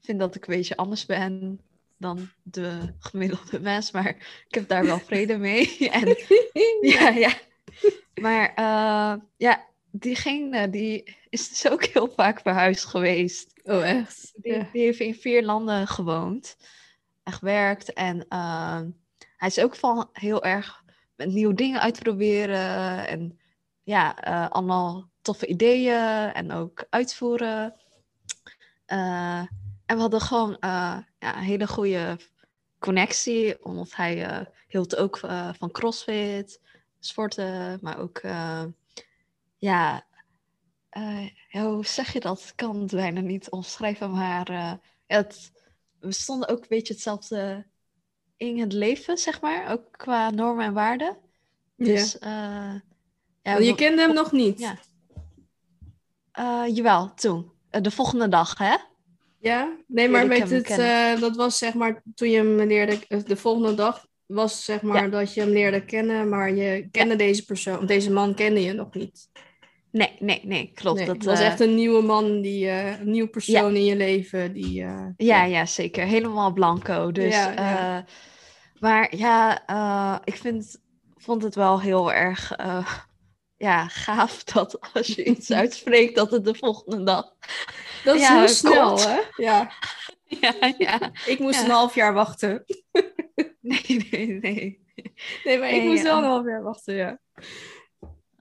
vind 0.00 0.18
dat 0.18 0.34
ik 0.34 0.46
een 0.46 0.54
beetje 0.54 0.76
anders 0.76 1.06
ben 1.06 1.60
dan 1.96 2.28
de 2.42 2.94
gemiddelde 2.98 3.60
mens, 3.60 3.90
maar 3.90 4.08
ik 4.48 4.54
heb 4.54 4.68
daar 4.68 4.84
wel 4.84 4.98
vrede 4.98 5.36
mee. 5.36 5.76
en, 5.90 6.16
ja, 6.96 7.08
ja. 7.08 7.32
Maar 8.14 8.50
uh, 8.50 9.22
ja, 9.36 9.64
diegene 9.90 10.70
die 10.70 11.16
is 11.28 11.48
dus 11.48 11.68
ook 11.70 11.84
heel 11.84 12.08
vaak 12.08 12.40
verhuisd 12.40 12.84
geweest. 12.84 13.52
Oh, 13.62 13.88
echt? 13.88 14.32
Die, 14.36 14.68
die 14.72 14.82
heeft 14.82 15.00
in 15.00 15.14
vier 15.14 15.44
landen 15.44 15.86
gewoond 15.86 16.56
en 17.22 17.32
gewerkt. 17.32 17.92
En 17.92 18.26
uh, 18.28 18.80
hij 19.36 19.48
is 19.48 19.58
ook 19.58 19.76
van 19.76 20.08
heel 20.12 20.44
erg 20.44 20.82
met 21.16 21.28
nieuwe 21.28 21.54
dingen 21.54 21.80
uitproberen. 21.80 23.06
En 23.06 23.38
ja, 23.82 24.28
uh, 24.28 24.50
allemaal 24.50 25.10
toffe 25.22 25.46
ideeën 25.46 26.32
en 26.32 26.52
ook 26.52 26.86
uitvoeren. 26.90 27.74
Uh, 28.86 29.38
en 29.86 29.96
we 29.96 30.00
hadden 30.00 30.20
gewoon 30.20 30.56
ja, 30.60 31.06
een 31.18 31.42
hele 31.42 31.66
goede 31.66 32.18
connectie, 32.78 33.64
omdat 33.64 33.94
hij 33.94 34.46
hield 34.68 34.96
ook 34.96 35.18
van 35.58 35.70
crossfit, 35.70 36.60
sporten, 37.06 37.78
maar 37.82 37.98
ook, 37.98 38.20
ja, 39.58 40.06
hoe 41.50 41.86
zeg 41.86 42.12
je 42.12 42.20
dat? 42.20 42.40
Ik 42.40 42.52
kan 42.56 42.80
het 42.80 42.90
bijna 42.90 43.20
niet 43.20 43.50
omschrijven, 43.50 44.10
maar 44.10 44.78
het, 45.06 45.52
we 46.00 46.12
stonden 46.12 46.48
ook 46.48 46.60
een 46.60 46.66
beetje 46.68 46.92
hetzelfde 46.92 47.66
in 48.36 48.60
het 48.60 48.72
leven, 48.72 49.18
zeg 49.18 49.40
maar, 49.40 49.72
ook 49.72 49.84
qua 49.90 50.30
normen 50.30 50.64
en 50.64 50.72
waarden. 50.72 51.16
Dus, 51.76 52.16
ja. 52.20 52.82
ja 53.42 53.58
je 53.58 53.74
kende 53.74 54.02
hem 54.02 54.14
nog 54.14 54.32
niet? 54.32 54.58
Ja. 56.32 56.66
jawel, 56.66 57.14
toen. 57.14 57.52
de 57.70 57.90
volgende 57.90 58.28
dag, 58.28 58.58
hè? 58.58 58.76
Ja, 59.44 59.76
nee, 59.86 60.08
maar 60.08 60.28
weet 60.28 60.50
het, 60.50 60.70
uh, 60.70 61.20
dat 61.20 61.36
was 61.36 61.58
zeg 61.58 61.74
maar 61.74 62.02
toen 62.14 62.28
je 62.28 62.36
hem 62.36 62.56
leerde, 62.56 63.06
eh, 63.08 63.24
de 63.24 63.36
volgende 63.36 63.74
dag 63.74 64.06
was 64.26 64.64
zeg 64.64 64.82
maar 64.82 65.10
dat 65.10 65.34
je 65.34 65.40
hem 65.40 65.50
leerde 65.50 65.84
kennen, 65.84 66.28
maar 66.28 66.54
je 66.54 66.88
kende 66.90 67.16
deze 67.16 67.44
persoon, 67.44 67.86
deze 67.86 68.12
man 68.12 68.34
kende 68.34 68.62
je 68.62 68.72
nog 68.72 68.94
niet. 68.94 69.28
Nee, 69.90 70.16
nee, 70.18 70.40
nee, 70.44 70.70
klopt. 70.74 70.96
Nee, 70.96 71.06
dat 71.06 71.16
het 71.16 71.24
was 71.24 71.40
uh, 71.40 71.46
echt 71.46 71.60
een 71.60 71.74
nieuwe 71.74 72.02
man, 72.02 72.40
die, 72.40 72.64
uh, 72.64 73.00
een 73.00 73.10
nieuw 73.10 73.28
persoon 73.28 73.74
in 73.74 73.84
je 73.84 73.96
leven. 73.96 74.52
Die, 74.52 74.82
uh, 74.82 75.06
ja, 75.16 75.44
ja, 75.44 75.66
zeker. 75.66 76.04
Helemaal 76.04 76.52
blanco. 76.52 77.12
Dus, 77.12 77.34
ja, 77.34 78.04
maar 78.80 79.16
ja, 79.16 79.62
ik 80.24 80.36
vind, 80.36 80.80
vond 81.16 81.42
het 81.42 81.54
wel 81.54 81.80
heel 81.80 82.12
erg 82.12 82.52
ja, 83.64 83.88
gaaf 83.88 84.44
dat 84.54 84.78
als 84.92 85.06
je 85.06 85.24
iets 85.24 85.52
uitspreekt, 85.62 86.14
dat 86.14 86.30
het 86.30 86.44
de 86.44 86.54
volgende 86.54 87.04
dag. 87.04 87.34
Dat 88.04 88.16
is 88.16 88.28
heel 88.28 88.48
snel, 88.48 88.98
hè? 89.00 89.20
Ja. 89.36 89.70
ja, 90.40 90.74
ja. 90.78 91.10
Ik 91.26 91.38
moest 91.38 91.62
een 91.62 91.70
half 91.70 91.94
jaar 91.94 92.12
wachten. 92.12 92.64
nee, 93.68 94.08
nee, 94.10 94.26
nee. 94.26 94.82
Nee, 95.44 95.58
maar 95.58 95.70
ik 95.70 95.82
moest 95.82 96.02
wel 96.02 96.18
een 96.18 96.24
half 96.24 96.46
jaar 96.46 96.62
wachten, 96.62 96.94
ja. 96.94 97.18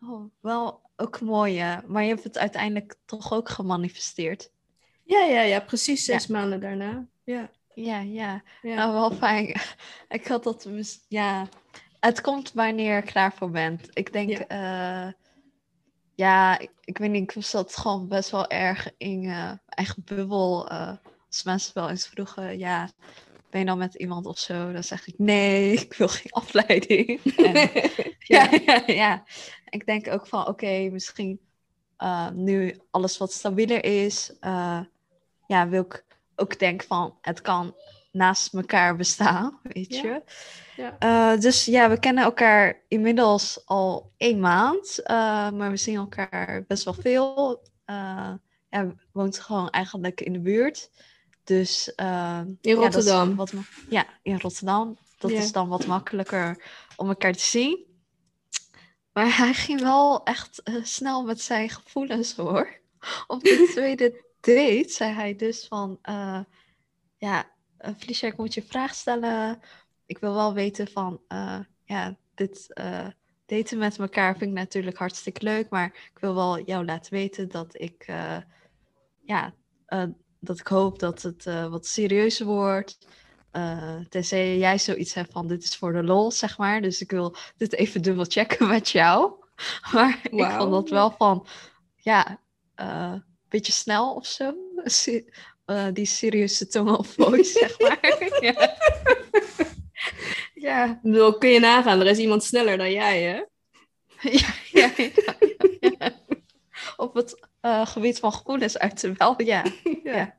Oh, 0.01 0.31
wel 0.39 0.81
ook 0.95 1.21
mooi, 1.21 1.53
ja. 1.53 1.83
Maar 1.87 2.03
je 2.03 2.09
hebt 2.09 2.23
het 2.23 2.37
uiteindelijk 2.37 2.95
toch 3.05 3.33
ook 3.33 3.49
gemanifesteerd. 3.49 4.51
Ja, 5.03 5.23
ja, 5.23 5.41
ja. 5.41 5.59
Precies 5.59 6.05
zes 6.05 6.27
maanden 6.27 6.59
daarna. 6.59 7.07
Ja. 7.23 7.49
Ja, 7.73 7.99
ja. 7.99 8.43
ja. 8.61 8.75
Nou, 8.75 8.93
wel 8.93 9.11
fijn. 9.11 9.47
Ik 10.09 10.27
had 10.27 10.43
dat... 10.43 10.67
Ja, 11.07 11.47
het 11.99 12.21
komt 12.21 12.53
wanneer 12.53 12.95
je 12.95 13.01
klaar 13.01 13.33
voor 13.33 13.49
bent. 13.49 13.89
Ik 13.93 14.13
denk, 14.13 14.29
ja, 14.29 15.05
uh, 15.05 15.11
ja 16.15 16.59
ik, 16.59 16.71
ik, 16.83 16.97
weet 16.97 17.09
niet, 17.09 17.35
ik 17.35 17.43
zat 17.43 17.75
gewoon 17.75 18.07
best 18.07 18.29
wel 18.29 18.49
erg 18.49 18.91
in 18.97 19.23
uh, 19.23 19.51
eigen 19.65 20.03
bubbel. 20.05 20.71
Uh, 20.71 20.91
als 21.27 21.43
mensen 21.43 21.73
wel 21.73 21.89
eens 21.89 22.07
vroegen, 22.07 22.57
ja, 22.57 22.89
ben 23.53 23.61
je 23.61 23.67
dan 23.67 23.77
met 23.77 23.93
iemand 23.93 24.25
of 24.25 24.39
zo? 24.39 24.71
Dan 24.71 24.83
zeg 24.83 25.07
ik, 25.07 25.13
nee, 25.17 25.73
ik 25.85 25.93
wil 25.93 26.07
geen 26.07 26.31
afleiding. 26.31 27.21
en, 27.37 27.69
ja, 28.35 28.49
ja, 28.65 28.83
ja, 28.85 29.23
Ik 29.69 29.85
denk 29.85 30.07
ook 30.07 30.27
van, 30.27 30.47
oké, 30.47 30.89
misschien 30.91 31.39
nu 32.33 32.79
alles 32.91 33.17
wat 33.17 33.31
stabieler 33.31 33.83
is, 33.83 34.33
ja, 35.47 35.67
wil 35.69 35.81
ik 35.81 36.05
ook 36.35 36.59
denken 36.59 36.87
van, 36.87 37.17
het 37.21 37.41
kan 37.41 37.75
naast 38.11 38.53
elkaar 38.53 38.95
bestaan, 38.95 39.59
weet 39.73 39.95
je. 39.95 40.21
Ja. 40.75 40.95
Uh, 41.33 41.41
dus 41.41 41.65
ja, 41.65 41.89
we 41.89 41.99
kennen 41.99 42.23
elkaar 42.23 42.81
inmiddels 42.87 43.61
al 43.65 44.11
één 44.17 44.39
maand, 44.39 45.01
maar 45.53 45.69
we 45.69 45.77
zien 45.77 45.95
elkaar 45.95 46.63
best 46.67 46.83
wel 46.83 46.93
veel. 46.93 47.61
Ja, 48.69 48.93
woont 49.11 49.39
gewoon 49.39 49.69
eigenlijk 49.69 50.21
in 50.21 50.33
de 50.33 50.39
buurt. 50.39 50.89
Dus, 51.43 51.87
in 52.61 52.73
Rotterdam? 52.75 53.29
Ja, 53.29 53.35
wat, 53.35 53.53
ja, 53.89 54.05
in 54.21 54.39
Rotterdam. 54.39 54.97
Dat 55.17 55.31
is 55.31 55.51
dan 55.51 55.67
wat 55.67 55.85
makkelijker 55.85 56.63
om 56.95 57.07
elkaar 57.07 57.33
te 57.33 57.39
zien. 57.39 57.85
Maar 59.13 59.37
hij 59.37 59.53
ging 59.53 59.81
wel 59.81 60.23
echt 60.23 60.61
snel 60.81 61.23
met 61.23 61.41
zijn 61.41 61.69
gevoelens 61.69 62.35
hoor. 62.35 62.79
Op 63.27 63.43
de 63.43 63.69
tweede 63.73 64.25
date 64.39 64.89
zei 64.89 65.13
hij 65.13 65.35
dus 65.35 65.67
van... 65.67 65.99
ja, 67.17 67.51
uh, 67.85 67.91
Felicia, 67.97 68.27
ik 68.27 68.37
moet 68.37 68.53
je 68.53 68.63
vraag 68.63 68.95
stellen. 68.95 69.59
Ik 70.05 70.17
wil 70.17 70.33
wel 70.33 70.53
weten 70.53 70.87
van, 70.87 71.21
uh, 71.27 71.59
ja, 71.83 72.17
dit 72.35 72.71
uh, 72.73 73.07
daten 73.45 73.77
met 73.77 73.99
elkaar 73.99 74.37
vind 74.37 74.51
ik 74.51 74.57
natuurlijk 74.57 74.97
hartstikke 74.97 75.43
leuk, 75.43 75.69
maar 75.69 75.85
ik 75.85 76.19
wil 76.19 76.35
wel 76.35 76.61
jou 76.61 76.85
laten 76.85 77.13
weten 77.13 77.49
dat 77.49 77.81
ik, 77.81 78.05
ja, 79.21 79.53
dat 80.43 80.59
ik 80.59 80.67
hoop 80.67 80.99
dat 80.99 81.21
het 81.21 81.43
wat 81.69 81.85
serieuzer 81.85 82.45
wordt. 82.45 82.97
Uh, 83.55 83.99
tenzij 84.09 84.57
jij 84.57 84.77
zoiets 84.79 85.13
hebt 85.13 85.31
van 85.31 85.47
dit 85.47 85.63
is 85.63 85.77
voor 85.77 85.93
de 85.93 86.03
lol, 86.03 86.31
zeg 86.31 86.57
maar. 86.57 86.81
Dus 86.81 87.01
ik 87.01 87.11
wil 87.11 87.35
dit 87.57 87.73
even 87.73 88.01
dubbel 88.01 88.25
checken 88.27 88.67
met 88.67 88.89
jou. 88.89 89.31
Maar 89.93 90.19
ik 90.23 90.51
vond 90.51 90.71
dat 90.71 90.89
wel 90.89 91.11
van, 91.17 91.47
ja, 91.95 92.39
een 92.75 93.23
beetje 93.49 93.71
snel 93.71 94.13
of 94.13 94.25
zo. 94.25 94.53
die 95.93 96.05
serieuze 96.05 96.67
tone 96.67 96.97
of 96.97 97.07
voice, 97.07 97.57
zeg 97.59 97.79
maar. 97.79 98.27
ja. 98.41 98.77
ja, 100.53 100.99
bedoel, 101.03 101.37
kun 101.37 101.49
je 101.49 101.59
nagaan, 101.59 101.99
er 101.99 102.07
is 102.07 102.17
iemand 102.17 102.43
sneller 102.43 102.77
dan 102.77 102.91
jij, 102.91 103.21
hè? 103.21 103.43
ja, 104.29 104.53
ja, 104.71 104.91
ja, 105.79 106.21
Op 106.95 107.13
het 107.13 107.39
uh, 107.65 107.85
gebied 107.85 108.19
van 108.19 108.33
gevoelens 108.33 108.77
uit 108.77 109.01
de 109.01 109.13
wel, 109.13 109.41
ja. 109.53 109.63
ja. 110.03 110.35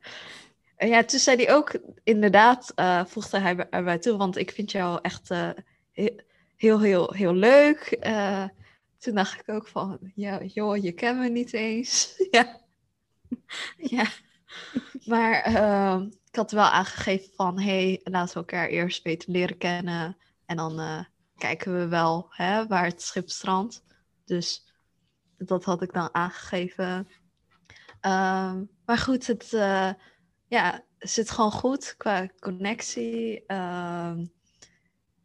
En 0.76 0.88
ja, 0.88 1.04
toen 1.04 1.18
zei 1.18 1.36
hij 1.36 1.54
ook, 1.54 1.78
inderdaad, 2.02 2.72
uh, 2.76 3.04
voegde 3.04 3.38
hij 3.38 3.68
erbij 3.70 3.98
toe, 3.98 4.16
want 4.16 4.36
ik 4.36 4.50
vind 4.50 4.70
jou 4.70 4.98
echt 5.02 5.30
uh, 5.30 5.50
heel, 6.56 6.80
heel, 6.80 7.12
heel 7.12 7.34
leuk. 7.34 7.98
Toen 8.98 9.14
dacht 9.14 9.40
ik 9.40 9.48
ook 9.48 9.68
van, 9.68 9.98
ja, 10.14 10.42
joh, 10.42 10.76
je 10.76 10.92
kent 10.92 11.18
me 11.18 11.28
niet 11.28 11.52
eens. 11.52 12.14
ja. 12.30 12.60
ja. 13.76 14.06
maar 15.04 15.42
ehm, 15.42 16.02
ik 16.02 16.36
had 16.36 16.50
wel 16.50 16.64
aangegeven 16.64 17.30
van, 17.36 17.60
hey, 17.60 18.00
laten 18.04 18.32
we 18.32 18.38
elkaar 18.40 18.68
eerst 18.68 19.02
beter 19.02 19.30
leren 19.30 19.58
kennen. 19.58 20.16
En 20.46 20.56
dan 20.56 21.06
kijken 21.36 21.78
we 21.78 21.88
wel 21.88 22.26
hè, 22.30 22.66
waar 22.66 22.84
het 22.84 23.02
schip 23.02 23.30
strandt. 23.30 23.82
Dus 24.24 24.63
dat 25.46 25.64
had 25.64 25.82
ik 25.82 25.92
dan 25.92 26.08
aangegeven. 26.12 27.08
Um, 28.00 28.68
maar 28.84 28.98
goed, 28.98 29.26
het 29.26 29.52
uh, 29.52 29.90
ja, 30.46 30.84
zit 30.98 31.30
gewoon 31.30 31.52
goed 31.52 31.94
qua 31.96 32.28
connectie. 32.38 33.34
Um, 33.52 34.32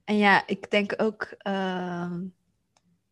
en 0.04 0.18
ja, 0.18 0.44
ik 0.48 0.72
denk 0.72 0.94
ook 0.98 1.38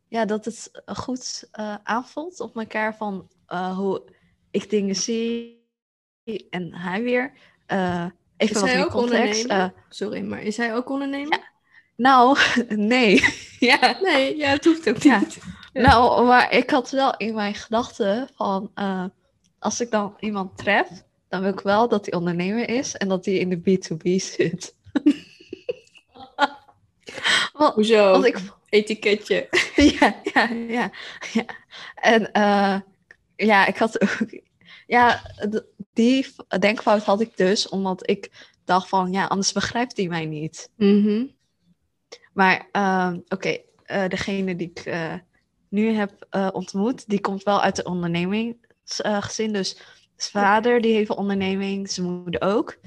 ja, 0.09 0.25
dat 0.25 0.45
het 0.45 0.71
goed 0.85 1.49
uh, 1.59 1.75
aanvoelt 1.83 2.39
op 2.39 2.57
elkaar 2.57 2.95
van 2.95 3.29
uh, 3.47 3.77
hoe 3.77 4.03
ik 4.51 4.69
dingen 4.69 4.95
zie 4.95 5.65
en 6.49 6.73
hij 6.73 7.03
weer. 7.03 7.33
Even 7.67 8.11
is 8.37 8.51
wat 8.51 8.63
hij 8.63 8.75
meer 8.75 8.85
ook 8.85 8.91
context. 8.91 9.41
ondernemer? 9.41 9.73
Sorry, 9.89 10.21
maar 10.21 10.41
is 10.41 10.57
hij 10.57 10.75
ook 10.75 10.89
ondernemer? 10.89 11.37
Ja. 11.37 11.55
Nou, 11.95 12.37
nee. 12.93 13.23
ja. 13.59 13.97
Nee, 14.01 14.37
ja, 14.37 14.49
het 14.49 14.65
hoeft 14.65 14.89
ook 14.89 15.03
niet. 15.03 15.03
Ja. 15.03 15.21
Nou, 15.81 16.25
maar 16.25 16.53
ik 16.53 16.69
had 16.69 16.89
wel 16.89 17.17
in 17.17 17.33
mijn 17.33 17.53
gedachten 17.53 18.29
van 18.35 18.71
als 19.59 19.81
ik 19.81 19.91
dan 19.91 20.15
iemand 20.19 20.57
tref, 20.57 20.87
dan 21.29 21.41
wil 21.41 21.51
ik 21.51 21.59
wel 21.59 21.87
dat 21.87 22.05
hij 22.05 22.13
ondernemer 22.13 22.69
is 22.69 22.95
en 22.95 23.07
dat 23.07 23.25
hij 23.25 23.33
in 23.33 23.49
de 23.49 23.57
B2B 23.57 24.15
zit. 24.15 24.75
want, 27.53 27.73
Hoezo? 27.73 28.11
want 28.11 28.25
ik, 28.25 28.39
Etiketje. 28.69 29.47
ja, 29.99 30.15
ja, 30.33 30.49
ja, 30.49 30.91
ja. 31.33 31.45
En 31.95 32.29
uh, 32.33 32.79
ja, 33.35 33.65
ik 33.65 33.77
had 33.77 34.01
ook. 34.01 34.41
Ja, 34.87 35.21
die 35.93 36.27
denkfout 36.59 37.03
had 37.03 37.21
ik 37.21 37.37
dus, 37.37 37.69
omdat 37.69 38.09
ik 38.09 38.31
dacht 38.65 38.89
van 38.89 39.11
ja, 39.11 39.25
anders 39.25 39.51
begrijpt 39.51 39.97
hij 39.97 40.07
mij 40.07 40.25
niet. 40.25 40.69
Mhm. 40.75 41.25
Maar 42.33 42.67
uh, 42.71 43.13
oké, 43.23 43.33
okay, 43.33 43.65
uh, 43.87 44.07
degene 44.07 44.55
die 44.55 44.71
ik 44.75 44.85
nu 45.69 45.91
heb 45.91 46.25
uh, 46.31 46.49
ontmoet, 46.51 47.09
die 47.09 47.21
komt 47.21 47.43
wel 47.43 47.61
uit 47.61 47.75
de 47.75 47.83
ondernemingsgezin. 47.83 49.53
Dus 49.53 49.77
zijn 50.15 50.45
vader 50.45 50.81
die 50.81 50.93
heeft 50.93 51.09
een 51.09 51.15
onderneming, 51.15 51.89
zijn 51.89 52.07
moeder 52.07 52.41
ook. 52.41 52.77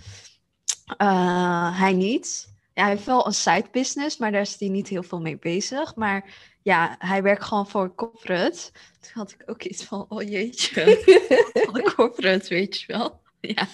Uh, 0.99 1.79
hij 1.79 1.93
niet. 1.93 2.49
Ja, 2.75 2.83
hij 2.83 2.91
heeft 2.91 3.07
wel 3.07 3.27
een 3.27 3.35
side 3.35 3.69
business, 3.73 4.19
maar 4.19 4.33
daar 4.33 4.41
is 4.41 4.57
hij 4.59 4.69
niet 4.69 4.89
heel 4.89 5.03
veel 5.03 5.21
mee 5.21 5.39
bezig. 5.39 5.95
Maar 5.95 6.35
ja, 6.63 6.97
hij 6.99 7.23
werkt 7.23 7.45
gewoon 7.45 7.69
voor 7.69 7.95
corporate. 7.95 8.71
Toen 9.01 9.13
had 9.13 9.31
ik 9.31 9.43
ook 9.47 9.63
iets 9.63 9.85
van, 9.85 10.07
oh 10.09 10.23
jeetje, 10.23 10.85
van 11.65 11.75
de 11.75 11.93
corporate, 11.95 12.49
weet 12.49 12.81
je 12.81 12.93
wel. 12.93 13.21
Ja. 13.41 13.67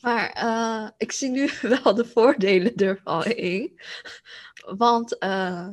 Maar 0.00 0.42
uh, 0.44 0.88
ik 0.96 1.12
zie 1.12 1.30
nu 1.30 1.50
wel 1.82 1.94
de 1.94 2.04
voordelen 2.04 2.74
ervan 2.74 3.24
in. 3.24 3.80
Want 4.76 5.16
uh, 5.20 5.68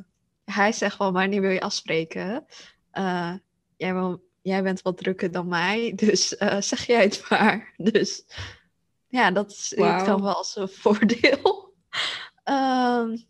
hij 0.51 0.71
zegt 0.71 0.95
van, 0.95 1.13
wanneer 1.13 1.41
wil 1.41 1.49
je 1.49 1.61
afspreken? 1.61 2.45
Uh, 2.93 3.33
jij, 3.77 3.93
wil, 3.93 4.23
jij 4.41 4.63
bent 4.63 4.81
wat 4.81 4.97
drukker 4.97 5.31
dan 5.31 5.47
mij, 5.47 5.93
dus 5.95 6.27
zeg 6.59 6.85
jij 6.85 7.03
het 7.03 7.25
maar. 7.29 7.73
Dus 7.91 8.25
ja, 9.07 9.31
dat 9.31 9.53
zie 9.53 9.77
wow. 9.77 9.99
ik 9.99 10.05
dan 10.05 10.21
wel 10.21 10.33
als 10.33 10.55
een 10.55 10.69
voordeel. 10.81 11.73
Um, 12.43 13.27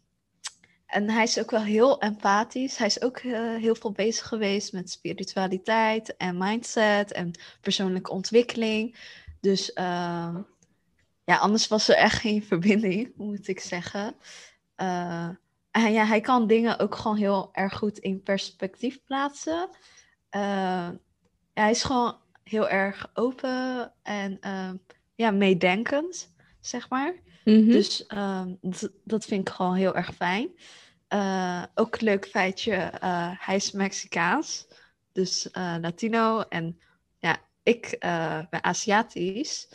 en 0.90 1.10
hij 1.10 1.24
is 1.24 1.40
ook 1.40 1.52
wel 1.52 1.64
heel 1.64 2.02
empathisch. 2.02 2.78
Hij 2.78 2.88
is 2.88 3.02
ook 3.02 3.20
uh, 3.20 3.56
heel 3.56 3.76
veel 3.76 3.92
bezig 3.92 4.28
geweest 4.28 4.74
met 4.74 4.92
spiritualiteit 4.92 6.18
en 6.18 6.38
mindset 6.38 7.12
en 7.12 7.32
persoonlijke 7.62 8.12
ontwikkeling. 8.12 8.96
Dus 9.42 9.70
uh, 9.70 10.36
ja, 11.24 11.38
anders 11.38 11.68
was 11.68 11.88
er 11.88 11.96
echt 11.96 12.20
geen 12.20 12.44
verbinding, 12.44 13.12
moet 13.16 13.48
ik 13.48 13.60
zeggen. 13.60 14.16
Uh, 14.78 15.30
ja, 15.72 16.06
hij 16.06 16.22
kan 16.22 16.48
dingen 16.48 16.80
ook 16.80 16.96
gewoon 16.96 17.18
heel 17.18 17.50
erg 17.52 17.78
goed 17.78 17.98
in 17.98 18.24
perspectief 18.24 19.04
plaatsen. 19.04 19.70
ja, 20.30 21.00
hij 21.54 21.72
is 21.72 21.84
gewoon 21.84 22.18
heel 22.44 22.70
erg 22.70 23.10
open 23.14 23.94
en 24.04 24.40
ja, 25.16 25.32
meedenkend, 25.32 26.34
zeg 26.60 26.90
maar. 26.90 27.14
Mhm. 27.44 27.72
Dus 27.72 28.06
um, 28.16 28.60
dat 29.04 29.26
vind 29.26 29.48
ik 29.48 29.54
gewoon 29.54 29.76
heel 29.76 29.96
erg 29.96 30.14
fijn. 30.16 30.50
Uh, 31.14 31.64
ook 31.76 31.96
een 31.96 32.04
leuk 32.06 32.28
feitje, 32.28 32.92
uh, 33.04 33.32
hij 33.38 33.56
is 33.56 33.72
Mexicaans, 33.72 34.68
dus 35.12 35.50
Latino. 35.82 36.40
En 36.40 36.80
ja, 37.18 37.38
ik 37.64 37.98
ben 38.50 38.64
Aziatisch, 38.64 39.70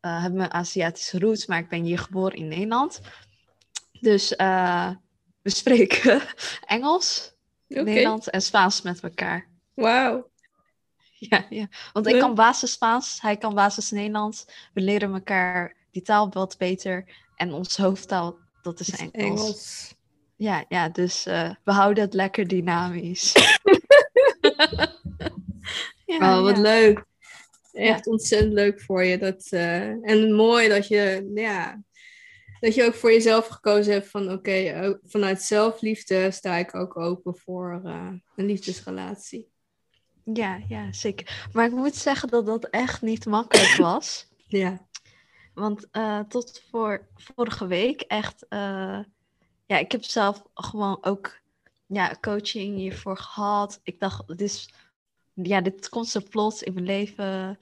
heb 0.00 0.32
mijn 0.32 0.52
Aziatische 0.52 1.18
roots, 1.18 1.46
maar 1.46 1.58
ik 1.58 1.68
ben 1.68 1.82
hier 1.82 1.98
geboren 1.98 2.38
in 2.38 2.48
Nederland. 2.48 3.00
Dus 4.00 4.36
we 5.42 5.50
spreken 5.50 6.22
Engels, 6.66 7.34
Oké. 7.68 7.82
Nederlands 7.82 8.30
en 8.30 8.42
Spaans 8.42 8.82
met 8.82 9.00
elkaar. 9.00 9.48
Wauw. 9.74 10.28
Ja, 11.18 11.46
ja, 11.48 11.68
want 11.92 12.06
ik 12.06 12.18
kan 12.18 12.34
basis 12.34 12.72
Spaans, 12.72 13.20
hij 13.20 13.36
kan 13.36 13.54
basis 13.54 13.90
Nederlands. 13.90 14.44
We 14.74 14.80
leren 14.80 15.12
elkaar 15.12 15.76
die 15.90 16.02
taal 16.02 16.30
wat 16.30 16.58
beter. 16.58 17.04
En 17.36 17.52
onze 17.52 17.82
hoofdtaal, 17.82 18.38
dat 18.62 18.80
is 18.80 18.90
Engels. 18.90 19.12
Engels. 19.12 19.94
Ja, 20.36 20.64
ja, 20.68 20.88
dus 20.88 21.26
eh, 21.26 21.50
we 21.64 21.72
houden 21.72 22.04
het 22.04 22.14
lekker 22.14 22.48
dynamisch. 22.48 23.32
ja, 26.06 26.36
Oh, 26.36 26.42
wat 26.42 26.56
ja. 26.56 26.62
leuk. 26.62 27.04
Echt 27.72 28.06
ontzettend 28.06 28.52
leuk 28.52 28.80
voor 28.80 29.04
je. 29.04 29.18
Dat, 29.18 29.46
eh, 29.50 29.88
en 29.88 30.32
mooi 30.34 30.68
dat 30.68 30.88
je, 30.88 31.30
ja, 31.34 31.82
dat 32.60 32.74
je 32.74 32.84
ook 32.84 32.94
voor 32.94 33.12
jezelf 33.12 33.46
gekozen 33.46 33.92
hebt 33.92 34.08
van 34.08 34.32
oké, 34.32 34.80
ook 34.84 34.98
vanuit 35.06 35.42
zelfliefde 35.42 36.30
sta 36.30 36.56
ik 36.56 36.74
ook 36.74 36.96
open 36.96 37.36
voor 37.36 37.80
eh, 37.84 38.12
een 38.36 38.46
liefdesrelatie. 38.46 39.48
Ja, 40.24 40.60
ja, 40.68 40.92
zeker. 40.92 41.48
Maar 41.52 41.66
ik 41.66 41.72
moet 41.72 41.94
zeggen 41.94 42.28
dat 42.28 42.46
dat 42.46 42.64
echt 42.64 43.02
niet 43.02 43.26
makkelijk 43.26 43.76
was. 43.76 44.28
Ja. 44.46 44.88
Want 45.54 45.88
eh, 45.90 46.20
tot 46.20 46.62
voor 46.70 47.06
vorige 47.14 47.66
week 47.66 48.00
echt, 48.00 48.46
eh, 48.48 48.98
ja, 49.66 49.78
ik 49.78 49.92
heb 49.92 50.04
zelf 50.04 50.42
gewoon 50.54 50.98
ook 51.04 51.40
ja, 51.86 52.16
coaching 52.20 52.76
hiervoor 52.76 53.16
gehad. 53.16 53.80
Ik 53.82 54.00
dacht, 54.00 54.28
dit 54.28 54.40
is, 54.40 54.74
ja, 55.34 55.60
dit 55.60 55.88
komt 55.88 56.08
zo 56.08 56.20
plots 56.30 56.62
in 56.62 56.74
mijn 56.74 56.86
leven. 56.86 57.58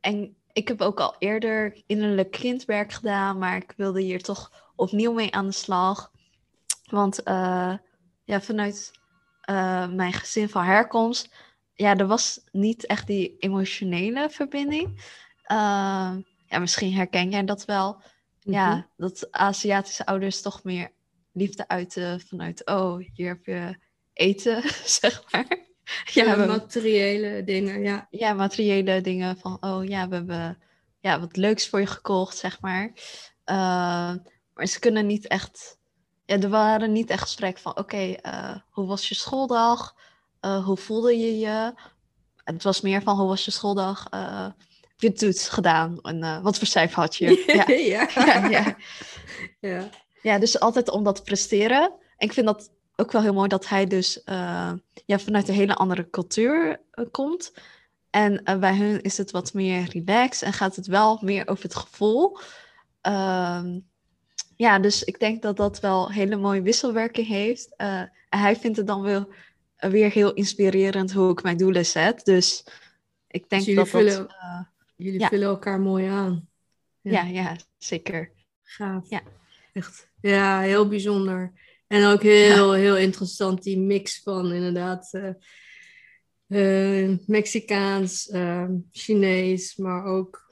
En 0.00 0.36
ik 0.52 0.68
heb 0.68 0.80
ook 0.80 1.00
al 1.00 1.16
eerder 1.18 1.82
innerlijk 1.86 2.30
kindwerk 2.30 2.92
gedaan, 2.92 3.38
maar 3.38 3.56
ik 3.56 3.72
wilde 3.76 4.00
hier 4.00 4.22
toch 4.22 4.70
opnieuw 4.76 5.12
mee 5.12 5.34
aan 5.34 5.46
de 5.46 5.52
slag. 5.52 6.10
Want 6.90 7.20
uh, 7.28 7.74
ja, 8.24 8.40
vanuit 8.40 8.90
uh, 9.50 9.88
mijn 9.88 10.12
gezin 10.12 10.48
van 10.48 10.64
herkomst, 10.64 11.34
ja, 11.74 11.96
er 11.96 12.06
was 12.06 12.40
niet 12.50 12.86
echt 12.86 13.06
die 13.06 13.36
emotionele 13.38 14.30
verbinding. 14.30 14.88
Uh, 15.46 16.16
ja, 16.46 16.58
misschien 16.58 16.92
herken 16.92 17.30
jij 17.30 17.44
dat 17.44 17.64
wel. 17.64 18.02
Ja, 18.38 18.88
dat 18.96 19.28
Aziatische 19.30 20.06
ouders 20.06 20.42
toch 20.42 20.64
meer 20.64 20.92
liefde 21.32 21.68
uiten 21.68 22.20
vanuit, 22.20 22.66
oh, 22.66 22.98
hier 23.14 23.28
heb 23.28 23.44
je 23.44 23.76
eten, 24.12 24.62
zeg 24.98 25.30
maar. 25.30 25.70
Ja, 26.04 26.36
we... 26.36 26.46
materiële 26.46 27.44
dingen, 27.44 27.82
ja. 27.82 28.06
Ja, 28.10 28.32
materiële 28.32 29.00
dingen 29.00 29.36
van, 29.36 29.56
oh 29.60 29.84
ja, 29.84 30.08
we 30.08 30.14
hebben 30.14 30.58
ja, 31.00 31.20
wat 31.20 31.36
leuks 31.36 31.68
voor 31.68 31.80
je 31.80 31.86
gekocht, 31.86 32.36
zeg 32.36 32.60
maar. 32.60 32.92
Uh, 33.46 34.14
maar 34.54 34.66
ze 34.66 34.78
kunnen 34.78 35.06
niet 35.06 35.26
echt, 35.26 35.78
ja, 36.24 36.38
er 36.38 36.48
waren 36.48 36.92
niet 36.92 37.10
echt 37.10 37.22
gesprek 37.22 37.58
van, 37.58 37.72
oké, 37.72 37.80
okay, 37.80 38.18
uh, 38.22 38.56
hoe 38.70 38.86
was 38.86 39.08
je 39.08 39.14
schooldag? 39.14 39.94
Uh, 40.40 40.64
hoe 40.64 40.76
voelde 40.76 41.18
je 41.18 41.38
je? 41.38 41.72
Het 42.44 42.62
was 42.62 42.80
meer 42.80 43.02
van, 43.02 43.18
hoe 43.18 43.28
was 43.28 43.44
je 43.44 43.50
schooldag? 43.50 44.06
Heb 44.10 45.00
je 45.00 45.12
toets 45.12 45.48
gedaan? 45.48 46.00
En 46.00 46.42
wat 46.42 46.58
voor 46.58 46.66
cijfer 46.66 46.98
had 46.98 47.16
je? 47.16 47.42
Ja. 47.66 47.74
ja. 47.74 48.08
ja, 48.26 48.48
ja. 48.48 48.76
ja. 49.60 49.88
ja 50.22 50.38
dus 50.38 50.60
altijd 50.60 50.90
om 50.90 51.04
dat 51.04 51.16
te 51.16 51.22
presteren. 51.22 51.82
En 52.16 52.28
ik 52.28 52.32
vind 52.32 52.46
dat 52.46 52.70
ook 53.02 53.12
wel 53.12 53.22
heel 53.22 53.32
mooi 53.32 53.48
dat 53.48 53.68
hij 53.68 53.86
dus 53.86 54.22
uh, 54.24 54.72
ja, 55.06 55.18
vanuit 55.18 55.48
een 55.48 55.54
hele 55.54 55.74
andere 55.74 56.10
cultuur 56.10 56.80
uh, 56.94 57.06
komt. 57.10 57.52
En 58.10 58.40
uh, 58.44 58.58
bij 58.58 58.76
hun 58.76 59.00
is 59.00 59.18
het 59.18 59.30
wat 59.30 59.54
meer 59.54 59.88
relaxed 59.90 60.42
en 60.42 60.52
gaat 60.52 60.76
het 60.76 60.86
wel 60.86 61.18
meer 61.22 61.48
over 61.48 61.64
het 61.64 61.74
gevoel. 61.74 62.38
Um, 63.02 63.90
ja, 64.56 64.78
dus 64.78 65.02
ik 65.02 65.18
denk 65.18 65.42
dat 65.42 65.56
dat 65.56 65.80
wel 65.80 66.10
hele 66.10 66.36
mooie 66.36 66.62
wisselwerking 66.62 67.26
heeft. 67.26 67.74
Hij 68.28 68.56
vindt 68.56 68.76
het 68.76 68.86
dan 68.86 69.02
wel 69.02 69.32
weer 69.76 70.10
heel 70.10 70.34
inspirerend 70.34 71.12
hoe 71.12 71.30
ik 71.30 71.42
mijn 71.42 71.56
doelen 71.56 71.86
zet. 71.86 72.24
Dus 72.24 72.64
ik 73.26 73.48
denk 73.48 73.64
dus 73.64 73.74
dat 73.74 73.88
vullen, 73.88 74.16
dat... 74.16 74.36
Jullie 74.96 75.20
ja. 75.20 75.28
vullen 75.28 75.48
elkaar 75.48 75.80
mooi 75.80 76.06
aan. 76.06 76.48
Ja, 77.00 77.22
ja, 77.22 77.42
ja 77.42 77.56
zeker. 77.78 78.30
Gaaf. 78.62 79.10
Ja. 79.10 79.20
Echt. 79.72 80.08
Ja, 80.20 80.60
heel 80.60 80.88
bijzonder. 80.88 81.52
En 81.92 82.04
ook 82.04 82.22
heel, 82.22 82.74
ja. 82.74 82.80
heel 82.80 82.96
interessant 82.96 83.62
die 83.62 83.78
mix 83.78 84.20
van 84.22 84.52
inderdaad 84.52 85.10
uh, 85.12 85.28
uh, 86.48 87.18
Mexicaans, 87.26 88.28
uh, 88.28 88.68
Chinees, 88.92 89.76
maar 89.76 90.04
ook 90.04 90.48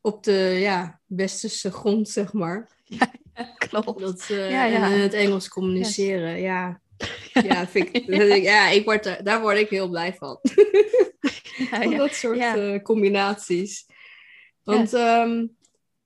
op 0.00 0.24
de 0.24 0.56
ja, 0.60 1.00
westerse 1.06 1.70
grond, 1.70 2.08
zeg 2.08 2.32
maar. 2.32 2.68
Ja, 2.84 3.10
klopt. 3.68 4.00
Dat, 4.00 4.24
ja, 4.28 4.64
ja. 4.64 4.86
En 4.86 4.92
in 4.92 5.00
het 5.00 5.12
Engels 5.12 5.48
communiceren, 5.48 6.32
yes. 6.32 6.40
ja. 6.40 6.80
Ja, 7.32 7.66
vind 7.66 7.88
ik, 7.94 8.42
ja 8.42 8.68
ik 8.68 8.84
word 8.84 9.06
er, 9.06 9.24
daar 9.24 9.40
word 9.40 9.58
ik 9.58 9.68
heel 9.68 9.88
blij 9.88 10.14
van. 10.14 10.38
Dat 11.96 12.14
soort 12.14 12.82
combinaties. 12.82 13.86
Want 14.62 14.92
um, 14.92 15.56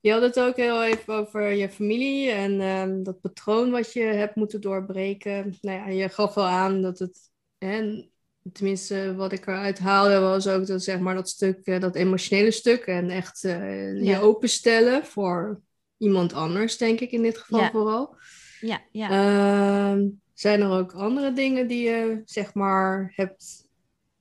je 0.03 0.13
had 0.13 0.23
het 0.23 0.41
ook 0.41 0.57
heel 0.57 0.85
even 0.85 1.15
over 1.15 1.51
je 1.51 1.71
familie 1.71 2.31
en 2.31 2.61
um, 2.61 3.03
dat 3.03 3.21
patroon 3.21 3.71
wat 3.71 3.93
je 3.93 4.03
hebt 4.03 4.35
moeten 4.35 4.61
doorbreken. 4.61 5.57
Nou 5.61 5.79
ja, 5.79 5.89
je 5.89 6.09
gaf 6.09 6.35
wel 6.35 6.47
aan 6.47 6.83
dat 6.83 6.99
het, 6.99 7.19
hè, 7.59 8.05
tenminste 8.53 9.15
wat 9.15 9.33
ik 9.33 9.47
eruit 9.47 9.79
haalde, 9.79 10.19
was 10.19 10.49
ook 10.49 10.67
dat, 10.67 10.83
zeg 10.83 10.99
maar, 10.99 11.15
dat 11.15 11.29
stuk, 11.29 11.67
uh, 11.67 11.81
dat 11.81 11.95
emotionele 11.95 12.51
stuk 12.51 12.85
en 12.85 13.11
echt 13.11 13.45
uh, 13.45 14.03
je 14.03 14.21
openstellen 14.21 15.05
voor 15.07 15.61
iemand 15.97 16.33
anders, 16.33 16.77
denk 16.77 17.01
ik 17.01 17.11
in 17.11 17.23
dit 17.23 17.39
geval 17.39 17.61
ja. 17.61 17.71
vooral. 17.71 18.17
Ja, 18.61 18.81
ja. 18.91 19.11
Uh, 19.11 20.09
zijn 20.35 20.61
er 20.61 20.71
ook 20.71 20.93
andere 20.93 21.33
dingen 21.33 21.67
die 21.67 21.83
je, 21.83 22.23
zeg 22.25 22.55
maar, 22.55 23.13
hebt, 23.17 23.69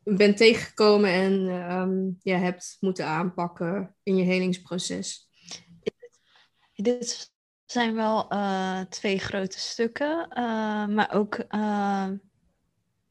bent 0.04 0.38
tegengekomen 0.38 1.10
en 1.10 1.34
um, 1.78 2.18
ja, 2.22 2.38
hebt 2.38 2.78
moeten 2.80 3.06
aanpakken 3.06 3.96
in 4.04 4.16
je 4.16 4.24
helingsproces? 4.24 5.30
Dit 6.82 7.32
zijn 7.66 7.96
wel 7.96 8.34
uh, 8.34 8.80
twee 8.80 9.20
grote 9.20 9.60
stukken, 9.60 10.28
uh, 10.30 10.88
maar 10.88 11.14
ook, 11.14 11.44
uh, 11.50 12.08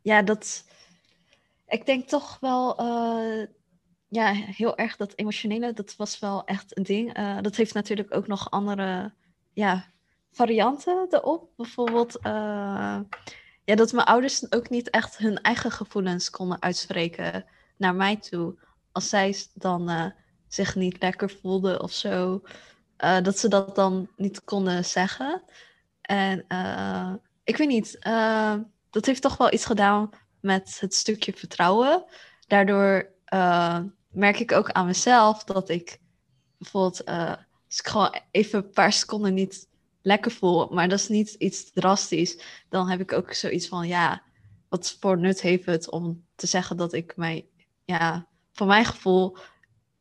ja, 0.02 0.22
dat, 0.22 0.64
ik 1.66 1.86
denk 1.86 2.08
toch 2.08 2.38
wel, 2.40 2.82
ja, 4.08 4.32
heel 4.32 4.76
erg 4.76 4.96
dat 4.96 5.12
emotionele, 5.16 5.72
dat 5.72 5.96
was 5.96 6.18
wel 6.18 6.44
echt 6.44 6.76
een 6.76 6.82
ding. 6.82 7.12
dat 7.40 7.56
heeft 7.56 7.74
natuurlijk 7.74 8.14
ook 8.14 8.26
nog 8.26 8.50
andere, 8.50 9.12
ja, 9.52 9.84
varianten 10.32 11.06
erop. 11.10 11.50
Bijvoorbeeld, 11.56 12.18
ja, 12.22 13.74
dat 13.74 13.92
mijn 13.92 14.06
ouders 14.06 14.52
ook 14.52 14.68
niet 14.70 14.90
echt 14.90 15.18
hun 15.18 15.40
eigen 15.40 15.70
gevoelens 15.70 16.30
konden 16.30 16.62
uitspreken 16.62 17.44
naar 17.76 17.94
mij 17.94 18.16
toe. 18.16 18.58
Als 18.92 19.08
zij 19.08 19.36
dan 19.54 20.12
zich 20.48 20.74
niet 20.74 21.02
lekker 21.02 21.30
voelden 21.30 21.82
of 21.82 21.92
zo. 21.92 22.42
Uh, 23.04 23.20
dat 23.22 23.38
ze 23.38 23.48
dat 23.48 23.74
dan 23.74 24.08
niet 24.16 24.44
konden 24.44 24.84
zeggen. 24.84 25.42
En 26.00 26.44
uh, 26.48 27.12
ik 27.44 27.56
weet 27.56 27.68
niet, 27.68 27.98
uh, 28.06 28.54
dat 28.90 29.06
heeft 29.06 29.22
toch 29.22 29.36
wel 29.36 29.52
iets 29.52 29.64
gedaan 29.64 30.10
met 30.40 30.76
het 30.80 30.94
stukje 30.94 31.32
vertrouwen. 31.32 32.04
Daardoor 32.46 33.12
merk 34.10 34.38
ik 34.38 34.52
ook 34.52 34.70
aan 34.70 34.86
mezelf 34.86 35.44
dat 35.44 35.68
ik 35.68 35.98
bijvoorbeeld, 36.58 37.04
als 37.04 37.78
ik 37.78 37.86
gewoon 37.86 38.20
even 38.30 38.58
een 38.58 38.70
paar 38.70 38.92
seconden 38.92 39.34
niet 39.34 39.68
lekker 40.02 40.30
voel, 40.30 40.68
maar 40.68 40.88
dat 40.88 40.98
is 40.98 41.08
niet 41.08 41.30
iets 41.30 41.72
drastisch, 41.72 42.42
dan 42.68 42.88
heb 42.88 43.00
ik 43.00 43.12
ook 43.12 43.32
zoiets 43.32 43.68
van, 43.68 43.88
ja, 43.88 44.22
wat 44.68 44.96
voor 45.00 45.18
nut 45.18 45.40
heeft 45.40 45.66
het 45.66 45.90
om 45.90 46.24
te 46.34 46.46
zeggen 46.46 46.76
dat 46.76 46.92
ik 46.92 47.16
mij, 47.16 47.48
ja, 47.84 48.26
voor 48.52 48.66
mijn 48.66 48.84
gevoel 48.84 49.36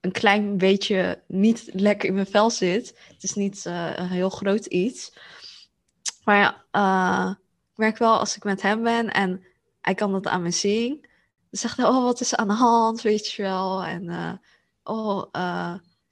een 0.02 0.12
klein 0.12 0.58
beetje 0.58 1.24
niet 1.28 1.70
lekker 1.74 2.08
in 2.08 2.14
mijn 2.14 2.28
vel 2.28 2.50
zit. 2.50 2.88
Het 3.14 3.24
is 3.24 3.34
niet 3.34 3.66
uh, 3.68 3.92
een 3.96 4.08
heel 4.08 4.30
groot 4.30 4.66
iets. 4.66 5.14
Maar 6.24 6.38
ja, 6.38 6.66
uh, 6.72 7.36
ik 7.72 7.78
merk 7.78 7.98
wel 7.98 8.18
als 8.20 8.36
ik 8.36 8.44
met 8.44 8.62
hem 8.62 8.84
ben 8.84 9.12
en 9.12 9.44
hij 9.82 9.94
kan 9.94 10.12
dat 10.12 10.28
aan 10.28 10.42
me 10.42 10.52
zien. 10.52 11.02
Dan 11.50 11.60
zegt 11.60 11.78
hij, 11.78 11.86
oh, 11.86 12.04
wat 12.04 12.22
is 12.22 12.36
aan 12.36 12.48
de 12.48 12.54
hand, 12.54 13.02
weet 13.02 13.32
je 13.32 13.42
wel. 13.42 13.84
En 13.84 14.04
uh, 14.04 14.34
oh, 14.84 15.24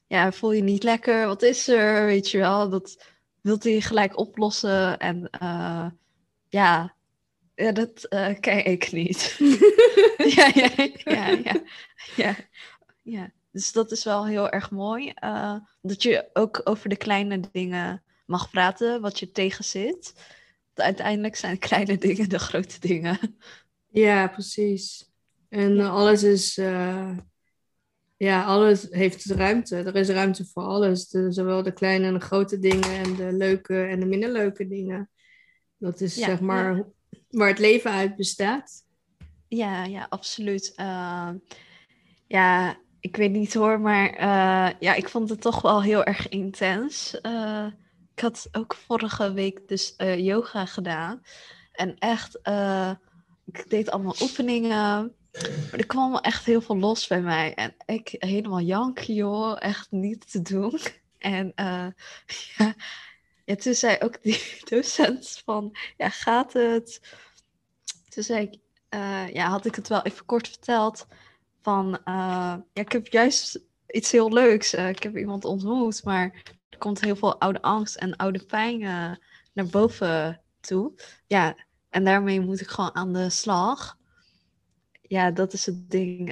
ja, 0.07 0.31
voel 0.31 0.51
je 0.51 0.63
niet 0.63 0.83
lekker, 0.83 1.27
wat 1.27 1.41
is 1.41 1.67
er, 1.67 2.05
weet 2.05 2.31
je 2.31 2.37
wel. 2.37 2.69
Dat 2.69 3.03
wilt 3.41 3.63
hij 3.63 3.81
gelijk 3.81 4.17
oplossen. 4.17 4.97
En 4.99 5.29
ja, 6.49 6.95
ja, 7.55 7.71
dat 7.71 8.07
ken 8.39 8.65
ik 8.65 8.91
niet. 8.91 9.37
ja, 10.35 10.51
ja, 10.53 10.69
ja, 10.75 11.27
ja, 11.27 11.61
ja, 12.15 12.35
ja. 13.03 13.31
Dus 13.57 13.71
dat 13.71 13.91
is 13.91 14.03
wel 14.03 14.25
heel 14.25 14.49
erg 14.49 14.71
mooi. 14.71 15.13
Uh, 15.23 15.55
dat 15.81 16.03
je 16.03 16.29
ook 16.33 16.61
over 16.63 16.89
de 16.89 16.97
kleine 16.97 17.39
dingen 17.51 18.03
mag 18.25 18.49
praten, 18.49 19.01
wat 19.01 19.19
je 19.19 19.31
tegenzit. 19.31 20.13
Uiteindelijk 20.73 21.35
zijn 21.35 21.59
kleine 21.69 21.97
dingen 21.97 22.29
de 22.29 22.39
grote 22.39 22.79
dingen. 22.79 23.19
Ja, 23.87 24.27
precies. 24.27 25.11
En 25.49 25.75
ja. 25.75 25.87
alles 25.87 26.23
is. 26.23 26.57
Uh, 26.57 27.17
ja, 28.17 28.43
alles 28.43 28.87
heeft 28.89 29.25
ruimte. 29.25 29.75
Er 29.75 29.95
is 29.95 30.09
ruimte 30.09 30.45
voor 30.45 30.63
alles. 30.63 31.09
De, 31.09 31.31
zowel 31.31 31.63
de 31.63 31.73
kleine 31.73 32.05
en 32.05 32.13
de 32.13 32.19
grote 32.19 32.59
dingen 32.59 33.03
en 33.03 33.15
de 33.15 33.31
leuke 33.31 33.83
en 33.83 33.99
de 33.99 34.05
minder 34.05 34.31
leuke 34.31 34.67
dingen. 34.67 35.09
Dat 35.77 36.01
is 36.01 36.15
ja, 36.15 36.25
zeg 36.25 36.39
maar 36.39 36.75
ja. 36.75 36.85
waar 37.29 37.47
het 37.47 37.59
leven 37.59 37.91
uit 37.91 38.15
bestaat. 38.15 38.85
Ja, 39.47 39.85
ja, 39.85 40.05
absoluut. 40.09 40.73
Uh, 40.75 41.29
ja, 42.27 42.77
ik 43.07 43.15
weet 43.15 43.31
niet 43.31 43.53
hoor, 43.53 43.79
maar 43.79 44.11
uh, 44.13 44.79
ja, 44.79 44.93
ik 44.93 45.09
vond 45.09 45.29
het 45.29 45.41
toch 45.41 45.61
wel 45.61 45.81
heel 45.83 46.03
erg 46.03 46.29
intens. 46.29 47.17
Uh, 47.21 47.65
ik 48.15 48.19
had 48.19 48.47
ook 48.51 48.75
vorige 48.75 49.33
week 49.33 49.67
dus 49.67 49.93
uh, 49.97 50.19
yoga 50.19 50.65
gedaan. 50.65 51.23
En 51.71 51.97
echt, 51.97 52.39
ik 53.45 53.69
deed 53.69 53.91
allemaal 53.91 54.15
oefeningen. 54.21 55.15
Maar 55.71 55.79
er 55.79 55.85
kwam 55.85 56.17
echt 56.17 56.45
heel 56.45 56.61
veel 56.61 56.77
los 56.77 57.07
bij 57.07 57.21
mij. 57.21 57.53
En 57.53 57.75
ik 57.85 58.15
helemaal 58.17 58.61
janken, 58.61 59.13
joh. 59.13 59.55
Echt 59.59 59.91
niet 59.91 60.31
te 60.31 60.41
doen. 60.41 60.79
En 61.17 61.53
ja, 62.57 62.75
ja, 63.45 63.55
toen 63.55 63.73
zei 63.73 63.97
ook 63.99 64.23
die 64.23 64.41
docent 64.69 65.41
van, 65.45 65.77
ja, 65.97 66.09
gaat 66.09 66.53
het? 66.53 67.01
Toen 68.09 68.23
zei 68.23 68.41
ik, 68.41 68.59
ja, 69.33 69.49
had 69.49 69.65
ik 69.65 69.75
het 69.75 69.87
wel 69.87 70.01
even 70.01 70.25
kort 70.25 70.47
verteld 70.47 71.07
van, 71.67 71.87
uh, 72.05 72.55
ja, 72.73 72.81
ik 72.81 72.91
heb 72.91 73.07
juist 73.07 73.59
iets 73.87 74.11
heel 74.11 74.33
leuks. 74.33 74.73
Uh, 74.73 74.89
ik 74.89 75.03
heb 75.03 75.17
iemand 75.17 75.45
ontmoet, 75.45 76.03
maar 76.03 76.41
er 76.69 76.77
komt 76.77 77.01
heel 77.01 77.15
veel 77.15 77.39
oude 77.39 77.61
angst 77.61 77.95
en 77.95 78.15
oude 78.15 78.45
pijn 78.45 78.81
uh, 78.81 79.11
naar 79.53 79.65
boven 79.71 80.41
toe. 80.59 80.93
Ja, 81.25 81.55
en 81.89 82.03
daarmee 82.03 82.41
moet 82.41 82.61
ik 82.61 82.67
gewoon 82.67 82.95
aan 82.95 83.13
de 83.13 83.29
slag. 83.29 83.97
Ja, 85.01 85.31
dat 85.31 85.53
is 85.53 85.65
het 85.65 85.89
ding. 85.89 86.29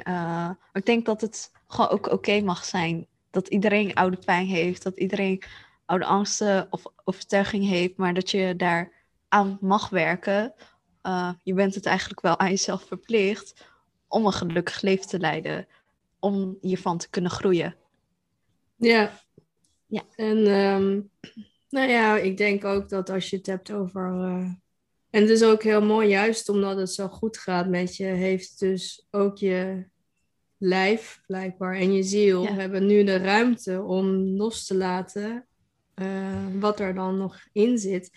ik 0.73 0.85
denk 0.85 1.05
dat 1.05 1.21
het 1.21 1.51
gewoon 1.67 1.89
ook 1.89 2.11
oké 2.11 2.41
mag 2.41 2.65
zijn. 2.65 3.07
Dat 3.31 3.47
iedereen 3.47 3.93
oude 3.93 4.17
pijn 4.17 4.45
heeft, 4.45 4.83
dat 4.83 4.99
iedereen 4.99 5.43
oude 5.85 6.05
angsten 6.05 6.67
of 6.69 6.83
overtuiging 7.03 7.67
heeft, 7.67 7.97
maar 7.97 8.13
dat 8.13 8.31
je 8.31 8.55
daar 8.55 8.91
aan 9.27 9.57
mag 9.61 9.89
werken. 9.89 10.53
je 11.43 11.53
bent 11.53 11.75
het 11.75 11.85
eigenlijk 11.85 12.21
wel 12.21 12.39
aan 12.39 12.49
jezelf 12.49 12.83
verplicht 12.83 13.73
om 14.15 14.25
een 14.25 14.33
gelukkig 14.33 14.81
leven 14.81 15.07
te 15.07 15.19
leiden, 15.19 15.67
om 16.19 16.57
hiervan 16.61 16.97
te 16.97 17.09
kunnen 17.09 17.31
groeien. 17.31 17.75
Ja. 18.75 19.19
ja. 19.87 20.03
En 20.15 20.37
um, 20.37 21.09
nou 21.69 21.89
ja, 21.89 22.17
ik 22.17 22.37
denk 22.37 22.65
ook 22.65 22.89
dat 22.89 23.09
als 23.09 23.29
je 23.29 23.37
het 23.37 23.45
hebt 23.45 23.71
over. 23.71 24.13
Uh, 24.13 24.49
en 25.09 25.21
het 25.21 25.29
is 25.29 25.43
ook 25.43 25.63
heel 25.63 25.81
mooi, 25.81 26.07
juist 26.07 26.49
omdat 26.49 26.77
het 26.77 26.91
zo 26.91 27.07
goed 27.07 27.37
gaat 27.37 27.67
met 27.67 27.95
je, 27.95 28.03
heeft 28.03 28.59
dus 28.59 29.07
ook 29.11 29.37
je 29.37 29.85
lijf 30.57 31.21
blijkbaar 31.27 31.75
en 31.75 31.93
je 31.93 32.03
ziel 32.03 32.43
ja. 32.43 32.53
hebben 32.53 32.85
nu 32.85 33.03
de 33.03 33.17
ruimte 33.17 33.81
om 33.81 34.07
los 34.37 34.65
te 34.65 34.75
laten 34.75 35.45
uh, 35.95 36.47
wat 36.59 36.79
er 36.79 36.93
dan 36.93 37.17
nog 37.17 37.39
in 37.51 37.77
zit. 37.77 38.11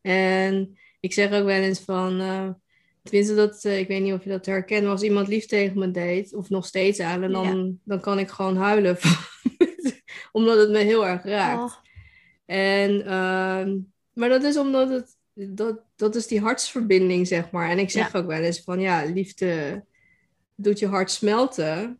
En 0.00 0.78
ik 1.00 1.12
zeg 1.12 1.32
ook 1.32 1.44
wel 1.44 1.62
eens 1.62 1.80
van. 1.80 2.20
Uh, 2.20 2.48
Tenminste, 3.06 3.34
dat, 3.34 3.64
uh, 3.64 3.78
ik 3.78 3.88
weet 3.88 4.02
niet 4.02 4.12
of 4.12 4.24
je 4.24 4.30
dat 4.30 4.46
herkent, 4.46 4.82
maar 4.82 4.90
als 4.90 5.02
iemand 5.02 5.28
lief 5.28 5.46
tegen 5.46 5.78
me 5.78 5.90
deed, 5.90 6.34
of 6.34 6.48
nog 6.48 6.66
steeds 6.66 7.00
aan, 7.00 7.22
en 7.22 7.32
dan, 7.32 7.66
ja. 7.66 7.72
dan 7.84 8.00
kan 8.00 8.18
ik 8.18 8.30
gewoon 8.30 8.56
huilen. 8.56 8.96
omdat 10.32 10.58
het 10.58 10.70
me 10.70 10.78
heel 10.78 11.06
erg 11.06 11.24
raakt. 11.24 11.72
Oh. 11.72 11.74
En, 12.46 12.90
uh, 13.00 13.74
maar 14.12 14.28
dat 14.28 14.42
is 14.42 14.56
omdat 14.56 14.88
het, 14.88 15.16
dat, 15.56 15.80
dat 15.96 16.14
is 16.14 16.26
die 16.26 16.40
hartsverbinding, 16.40 17.26
zeg 17.26 17.50
maar. 17.50 17.70
En 17.70 17.78
ik 17.78 17.90
zeg 17.90 18.12
ja. 18.12 18.18
ook 18.18 18.26
wel 18.26 18.40
eens 18.40 18.60
van, 18.60 18.80
ja, 18.80 19.04
liefde 19.04 19.84
doet 20.54 20.78
je 20.78 20.86
hart 20.86 21.10
smelten. 21.10 21.98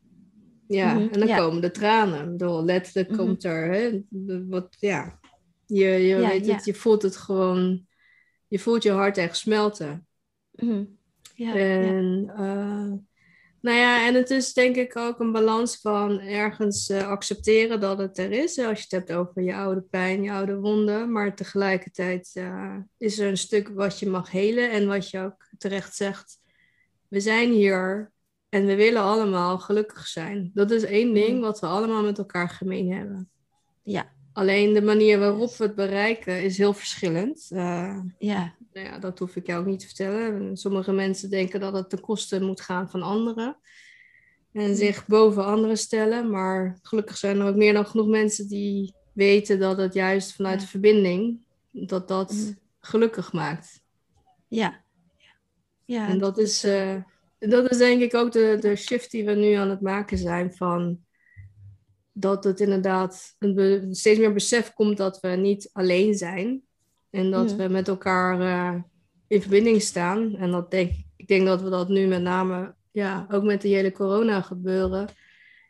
Ja, 0.66 0.92
mm 0.92 0.98
-hmm. 0.98 1.08
en 1.12 1.18
dan 1.18 1.28
ja. 1.28 1.36
komen 1.36 1.60
de 1.60 1.70
tranen. 1.70 2.30
Bedoel, 2.30 2.64
letterlijk 2.64 3.08
mm 3.08 3.16
-hmm. 3.16 3.26
komt 3.26 3.44
er, 3.44 3.72
hè, 3.72 4.02
wat, 4.48 4.76
ja, 4.78 5.18
je, 5.66 5.88
je 5.88 6.16
weet 6.16 6.46
het, 6.46 6.64
je 6.64 6.74
voelt 6.74 7.02
het 7.02 7.16
gewoon, 7.16 7.86
je 8.48 8.58
voelt 8.58 8.82
je 8.82 8.90
hart 8.90 9.18
echt 9.18 9.36
smelten. 9.36 10.06
Mm. 10.52 10.95
Ja, 11.36 11.54
en, 11.54 12.22
ja. 12.26 12.32
Uh, 12.32 12.92
nou 13.60 13.78
ja, 13.78 14.06
en 14.06 14.14
het 14.14 14.30
is 14.30 14.52
denk 14.52 14.76
ik 14.76 14.96
ook 14.96 15.20
een 15.20 15.32
balans 15.32 15.80
van 15.80 16.20
ergens 16.20 16.90
uh, 16.90 17.08
accepteren 17.08 17.80
dat 17.80 17.98
het 17.98 18.18
er 18.18 18.30
is. 18.32 18.58
Als 18.58 18.78
je 18.78 18.84
het 18.88 18.90
hebt 18.90 19.12
over 19.12 19.42
je 19.42 19.54
oude 19.54 19.80
pijn, 19.80 20.22
je 20.22 20.32
oude 20.32 20.56
wonden. 20.56 21.12
Maar 21.12 21.34
tegelijkertijd 21.34 22.30
uh, 22.34 22.76
is 22.98 23.18
er 23.18 23.28
een 23.28 23.36
stuk 23.36 23.68
wat 23.68 23.98
je 23.98 24.08
mag 24.08 24.30
helen. 24.30 24.70
En 24.70 24.86
wat 24.86 25.10
je 25.10 25.20
ook 25.20 25.46
terecht 25.58 25.94
zegt. 25.94 26.38
We 27.08 27.20
zijn 27.20 27.52
hier 27.52 28.12
En 28.48 28.66
we 28.66 28.74
willen 28.74 29.02
allemaal 29.02 29.58
gelukkig 29.58 30.06
zijn. 30.06 30.50
Dat 30.54 30.70
is 30.70 30.82
één 30.82 31.14
ding 31.14 31.32
Mhm. 31.32 31.40
wat 31.40 31.60
we 31.60 31.66
allemaal 31.66 32.02
met 32.02 32.18
elkaar 32.18 32.48
gemeen 32.48 32.92
hebben. 32.92 33.30
Ja, 33.82 34.14
Alleen 34.36 34.74
de 34.74 34.82
manier 34.82 35.18
waarop 35.18 35.56
we 35.56 35.64
het 35.64 35.74
bereiken 35.74 36.42
is 36.42 36.58
heel 36.58 36.72
verschillend. 36.72 37.48
Eh, 37.50 37.98
ja, 38.18 38.55
nou 38.76 38.88
ja, 38.88 38.98
dat 38.98 39.18
hoef 39.18 39.36
ik 39.36 39.46
jou 39.46 39.60
ook 39.60 39.66
niet 39.66 39.78
te 39.80 39.86
vertellen. 39.86 40.56
Sommige 40.56 40.92
mensen 40.92 41.30
denken 41.30 41.60
dat 41.60 41.72
het 41.72 41.90
ten 41.90 42.00
koste 42.00 42.40
moet 42.40 42.60
gaan 42.60 42.90
van 42.90 43.02
anderen. 43.02 43.56
En 44.52 44.76
zich 44.76 45.06
boven 45.06 45.44
anderen 45.44 45.76
stellen. 45.78 46.30
Maar 46.30 46.78
gelukkig 46.82 47.16
zijn 47.16 47.40
er 47.40 47.46
ook 47.46 47.56
meer 47.56 47.72
dan 47.72 47.86
genoeg 47.86 48.06
mensen 48.06 48.48
die 48.48 48.94
weten 49.12 49.58
dat 49.58 49.76
het 49.76 49.94
juist 49.94 50.32
vanuit 50.32 50.60
de 50.60 50.66
verbinding, 50.66 51.38
dat 51.70 52.08
dat 52.08 52.32
Mhm. 52.32 52.52
gelukkig 52.80 53.32
maakt. 53.32 53.80
ja. 54.48 54.84
Ja, 55.84 56.08
En 56.08 56.18
dat 56.18 56.38
is, 56.38 56.64
eh, 56.64 56.96
dat 57.38 57.70
is 57.70 57.78
denk 57.78 58.02
ik 58.02 58.14
ook 58.14 58.32
de, 58.32 58.56
de 58.60 58.76
shift 58.76 59.10
die 59.10 59.24
we 59.24 59.32
nu 59.32 59.52
aan 59.52 59.70
het 59.70 59.80
maken 59.80 60.18
zijn 60.18 60.54
van 60.54 61.04
dat 62.12 62.44
het 62.44 62.60
inderdaad 62.60 63.34
een 63.38 63.94
steeds 63.94 64.18
meer 64.18 64.32
besef 64.32 64.72
komt 64.72 64.96
dat 64.96 65.20
we 65.20 65.28
niet 65.28 65.70
alleen 65.72 66.14
zijn. 66.14 66.65
En 67.16 67.30
dat 67.30 67.54
we 67.54 67.68
met 67.68 67.88
elkaar 67.88 68.40
eh, 68.40 68.80
in 69.28 69.40
verbinding 69.40 69.82
staan. 69.82 70.36
En 70.36 70.50
dat 70.50 70.70
denk, 70.70 70.92
ik 71.16 71.28
denk 71.28 71.46
dat 71.46 71.62
we 71.62 71.70
dat 71.70 71.88
nu 71.88 72.06
met 72.06 72.22
name, 72.22 72.74
ja, 72.92 73.26
ook 73.30 73.42
met 73.42 73.62
de 73.62 73.68
hele 73.68 73.92
corona 73.92 74.40
gebeuren, 74.40 75.08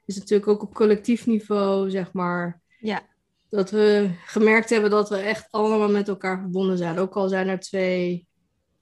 is 0.05 0.17
natuurlijk 0.19 0.49
ook 0.49 0.63
op 0.63 0.75
collectief 0.75 1.27
niveau, 1.27 1.91
zeg 1.91 2.13
maar, 2.13 2.61
ja, 2.79 3.03
dat 3.49 3.71
we 3.71 4.11
gemerkt 4.27 4.71
hebben 4.71 4.91
dat 4.91 5.09
we 5.09 5.17
echt 5.17 5.47
allemaal 5.51 5.91
met 5.91 6.09
elkaar 6.09 6.39
verbonden 6.41 6.79
zijn. 6.79 6.99
Ook 6.99 7.15
al 7.15 7.29
zijn 7.29 7.49
er 7.49 7.61
twee, 7.61 8.27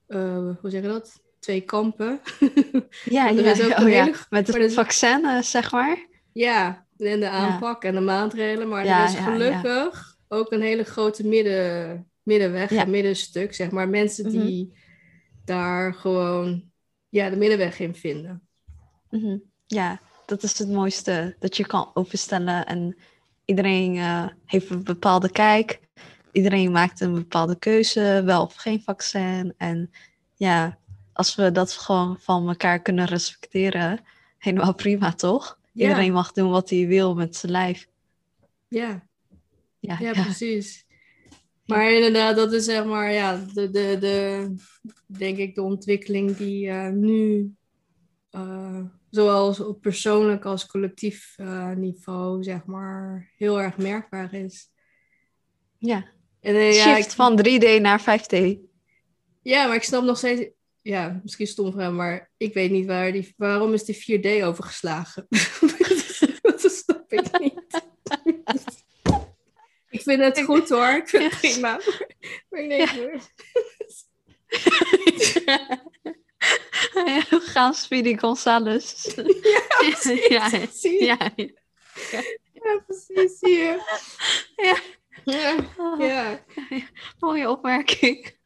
eh, 0.06 0.48
hoe 0.60 0.70
zeg 0.70 0.82
je 0.82 0.88
dat? 0.88 1.22
Twee 1.38 1.60
kampen. 1.60 2.20
ja, 3.04 3.28
er 3.36 3.44
ja, 3.44 3.50
is 3.50 3.62
ook 3.62 3.70
oh 3.70 3.78
een 3.78 3.90
ja. 3.90 4.10
met 4.30 4.48
er 4.48 4.54
het 4.54 4.70
is- 4.70 4.74
vaccin, 4.74 5.42
zeg 5.42 5.72
maar. 5.72 6.08
ja, 6.32 6.86
en 6.96 7.20
de 7.20 7.28
aanpak 7.28 7.84
en 7.84 7.94
de 7.94 8.00
maatregelen. 8.00 8.68
Maar 8.68 8.86
er 8.86 9.04
is 9.04 9.14
gelukkig 9.14 10.16
ook 10.28 10.52
een 10.52 10.60
hele 10.62 10.84
grote 10.84 11.26
midden, 11.26 12.10
middenweg, 12.24 12.70
Ja. 12.70 12.84
middenstuk, 12.84 13.54
zeg 13.54 13.70
maar. 13.70 13.88
Mensen 13.88 14.26
Mhm. 14.36 14.46
die 14.46 14.72
daar 15.44 15.94
gewoon 15.94 16.70
ja, 17.08 17.30
de 17.30 17.36
middenweg 17.36 17.78
in 17.78 17.94
vinden. 17.94 18.48
Mhm. 19.10 19.38
Ja, 19.66 20.00
dat 20.26 20.42
is 20.42 20.58
het 20.58 20.68
mooiste 20.68 21.36
dat 21.38 21.56
je 21.56 21.66
kan 21.66 21.90
overstellen. 21.94 22.66
En 22.66 22.96
iedereen 23.44 23.96
eh, 23.96 24.26
heeft 24.46 24.70
een 24.70 24.84
bepaalde 24.84 25.30
kijk. 25.30 25.80
Iedereen 26.32 26.72
maakt 26.72 27.00
een 27.00 27.14
bepaalde 27.14 27.58
keuze, 27.58 28.22
wel 28.24 28.42
of 28.42 28.54
geen 28.54 28.82
vaccin. 28.82 29.54
En 29.56 29.90
ja, 30.34 30.78
als 31.12 31.34
we 31.34 31.52
dat 31.52 31.72
gewoon 31.72 32.16
van 32.20 32.48
elkaar 32.48 32.82
kunnen 32.82 33.04
respecteren, 33.06 34.00
helemaal 34.38 34.74
prima 34.84 35.12
toch? 35.12 35.58
Ja. 35.72 35.82
Iedereen 35.88 36.12
mag 36.12 36.32
doen 36.32 36.50
wat 36.50 36.70
hij 36.70 36.86
wil 36.86 37.14
met 37.14 37.36
zijn 37.36 37.52
lijf. 37.52 37.88
Ja, 38.68 39.02
Ja, 39.78 39.96
ja, 40.00 40.12
ja. 40.12 40.22
precies. 40.22 40.83
Maar 41.66 41.92
inderdaad, 41.92 42.36
dat 42.36 42.52
is 42.52 42.64
zeg 42.64 42.84
maar, 42.84 43.12
ja, 43.12 43.44
de, 43.54 43.70
de, 43.70 43.96
de, 44.00 44.54
denk 45.06 45.36
ik, 45.38 45.54
de 45.54 45.62
ontwikkeling 45.62 46.36
die 46.36 46.68
eh, 46.68 46.88
nu, 46.88 47.50
eh, 48.30 48.80
zowel 49.10 49.54
op 49.66 49.80
persoonlijk 49.80 50.44
als 50.44 50.66
collectief 50.66 51.34
eh, 51.36 51.70
niveau, 51.72 52.42
zeg 52.42 52.64
maar, 52.64 53.30
heel 53.36 53.60
erg 53.60 53.76
merkbaar 53.76 54.34
is. 54.34 54.70
ja. 55.78 56.12
En, 56.40 56.54
ja, 56.54 56.72
Shift 56.72 57.06
ik- 57.10 57.16
van 57.16 57.38
3D 57.38 57.80
naar 57.80 58.00
5D. 58.00 58.56
Ja, 59.42 59.66
maar 59.66 59.76
ik 59.76 59.82
snap 59.82 60.02
nog 60.04 60.18
steeds. 60.18 60.50
Ja, 60.82 61.20
misschien 61.22 61.46
stom 61.46 61.72
vraag, 61.72 61.92
maar 61.92 62.30
ik 62.36 62.54
weet 62.54 62.70
niet 62.70 62.86
waar 62.86 63.12
die, 63.12 63.34
waarom 63.36 63.72
is 63.72 63.84
die 63.84 64.20
4D 64.20 64.44
overgeslagen. 64.44 65.26
dat 66.42 66.60
snap 66.60 67.12
ik 67.12 67.38
niet. 67.38 67.53
Ik 69.94 70.02
vind 70.02 70.20
het 70.20 70.42
goed 70.42 70.68
hoor, 70.68 70.88
ik 70.88 71.08
vind 71.08 71.32
het 71.32 71.32
Ja. 71.32 71.38
prima. 71.48 71.80
Maar, 72.50 72.60
ik 72.60 72.68
denk, 72.68 72.90
We 77.30 77.40
gaan 77.40 77.74
Speedy 77.74 78.16
Gonzales. 78.18 79.14
ja, 79.14 79.62
ja, 80.28 80.48
je? 80.80 81.04
ja, 81.04 81.32
ja. 81.36 81.50
ja, 82.52 82.82
precies, 82.86 83.40
je. 83.40 83.82
Ja. 84.56 84.76
Ja, 85.24 85.56
ja. 85.98 86.44
Mooie 87.18 87.50
opmerking. 87.50 88.36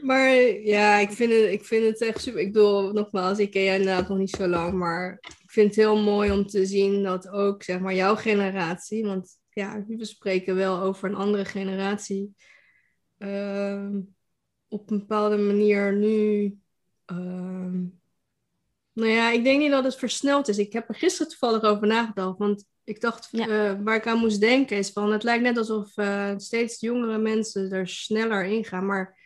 Maar 0.00 0.30
ja, 0.46 0.96
ik 0.98 1.10
vind, 1.10 1.32
het, 1.32 1.50
ik 1.50 1.64
vind 1.64 1.84
het 1.84 2.00
echt 2.00 2.22
super. 2.22 2.40
Ik 2.40 2.52
bedoel, 2.52 2.92
nogmaals, 2.92 3.38
ik 3.38 3.50
ken 3.50 3.62
jij 3.62 3.78
inderdaad 3.78 4.08
nog 4.08 4.18
niet 4.18 4.30
zo 4.30 4.46
lang, 4.46 4.72
maar 4.72 5.18
ik 5.20 5.50
vind 5.50 5.66
het 5.66 5.76
heel 5.76 6.02
mooi 6.02 6.30
om 6.30 6.46
te 6.46 6.66
zien 6.66 7.02
dat 7.02 7.28
ook, 7.28 7.62
zeg 7.62 7.78
maar, 7.80 7.94
jouw 7.94 8.16
generatie, 8.16 9.04
want 9.04 9.38
ja, 9.56 9.84
we 9.86 10.04
spreken 10.04 10.54
wel 10.54 10.80
over 10.80 11.08
een 11.08 11.14
andere 11.14 11.44
generatie, 11.44 12.34
ehm, 13.18 14.00
op 14.68 14.90
een 14.90 14.98
bepaalde 14.98 15.36
manier 15.36 15.96
nu. 15.96 16.58
ehm, 17.04 17.80
nou 18.92 19.10
ja, 19.10 19.30
ik 19.30 19.44
denk 19.44 19.58
niet 19.60 19.70
dat 19.70 19.84
het 19.84 19.96
versneld 19.96 20.48
is. 20.48 20.58
Ik 20.58 20.72
heb 20.72 20.88
er 20.88 20.94
gisteren 20.94 21.28
toevallig 21.28 21.62
over 21.62 21.86
nagedacht, 21.86 22.38
want 22.38 22.64
ik 22.84 23.00
dacht, 23.00 23.28
Ja. 23.30 23.48
eh, 23.48 23.80
waar 23.84 23.96
ik 23.96 24.06
aan 24.06 24.18
moest 24.18 24.40
denken 24.40 24.76
is 24.76 24.90
van, 24.90 25.12
het 25.12 25.22
lijkt 25.22 25.42
net 25.42 25.58
alsof 25.58 25.96
eh, 25.96 26.32
steeds 26.36 26.80
jongere 26.80 27.18
mensen 27.18 27.70
er 27.72 27.88
sneller 27.88 28.44
in 28.44 28.64
gaan, 28.64 28.86
maar 28.86 29.18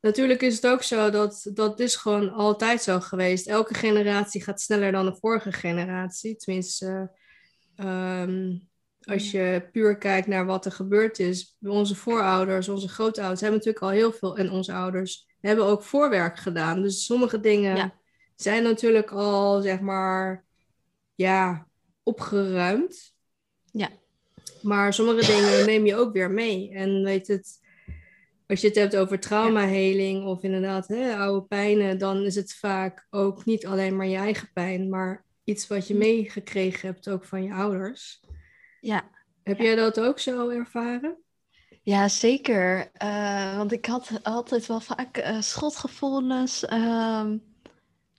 natuurlijk 0.00 0.42
is 0.42 0.54
het 0.54 0.66
ook 0.66 0.82
zo 0.82 1.10
dat 1.10 1.50
dat 1.54 1.80
is 1.80 1.96
gewoon 1.96 2.30
altijd 2.32 2.82
zo 2.82 3.00
geweest. 3.00 3.46
Elke 3.46 3.74
generatie 3.74 4.42
gaat 4.42 4.60
sneller 4.60 4.92
dan 4.92 5.04
de 5.04 5.16
vorige 5.20 5.52
generatie. 5.52 6.36
Tenminste, 6.36 7.10
ehm, 7.76 8.56
als 9.08 9.30
je 9.30 9.68
puur 9.72 9.98
kijkt 9.98 10.26
naar 10.26 10.46
wat 10.46 10.64
er 10.64 10.72
gebeurd 10.72 11.18
is. 11.18 11.56
Onze 11.60 11.94
voorouders, 11.94 12.68
onze 12.68 12.88
grootouders 12.88 13.40
hebben 13.40 13.58
natuurlijk 13.58 13.84
al 13.84 13.90
heel 13.90 14.12
veel, 14.12 14.36
en 14.36 14.50
onze 14.50 14.72
ouders 14.72 15.26
hebben 15.40 15.64
ook 15.64 15.82
voorwerk 15.82 16.38
gedaan. 16.38 16.82
Dus 16.82 17.04
sommige 17.04 17.40
dingen 17.40 17.76
Ja. 17.76 17.94
zijn 18.36 18.62
natuurlijk 18.62 19.10
al, 19.10 19.60
zeg 19.60 19.80
maar, 19.80 20.44
ja, 21.14 21.66
opgeruimd. 22.02 23.14
Ja. 23.72 23.88
Maar 24.62 24.94
sommige 24.94 25.26
dingen 25.26 25.66
neem 25.66 25.86
je 25.86 25.96
ook 25.96 26.12
weer 26.12 26.30
mee. 26.30 26.70
En 26.70 27.02
weet 27.04 27.26
het, 27.26 27.60
als 28.46 28.60
je 28.60 28.66
het 28.66 28.76
hebt 28.76 28.96
over 28.96 29.20
traumaheling 29.20 30.24
of 30.24 30.42
inderdaad 30.42 30.88
hè, 30.88 31.16
oude 31.16 31.46
pijnen, 31.46 31.98
dan 31.98 32.24
is 32.24 32.34
het 32.34 32.54
vaak 32.54 33.06
ook 33.10 33.44
niet 33.44 33.66
alleen 33.66 33.96
maar 33.96 34.06
je 34.06 34.16
eigen 34.16 34.50
pijn, 34.52 34.88
maar 34.88 35.24
iets 35.44 35.66
wat 35.66 35.88
je 35.88 35.94
meegekregen 35.94 36.88
hebt 36.88 37.08
ook 37.08 37.24
van 37.24 37.42
je 37.42 37.52
ouders. 37.52 38.20
Ja. 38.88 39.04
Heb 39.42 39.58
jij 39.58 39.74
dat 39.74 40.00
ook 40.00 40.18
zo 40.18 40.48
ervaren? 40.48 41.16
Ja, 41.82 42.08
zeker. 42.08 42.90
Eh, 42.92 43.56
want 43.56 43.72
ik 43.72 43.86
had 43.86 44.10
altijd 44.22 44.66
wel 44.66 44.80
vaak 44.80 45.16
eh, 45.16 45.40
schuldgevoelens. 45.40 46.64
ehm, 46.64 47.38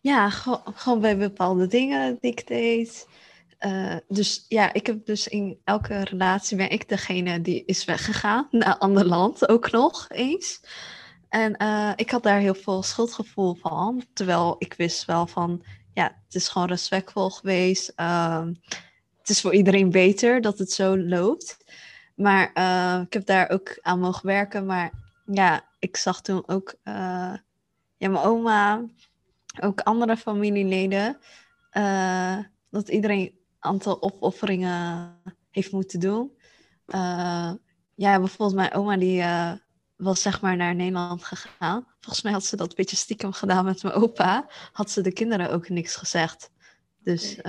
ja, 0.02 0.30
gewoon, 0.30 0.62
gewoon 0.66 1.02
bij 1.02 1.18
bepaalde 1.18 1.68
dingen 1.68 2.18
die 2.20 2.32
ik 2.32 2.48
deed. 2.48 3.08
Eh, 3.58 3.96
dus 4.08 4.46
ja, 4.48 4.74
ik 4.74 4.88
heb 4.88 5.06
dus 5.06 5.28
in 5.28 5.60
elke 5.64 6.04
relatie 6.04 6.58
ben 6.58 6.70
ik 6.72 6.90
degene 6.90 7.42
die 7.42 7.66
is 7.66 7.86
weggegaan 7.86 8.48
naar 8.52 8.68
een 8.68 8.78
ander 8.78 9.06
land 9.06 9.50
ook 9.50 9.72
nog 9.72 10.10
eens. 10.10 10.62
En 11.30 11.52
ik 11.96 12.10
had 12.10 12.24
daar 12.24 12.40
heel 12.40 12.56
veel 12.56 12.84
schuldgevoel 12.84 13.56
van. 13.56 14.04
Terwijl 14.14 14.56
ik 14.60 14.74
wist 14.74 15.06
wel 15.06 15.28
van, 15.28 15.64
ja, 15.94 16.04
het 16.26 16.36
is 16.36 16.48
gewoon 16.48 16.68
respectvol 16.68 17.30
geweest. 17.30 17.94
Het 19.30 19.38
is 19.38 19.44
voor 19.44 19.54
iedereen 19.54 19.92
beter 19.92 20.42
dat 20.42 20.58
het 20.58 20.72
zo 20.72 20.98
loopt. 20.98 21.58
Maar 22.16 22.52
eh, 22.54 23.02
ik 23.06 23.14
heb 23.14 23.26
daar 23.26 23.50
ook 23.50 23.78
aan 23.82 24.00
mogen 24.00 24.26
werken. 24.26 24.66
Maar 24.66 24.92
ja, 25.26 25.66
ik 25.80 25.98
zag 25.98 26.22
toen 26.22 26.48
ook 26.48 26.76
eh, 26.84 27.34
ja, 27.98 28.10
mijn 28.10 28.24
oma, 28.24 28.86
ook 29.62 29.80
andere 29.82 30.18
familieleden, 30.18 31.18
eh, 31.70 32.38
dat 32.70 32.90
iedereen 32.90 33.20
een 33.20 33.34
aantal 33.60 34.02
opofferingen 34.02 35.16
heeft 35.52 35.72
moeten 35.72 36.00
doen. 36.00 36.32
Ja, 37.96 38.20
bijvoorbeeld 38.20 38.56
mijn 38.56 38.74
oma 38.74 38.98
die 38.98 39.24
was 39.96 40.22
zeg 40.22 40.42
maar 40.42 40.56
naar 40.56 40.76
Nederland 40.76 41.24
gegaan. 41.24 41.88
Volgens 42.00 42.24
mij 42.24 42.32
had 42.32 42.46
ze 42.46 42.56
dat 42.56 42.70
een 42.70 42.76
beetje 42.76 42.96
stiekem 42.96 43.32
gedaan 43.32 43.66
met 43.66 43.84
mijn 43.84 43.96
opa. 43.96 44.50
Had 44.72 44.92
ze 44.92 45.02
de 45.02 45.14
kinderen 45.14 45.52
ook 45.52 45.70
niks 45.70 45.96
gezegd. 45.96 46.52
Dus 47.04 47.40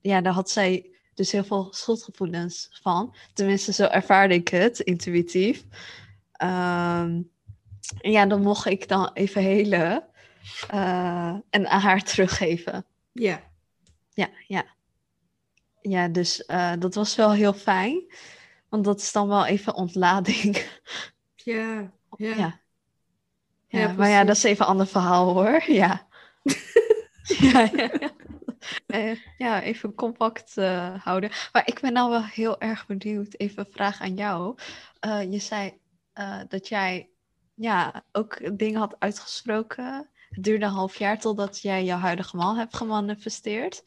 ja, 0.00 0.20
daar 0.20 0.32
had 0.32 0.50
zij 0.50 0.95
dus 1.16 1.32
heel 1.32 1.44
veel 1.44 1.68
schuldgevoelens 1.70 2.68
van. 2.82 3.14
Tenminste, 3.32 3.72
zo 3.72 3.84
ervaarde 3.84 4.34
ik 4.34 4.48
het, 4.48 4.80
intuïtief. 4.80 5.64
Ehm, 6.32 7.22
en 8.00 8.10
ja, 8.10 8.26
dan 8.26 8.42
mocht 8.42 8.66
ik 8.66 8.88
dan 8.88 9.10
even 9.12 9.42
helen 9.42 10.04
eh, 10.68 11.34
en 11.50 11.68
aan 11.68 11.80
haar 11.80 12.02
teruggeven. 12.02 12.86
Ja. 13.12 13.40
Ja, 14.10 14.28
ja. 14.46 14.64
Ja, 15.80 16.08
dus 16.08 16.44
eh, 16.44 16.72
dat 16.78 16.94
was 16.94 17.16
wel 17.16 17.32
heel 17.32 17.52
fijn. 17.52 18.12
Want 18.68 18.84
dat 18.84 19.00
is 19.00 19.12
dan 19.12 19.28
wel 19.28 19.46
even 19.46 19.74
ontlading. 19.74 20.66
Ja. 21.34 21.92
Ja. 22.16 22.34
Ja. 22.34 22.60
Ja, 23.68 23.80
Ja, 23.80 23.92
maar 23.92 24.08
ja, 24.08 24.24
dat 24.24 24.36
is 24.36 24.42
even 24.42 24.64
een 24.64 24.70
ander 24.70 24.86
verhaal 24.86 25.32
hoor. 25.32 25.62
Ja. 25.66 26.06
ja, 27.52 27.70
ja, 27.72 28.10
Eh, 28.86 29.16
ja, 29.38 29.62
even 29.62 29.94
compact 29.94 30.56
eh, 30.56 31.04
houden. 31.04 31.30
Maar 31.52 31.62
ik 31.66 31.80
ben 31.80 31.92
nou 31.92 32.10
wel 32.10 32.24
heel 32.24 32.60
erg 32.60 32.86
benieuwd. 32.86 33.34
Even 33.36 33.58
een 33.58 33.72
vraag 33.72 34.00
aan 34.00 34.14
jou. 34.14 34.58
Eh, 35.00 35.32
je 35.32 35.38
zei 35.38 35.78
dat 36.48 36.68
jij 36.68 37.08
ja, 37.54 38.04
ook 38.12 38.58
dingen 38.58 38.80
had 38.80 38.96
uitgesproken. 38.98 40.08
Het 40.28 40.44
duurde 40.44 40.64
een 40.64 40.70
half 40.70 40.96
jaar 40.96 41.20
totdat 41.20 41.60
jij 41.60 41.84
jouw 41.84 41.98
huidige 41.98 42.36
man 42.36 42.56
hebt 42.56 42.76
gemanifesteerd. 42.76 43.82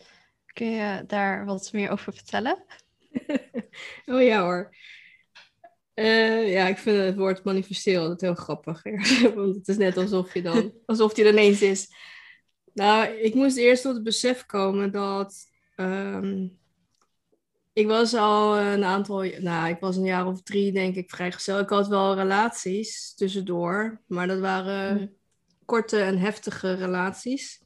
Kun 0.46 0.70
je 0.70 1.04
daar 1.08 1.46
wat 1.46 1.70
meer 1.74 1.90
over 1.90 2.14
vertellen? 2.14 2.64
oh 4.06 4.22
ja 4.22 4.42
hoor. 4.42 4.76
ja, 6.46 6.68
ik 6.68 6.78
vind 6.78 6.98
het 6.98 7.16
woord 7.16 7.44
manifesteren 7.44 8.02
altijd 8.02 8.22
heel 8.22 8.36
grappig. 8.36 8.84
Want 9.36 9.56
het 9.56 9.68
is 9.68 9.78
net 9.78 9.98
alsof 9.98 10.34
je 10.34 10.42
dan, 10.42 10.74
alsof 10.86 11.16
je 11.16 11.24
er 11.24 11.32
ineens 11.32 11.62
is. 11.62 11.90
Nou, 12.80 13.08
ik 13.08 13.34
moest 13.34 13.58
eerst 13.58 13.82
tot 13.82 13.94
het 13.94 14.04
besef 14.04 14.46
komen 14.46 14.92
dat. 14.92 15.48
Ehm, 15.76 16.48
ik 17.74 17.88
was 17.88 18.14
al 18.14 18.60
een 18.60 18.84
aantal. 18.84 19.24
Nou, 19.40 19.70
ik 19.70 19.80
was 19.80 19.96
een 19.96 20.06
jaar 20.06 20.28
of 20.28 20.42
drie, 20.42 20.72
denk 20.72 20.96
ik, 20.96 21.10
vrijgezel. 21.10 21.60
Ik 21.60 21.70
had 21.70 21.88
wel 21.88 22.16
relaties 22.16 23.14
tussendoor, 23.16 24.02
maar 24.08 24.28
dat 24.28 24.40
waren 24.40 24.98
mm. 25.00 25.14
korte 25.66 26.00
en 26.00 26.18
heftige 26.18 26.74
relaties. 26.74 27.62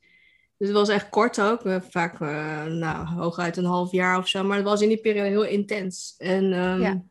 Dus 0.58 0.68
het 0.68 0.78
was 0.78 0.90
echt 0.90 1.10
kort 1.10 1.42
ook, 1.42 1.66
eh, 1.66 1.82
vaak 1.90 2.20
uh, 2.20 2.64
nou, 2.64 3.08
hooguit 3.08 3.58
een 3.58 3.66
half 3.66 3.92
jaar 3.92 4.18
of 4.18 4.28
zo. 4.28 4.44
Maar 4.44 4.58
het 4.58 4.66
was 4.66 4.82
in 4.82 4.88
die 4.88 5.02
periode 5.02 5.30
heel 5.30 5.46
intens. 5.46 6.16
En 6.18 6.44
um, 6.44 6.82
ja. 6.82 7.04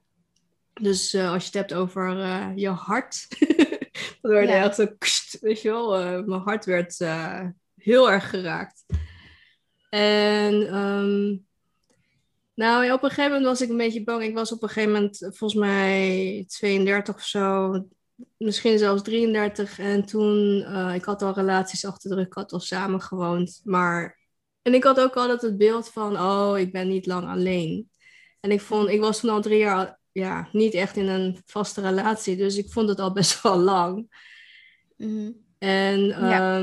dus 0.73 1.15
uh, 1.15 1.33
als 1.33 1.43
je 1.43 1.59
het 1.59 1.59
hebt 1.59 1.75
over 1.75 2.17
je 2.57 2.69
hart, 2.69 3.27
dat 4.21 4.33
werd 4.33 4.49
ja. 4.49 4.65
echt 4.65 4.75
zo, 4.75 4.87
weet 5.41 5.63
je 5.63 5.71
wel, 5.71 6.23
mijn 6.25 6.41
hart 6.41 6.65
werd 6.65 6.97
heel 7.83 8.11
erg 8.11 8.31
geraakt. 8.31 8.85
En 9.91 10.77
um, 10.77 11.47
nou, 12.55 12.93
op 12.93 13.03
een 13.03 13.09
gegeven 13.09 13.31
moment 13.31 13.45
was 13.45 13.61
ik 13.61 13.69
een 13.69 13.77
beetje 13.77 14.05
bang. 14.05 14.23
Ik 14.23 14.35
was 14.35 14.53
op 14.53 14.63
een 14.63 14.69
gegeven 14.69 14.93
moment 14.93 15.19
volgens 15.19 15.55
mij 15.55 16.45
32 16.49 17.15
of 17.15 17.23
zo, 17.23 17.73
misschien 18.37 18.79
zelfs 18.79 19.03
33. 19.03 19.79
En 19.79 20.05
toen, 20.05 20.59
uh, 20.61 20.95
ik 20.95 21.05
had 21.05 21.23
al 21.23 21.35
relaties 21.35 21.85
achter 21.85 22.11
de 22.11 22.17
rug, 22.17 22.27
ik 22.27 22.33
had 22.33 22.53
al 22.53 22.61
samen 22.61 23.01
gewoond. 23.01 23.61
Maar, 23.65 24.19
en 24.63 24.75
ik 24.75 24.85
had 24.85 25.01
ook 25.01 25.17
altijd 25.17 25.43
het 25.43 25.59
beeld 25.59 25.89
van, 25.89 26.21
oh, 26.21 26.59
ik 26.59 26.73
ben 26.73 26.89
niet 26.89 27.07
lang 27.07 27.29
alleen. 27.29 27.91
En 28.41 28.51
ik 28.51 28.61
vond, 28.61 28.89
ik 28.89 29.01
was 29.01 29.21
toen 29.21 29.31
al 29.31 29.41
drie 29.41 29.59
jaar 29.59 30.01
ja, 30.13 30.49
niet 30.53 30.75
echt 30.75 30.97
in 30.97 31.09
een 31.09 31.43
vaste 31.45 31.81
relatie. 31.81 32.37
Dus 32.37 32.57
ik 32.57 32.73
vond 32.73 32.89
het 32.89 33.01
al 33.01 33.13
best 33.13 33.43
wel 33.43 33.59
lang. 33.59 34.21
Mm. 34.97 35.37
En 35.59 36.01
ja. 36.07 36.63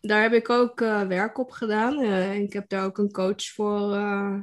Daar 0.00 0.22
heb 0.22 0.32
ik 0.32 0.50
ook 0.50 0.80
uh, 0.80 1.02
werk 1.02 1.38
op 1.38 1.50
gedaan. 1.50 2.02
Uh, 2.02 2.38
ik 2.40 2.52
heb 2.52 2.68
daar 2.68 2.84
ook 2.84 2.98
een 2.98 3.12
coach 3.12 3.44
voor 3.44 3.94
uh, 3.94 4.34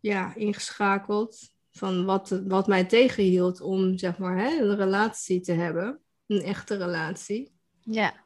ja, 0.00 0.34
ingeschakeld. 0.34 1.52
Van 1.70 2.04
wat, 2.04 2.40
wat 2.46 2.66
mij 2.66 2.84
tegenhield 2.84 3.60
om 3.60 3.98
zeg 3.98 4.18
maar, 4.18 4.38
hè, 4.38 4.60
een 4.60 4.76
relatie 4.76 5.40
te 5.40 5.52
hebben. 5.52 6.00
Een 6.26 6.42
echte 6.42 6.76
relatie. 6.76 7.52
Ja. 7.80 8.22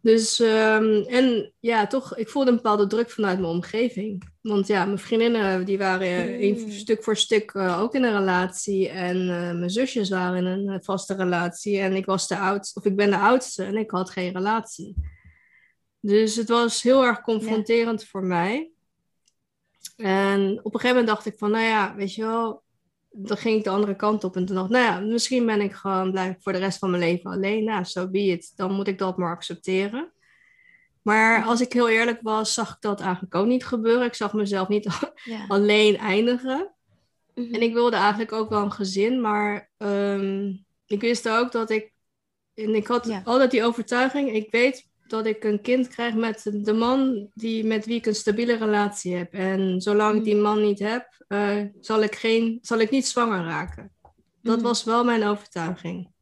Dus, 0.00 0.38
um, 0.38 1.02
en 1.02 1.52
ja, 1.60 1.86
toch, 1.86 2.16
ik 2.16 2.28
voelde 2.28 2.50
een 2.50 2.56
bepaalde 2.56 2.86
druk 2.86 3.10
vanuit 3.10 3.38
mijn 3.38 3.52
omgeving. 3.52 4.30
Want 4.40 4.66
ja, 4.66 4.84
mijn 4.84 4.98
vriendinnen 4.98 5.64
die 5.64 5.78
waren 5.78 6.42
een 6.42 6.72
stuk 6.72 7.02
voor 7.02 7.16
stuk 7.16 7.56
ook 7.56 7.94
in 7.94 8.04
een 8.04 8.18
relatie. 8.18 8.88
En 8.88 9.26
mijn 9.58 9.70
zusjes 9.70 10.08
waren 10.08 10.46
in 10.46 10.68
een 10.68 10.84
vaste 10.84 11.14
relatie. 11.14 11.78
En 11.78 11.92
ik 11.92 12.06
was 12.06 12.28
de 12.28 12.38
oudste, 12.38 12.78
of 12.78 12.86
ik 12.86 12.96
ben 12.96 13.10
de 13.10 13.18
oudste 13.18 13.64
en 13.64 13.76
ik 13.76 13.90
had 13.90 14.10
geen 14.10 14.32
relatie. 14.32 14.94
Dus 16.06 16.36
het 16.36 16.48
was 16.48 16.82
heel 16.82 17.04
erg 17.04 17.20
confronterend 17.20 18.04
voor 18.04 18.24
mij. 18.24 18.70
En 19.96 20.58
op 20.62 20.74
een 20.74 20.80
gegeven 20.80 20.88
moment 20.88 21.06
dacht 21.06 21.26
ik 21.26 21.38
van, 21.38 21.50
nou 21.50 21.64
ja, 21.64 21.94
weet 21.94 22.14
je 22.14 22.22
wel, 22.22 22.62
dan 23.10 23.36
ging 23.36 23.58
ik 23.58 23.64
de 23.64 23.70
andere 23.70 23.96
kant 23.96 24.24
op. 24.24 24.36
En 24.36 24.44
toen 24.44 24.54
dacht 24.54 24.70
ik, 24.70 24.76
nou 24.76 24.84
ja, 24.84 25.00
misschien 25.00 25.46
ben 25.46 25.60
ik 25.60 25.72
gewoon, 25.72 26.10
blijf 26.10 26.36
voor 26.40 26.52
de 26.52 26.58
rest 26.58 26.78
van 26.78 26.90
mijn 26.90 27.02
leven 27.02 27.30
alleen. 27.30 27.64
Nou, 27.64 27.84
zo 27.84 28.00
so 28.00 28.10
be 28.10 28.18
it. 28.18 28.52
Dan 28.56 28.72
moet 28.72 28.88
ik 28.88 28.98
dat 28.98 29.16
maar 29.16 29.30
accepteren. 29.30 30.12
Maar 31.02 31.44
als 31.44 31.60
ik 31.60 31.72
heel 31.72 31.88
eerlijk 31.88 32.18
was, 32.22 32.54
zag 32.54 32.74
ik 32.74 32.80
dat 32.80 33.00
eigenlijk 33.00 33.34
ook 33.34 33.46
niet 33.46 33.66
gebeuren. 33.66 34.06
Ik 34.06 34.14
zag 34.14 34.32
mezelf 34.32 34.68
niet 34.68 34.88
alleen 35.48 35.96
eindigen. 35.96 36.74
Mhm. 37.34 37.54
En 37.54 37.62
ik 37.62 37.72
wilde 37.72 37.96
eigenlijk 37.96 38.32
ook 38.32 38.48
wel 38.48 38.62
een 38.62 38.72
gezin, 38.72 39.20
maar 39.20 39.70
um, 39.76 40.64
ik 40.86 41.00
wist 41.00 41.28
ook 41.28 41.52
dat 41.52 41.70
ik. 41.70 41.92
En 42.54 42.74
ik 42.74 42.86
had 42.86 43.20
altijd 43.24 43.50
die 43.50 43.64
overtuiging, 43.64 44.32
ik 44.32 44.50
weet 44.50 44.88
dat 45.08 45.26
ik 45.26 45.44
een 45.44 45.60
kind 45.60 45.88
krijg 45.88 46.14
met 46.14 46.50
de 46.52 46.72
man 46.72 47.30
die, 47.34 47.64
met 47.64 47.86
wie 47.86 47.96
ik 47.96 48.06
een 48.06 48.14
stabiele 48.14 48.56
relatie 48.56 49.14
heb. 49.14 49.32
En 49.32 49.80
zolang 49.80 50.16
ik 50.16 50.24
die 50.24 50.36
man 50.36 50.62
niet 50.62 50.78
heb, 50.78 51.24
uh, 51.28 51.62
zal, 51.80 52.02
ik 52.02 52.14
geen, 52.14 52.58
zal 52.62 52.78
ik 52.78 52.90
niet 52.90 53.06
zwanger 53.06 53.44
raken. 53.44 53.92
Dat 54.42 54.56
mm. 54.56 54.62
was 54.62 54.84
wel 54.84 55.04
mijn 55.04 55.24
overtuiging. 55.24 56.14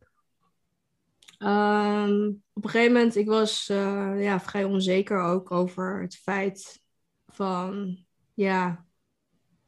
Um, 1.39 2.43
op 2.53 2.65
een 2.65 2.71
gegeven 2.71 2.93
moment, 2.93 3.17
ik 3.17 3.27
was 3.27 3.69
uh, 3.69 4.23
ja, 4.23 4.41
vrij 4.41 4.65
onzeker 4.65 5.21
ook 5.21 5.51
over 5.51 6.01
het 6.01 6.17
feit 6.17 6.81
van, 7.27 7.99
ja, 8.35 8.87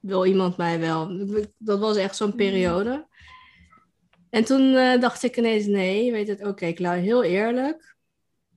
wil 0.00 0.24
iemand 0.24 0.56
mij 0.56 0.80
wel? 0.80 1.26
Dat 1.58 1.78
was 1.78 1.96
echt 1.96 2.16
zo'n 2.16 2.30
mm. 2.30 2.36
periode. 2.36 3.08
En 4.30 4.44
toen 4.44 4.62
uh, 4.62 5.00
dacht 5.00 5.22
ik 5.22 5.36
ineens, 5.36 5.66
nee, 5.66 6.12
weet 6.12 6.28
het, 6.28 6.40
oké, 6.40 6.48
okay, 6.48 6.72
Klauw, 6.72 7.00
heel 7.00 7.22
eerlijk 7.22 7.95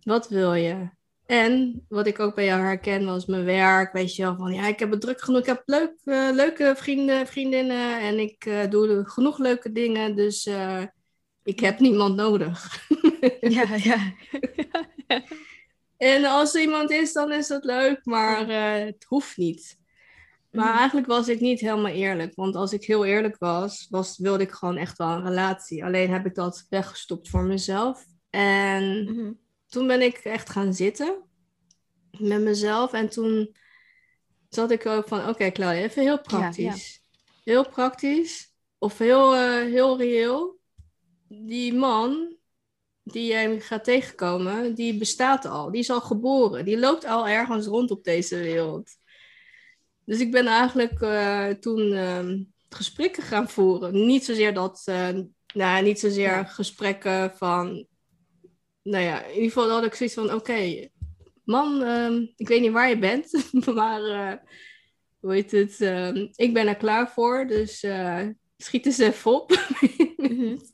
wat 0.03 0.29
wil 0.29 0.53
je? 0.53 0.89
En 1.29 1.85
wat 1.89 2.07
ik 2.07 2.19
ook 2.19 2.35
bij 2.35 2.45
jou 2.45 2.61
herken 2.61 3.05
was 3.05 3.25
mijn 3.25 3.45
werk. 3.45 3.93
Weet 3.93 4.15
je 4.15 4.23
wel, 4.23 4.35
van 4.35 4.53
ja, 4.53 4.67
ik 4.67 4.79
heb 4.79 4.91
het 4.91 5.01
druk 5.01 5.21
genoeg. 5.21 5.39
Ik 5.39 5.45
heb 5.45 5.61
leuk, 5.65 5.93
uh, 6.03 6.29
leuke 6.31 6.73
vrienden, 6.77 7.27
vriendinnen 7.27 7.99
en 7.99 8.19
ik 8.19 8.45
uh, 8.45 8.69
doe 8.69 9.03
genoeg 9.05 9.37
leuke 9.37 9.71
dingen. 9.71 10.15
Dus 10.15 10.45
uh, 10.45 10.83
ik 11.43 11.59
heb 11.59 11.79
niemand 11.79 12.15
nodig. 12.15 12.87
ja, 13.57 13.75
ja. 13.75 14.13
en 16.13 16.25
als 16.25 16.55
er 16.55 16.61
iemand 16.61 16.91
is, 16.91 17.13
dan 17.13 17.31
is 17.31 17.47
dat 17.47 17.63
leuk, 17.63 17.99
maar 18.03 18.47
het 18.85 19.05
hoeft 19.07 19.37
niet. 19.37 19.77
Maar 20.51 20.69
mhm. 20.69 20.77
eigenlijk 20.77 21.07
was 21.07 21.27
ik 21.27 21.39
niet 21.39 21.59
helemaal 21.59 21.91
eerlijk. 21.91 22.35
Want 22.35 22.55
als 22.55 22.73
ik 22.73 22.83
heel 22.83 23.05
eerlijk 23.05 23.37
was, 23.37 23.87
was, 23.89 24.17
wilde 24.17 24.43
ik 24.43 24.51
gewoon 24.51 24.77
echt 24.77 24.97
wel 24.97 25.09
een 25.09 25.23
relatie. 25.23 25.85
Alleen 25.85 26.11
heb 26.11 26.25
ik 26.25 26.35
dat 26.35 26.65
weggestopt 26.69 27.29
voor 27.29 27.43
mezelf. 27.43 28.05
En 28.29 29.03
mm 29.03 29.47
toen 29.69 29.87
ben 29.87 30.01
ik 30.01 30.17
echt 30.17 30.49
gaan 30.49 30.73
zitten 30.73 31.23
met 32.17 32.41
mezelf. 32.41 32.93
En 32.93 33.09
toen 33.09 33.55
zat 34.49 34.71
ik 34.71 34.85
ook 34.85 35.07
van, 35.07 35.19
oké 35.19 35.29
okay, 35.29 35.51
Claudia, 35.51 35.81
even 35.81 36.01
heel 36.03 36.21
praktisch. 36.21 37.03
Heel 37.43 37.69
praktisch. 37.69 38.53
Of 38.77 38.97
heel, 38.97 39.35
uh, 39.35 39.71
heel 39.71 39.97
reëel. 39.97 40.59
Die 41.27 41.73
man 41.73 42.37
die 43.11 43.27
jij 43.27 43.59
gaat 43.59 43.83
tegenkomen, 43.83 44.75
die 44.75 44.97
bestaat 44.97 45.45
al. 45.45 45.71
Die 45.71 45.79
is 45.79 45.89
al 45.89 46.01
geboren. 46.01 46.65
Die 46.65 46.79
loopt 46.79 47.05
al 47.05 47.27
ergens 47.27 47.65
rond 47.65 47.91
op 47.91 48.03
deze 48.03 48.37
wereld. 48.37 48.91
Dus 50.05 50.19
ik 50.19 50.31
ben 50.31 50.47
eigenlijk 50.47 51.01
uh, 51.01 51.47
toen 51.47 51.91
uh, 51.91 52.39
gesprekken 52.69 53.23
gaan 53.23 53.49
voeren. 53.49 54.05
Niet 54.05 54.25
zozeer 54.25 54.53
dat, 54.53 54.83
uh, 54.89 55.09
nou, 55.53 55.83
niet 55.83 55.99
zozeer 55.99 56.45
gesprekken 56.45 57.31
van 57.35 57.87
nou 58.89 59.03
ja, 59.03 59.23
in 59.23 59.33
ieder 59.33 59.51
geval 59.51 59.69
had 59.69 59.83
ik 59.83 59.93
zoiets 59.93 60.15
van: 60.15 60.33
oké, 60.33 60.89
man, 61.43 61.83
ehm, 61.83 62.25
ik 62.35 62.47
weet 62.47 62.61
niet 62.61 62.71
waar 62.71 62.89
je 62.89 62.99
bent, 62.99 63.49
maar 63.75 64.01
uh, 64.01 64.33
hoe 65.19 65.33
heet 65.33 65.51
het? 65.51 65.81
Ehm, 65.81 66.27
ik 66.35 66.53
ben 66.53 66.67
er 66.67 66.75
klaar 66.75 67.11
voor, 67.11 67.47
dus 67.47 67.83
uh, 67.83 68.27
schiet 68.57 68.85
eens 68.85 68.97
even 68.97 69.33
op. 69.33 69.51
Mhm. 70.17 70.57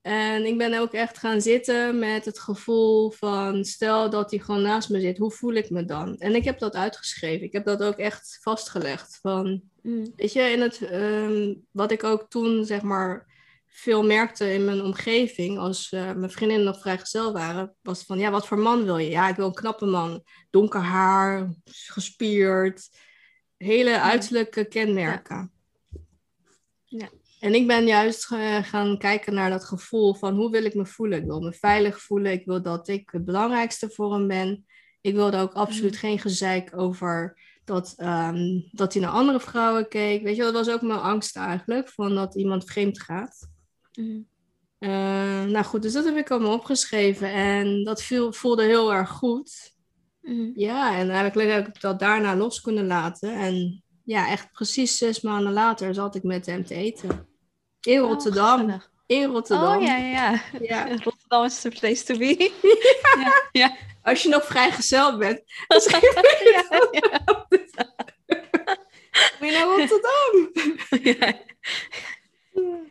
En 0.00 0.46
ik 0.46 0.58
ben 0.58 0.78
ook 0.78 0.92
echt 0.92 1.18
gaan 1.18 1.40
zitten 1.40 1.98
met 1.98 2.24
het 2.24 2.38
gevoel 2.38 3.10
van, 3.10 3.64
stel 3.64 4.10
dat 4.10 4.30
hij 4.30 4.40
gewoon 4.40 4.62
naast 4.62 4.88
me 4.88 5.00
zit, 5.00 5.18
hoe 5.18 5.30
voel 5.30 5.52
ik 5.52 5.70
me 5.70 5.84
dan? 5.84 6.16
En 6.18 6.34
ik 6.34 6.44
heb 6.44 6.58
dat 6.58 6.74
uitgeschreven. 6.74 7.46
Ik 7.46 7.52
heb 7.52 7.64
dat 7.64 7.82
ook 7.82 7.96
echt 7.96 8.38
vastgelegd. 8.42 9.18
Van, 9.20 9.62
mm. 9.82 10.12
Weet 10.16 10.32
je, 10.32 10.40
in 10.40 10.60
het, 10.60 10.92
um, 10.92 11.66
wat 11.70 11.90
ik 11.90 12.04
ook 12.04 12.30
toen, 12.30 12.64
zeg 12.64 12.82
maar, 12.82 13.26
veel 13.78 14.04
merkte 14.04 14.52
in 14.52 14.64
mijn 14.64 14.82
omgeving, 14.82 15.58
als 15.58 15.92
uh, 15.92 16.12
mijn 16.12 16.30
vriendinnen 16.30 16.66
nog 16.66 16.80
vrijgezel 16.80 17.32
waren, 17.32 17.74
was 17.82 18.02
van, 18.02 18.18
ja, 18.18 18.30
wat 18.30 18.46
voor 18.46 18.58
man 18.58 18.84
wil 18.84 18.98
je? 18.98 19.10
Ja, 19.10 19.28
ik 19.28 19.36
wil 19.36 19.46
een 19.46 19.54
knappe 19.54 19.86
man. 19.86 20.24
Donker 20.50 20.80
haar, 20.80 21.54
gespierd, 21.64 22.88
hele 23.56 24.00
uiterlijke 24.00 24.64
kenmerken. 24.64 25.52
Ja. 26.84 26.98
ja. 26.98 27.08
En 27.40 27.54
ik 27.54 27.66
ben 27.66 27.86
juist 27.86 28.24
gaan 28.62 28.98
kijken 28.98 29.34
naar 29.34 29.50
dat 29.50 29.64
gevoel 29.64 30.14
van 30.14 30.34
hoe 30.34 30.50
wil 30.50 30.64
ik 30.64 30.74
me 30.74 30.86
voelen? 30.86 31.18
Ik 31.18 31.26
wil 31.26 31.40
me 31.40 31.52
veilig 31.52 32.00
voelen. 32.00 32.32
Ik 32.32 32.44
wil 32.44 32.62
dat 32.62 32.88
ik 32.88 33.10
het 33.10 33.24
belangrijkste 33.24 33.90
voor 33.90 34.12
hem 34.12 34.26
ben. 34.26 34.66
Ik 35.00 35.14
wilde 35.14 35.36
ook 35.36 35.52
absoluut 35.52 35.92
mm. 35.92 35.98
geen 35.98 36.18
gezeik 36.18 36.78
over 36.78 37.40
dat, 37.64 37.94
um, 37.98 38.68
dat 38.70 38.92
hij 38.92 39.02
naar 39.02 39.10
andere 39.10 39.40
vrouwen 39.40 39.88
keek. 39.88 40.22
Weet 40.22 40.36
je, 40.36 40.42
dat 40.42 40.52
was 40.52 40.70
ook 40.70 40.82
mijn 40.82 41.00
angst 41.00 41.36
eigenlijk, 41.36 41.88
van 41.88 42.14
dat 42.14 42.34
iemand 42.34 42.64
vreemd 42.64 43.00
gaat. 43.00 43.56
Mhm. 43.98 44.20
Eh, 44.78 45.42
nou 45.44 45.64
goed, 45.64 45.82
dus 45.82 45.92
dat 45.92 46.04
heb 46.04 46.16
ik 46.16 46.30
allemaal 46.30 46.52
opgeschreven 46.52 47.32
en 47.32 47.84
dat 47.84 48.02
viel, 48.02 48.32
voelde 48.32 48.62
heel 48.64 48.92
erg 48.92 49.08
goed. 49.10 49.74
Mhm. 50.20 50.50
Ja, 50.54 50.96
en 50.96 51.10
eigenlijk 51.10 51.50
heb 51.50 51.68
ik 51.68 51.80
dat 51.80 51.98
daarna 51.98 52.36
los 52.36 52.60
kunnen 52.60 52.86
laten. 52.86 53.32
En 53.32 53.82
ja, 54.04 54.28
echt 54.30 54.52
precies 54.52 54.98
zes 54.98 55.20
maanden 55.20 55.52
later 55.52 55.94
zat 55.94 56.14
ik 56.14 56.22
met 56.22 56.46
hem 56.46 56.64
te 56.64 56.74
eten. 56.74 57.28
In 57.80 58.02
Oh, 58.02 58.08
Rotterdam. 58.08 58.58
gezellig. 58.58 58.90
in 59.06 59.24
Rotterdam. 59.24 59.76
Oh 59.76 59.82
ja, 59.82 59.96
ja, 59.96 60.42
ja. 60.60 60.88
Rotterdam 61.04 61.44
is 61.44 61.60
the 61.60 61.68
place 61.68 62.04
to 62.04 62.18
be. 62.18 62.52
ja, 63.24 63.48
ja. 63.52 63.76
Als 64.02 64.22
je 64.22 64.28
nog 64.28 64.44
vrijgezel 64.44 65.18
bent, 65.18 65.42
misschien 65.68 66.00
ja, 66.52 66.88
ja. 66.90 67.46
moet 69.38 69.48
je 69.48 69.50
naar 69.50 69.66
Rotterdam. 69.66 70.50
Ja. 71.02 71.46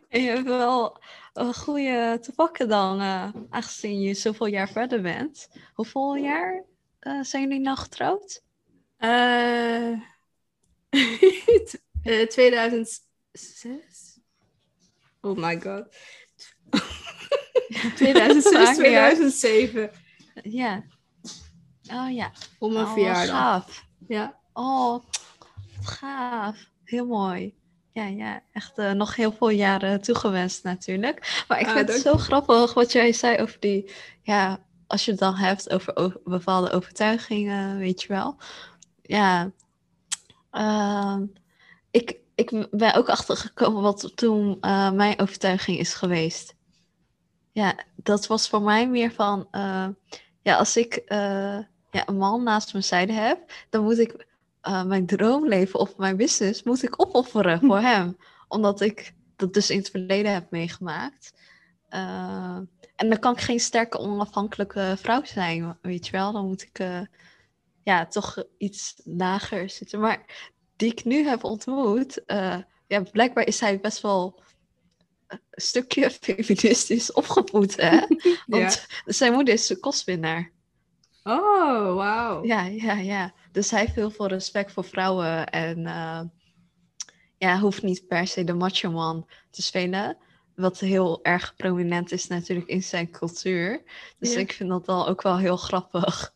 En 0.08 0.22
je 0.22 0.30
hebt 0.30 0.44
wel 0.46 1.00
een 1.32 1.54
goede 1.54 2.18
te 2.22 2.32
pakken 2.34 2.68
dan, 2.68 3.00
eh, 3.00 3.28
aangezien 3.50 4.00
je 4.00 4.14
zoveel 4.14 4.46
jaar 4.46 4.68
verder 4.68 5.02
bent. 5.02 5.48
Hoeveel 5.74 6.14
jaar 6.16 6.64
eh, 6.98 7.20
zijn 7.22 7.42
jullie 7.42 7.60
nou 7.60 7.76
getrouwd? 7.78 8.42
Eh 8.96 9.88
eh, 12.02 12.26
2006? 12.28 13.00
Oh 15.20 15.36
my 15.36 15.60
god. 15.60 15.96
2006, 17.94 18.52
Maakt 18.52 18.78
niet 18.78 18.86
uit. 18.86 19.14
2007. 19.14 19.90
Ja. 20.42 20.84
Oh 21.92 22.12
ja. 22.14 22.32
Om 22.58 22.72
mijn 22.72 22.84
Oh, 22.84 22.92
verjaardag. 22.92 23.26
gaaf. 23.36 23.84
Ja. 24.08 24.40
Oh, 24.52 25.04
gaaf. 25.82 26.70
Heel 26.84 27.06
mooi. 27.06 27.57
Ja, 27.98 28.06
ja, 28.06 28.42
echt 28.52 28.78
eh, 28.78 28.90
nog 28.92 29.16
heel 29.16 29.32
veel 29.32 29.48
jaren 29.48 30.00
toegewenst 30.00 30.62
natuurlijk. 30.62 31.44
Maar 31.48 31.60
ik 31.60 31.66
Ah, 31.66 31.72
vind 31.72 31.88
het 31.88 32.00
zo 32.00 32.16
grappig 32.16 32.74
wat 32.74 32.92
jij 32.92 33.12
zei 33.12 33.38
over 33.38 33.56
die, 33.60 33.90
ja, 34.22 34.58
als 34.86 35.04
je 35.04 35.10
het 35.10 35.20
dan 35.20 35.34
hebt 35.34 35.70
over 35.70 35.96
o- 35.96 36.20
bepaalde 36.24 36.70
overtuigingen, 36.70 37.78
weet 37.78 38.02
je 38.02 38.08
wel. 38.08 38.36
Ja, 39.02 39.50
ehm, 40.50 41.24
ik, 41.90 42.16
ik 42.34 42.66
ben 42.70 42.94
ook 42.94 43.08
achtergekomen 43.08 43.82
wat 43.82 44.12
toen 44.16 44.56
eh, 44.60 44.90
mijn 44.90 45.18
overtuiging 45.20 45.78
is 45.78 45.94
geweest. 45.94 46.54
Ja, 47.52 47.74
dat 47.96 48.26
was 48.26 48.48
voor 48.48 48.62
mij 48.62 48.88
meer 48.88 49.12
van, 49.12 49.48
eh, 49.50 49.86
ja, 50.42 50.56
als 50.56 50.76
ik 50.76 51.02
ja, 51.90 52.08
een 52.08 52.16
man 52.16 52.42
naast 52.42 52.72
mijn 52.72 52.84
zijde 52.84 53.12
heb, 53.12 53.52
dan 53.70 53.82
moet 53.84 53.98
ik 53.98 54.26
eh, 54.60 54.84
mijn 54.84 55.06
droomleven 55.06 55.80
of 55.80 55.96
mijn 55.96 56.16
business 56.16 56.62
moet 56.62 56.82
ik 56.82 57.02
opofferen 57.02 57.60
voor 57.60 57.80
hem. 57.92 58.16
Omdat 58.48 58.80
ik 58.80 59.14
dat 59.36 59.54
dus 59.54 59.70
in 59.70 59.78
het 59.78 59.90
verleden 59.90 60.32
heb 60.32 60.50
meegemaakt. 60.50 61.32
Eh, 61.88 62.58
en 62.96 63.08
dan 63.08 63.18
kan 63.18 63.32
ik 63.32 63.40
geen 63.40 63.60
sterke 63.60 63.98
onafhankelijke 63.98 64.94
vrouw 64.98 65.24
zijn, 65.24 65.78
weet 65.82 66.06
je 66.06 66.12
wel. 66.12 66.32
Dan 66.32 66.46
moet 66.46 66.62
ik 66.62 66.78
eh, 66.78 67.00
ja, 67.82 68.06
toch 68.06 68.44
iets 68.58 69.00
lager 69.04 69.70
zitten. 69.70 70.00
Maar 70.00 70.50
die 70.76 70.92
ik 70.92 71.04
nu 71.04 71.26
heb 71.26 71.44
ontmoet, 71.44 72.22
ja, 72.86 73.00
blijkbaar 73.12 73.46
is 73.46 73.60
hij 73.60 73.80
best 73.80 74.00
wel 74.00 74.40
een 75.28 75.40
stukje 75.50 76.10
feministisch 76.20 77.12
opgevoed, 77.12 77.76
hè? 77.76 78.06
Want 78.46 78.86
zijn 79.04 79.32
moeder 79.32 79.54
is 79.54 79.68
een 79.68 79.80
kostwinnaar. 79.80 80.52
Oh, 81.22 81.94
wauw. 81.94 82.44
Ja, 82.44 82.64
ja, 82.64 82.92
ja. 82.92 83.34
Dus 83.52 83.70
hij 83.70 83.80
heeft 83.80 83.94
heel 83.94 84.10
veel 84.10 84.26
respect 84.26 84.72
voor 84.72 84.84
vrouwen 84.84 85.46
en 85.46 85.86
eh, 85.86 86.20
ja, 87.38 87.58
hoeft 87.58 87.82
niet 87.82 88.06
per 88.06 88.26
se 88.26 88.44
de 88.44 88.52
macho 88.54 88.90
man 88.90 89.28
te 89.50 89.62
spelen. 89.62 90.16
Wat 90.54 90.78
heel 90.78 91.22
erg 91.24 91.54
prominent 91.56 92.12
is 92.12 92.26
natuurlijk 92.26 92.68
in 92.68 92.82
zijn 92.82 93.10
cultuur. 93.10 93.82
Dus 94.18 94.32
Ja. 94.34 94.38
ik 94.40 94.52
vind 94.52 94.68
dat 94.68 94.84
dan 94.86 95.06
ook 95.06 95.22
wel 95.22 95.38
heel 95.38 95.56
grappig. 95.56 96.34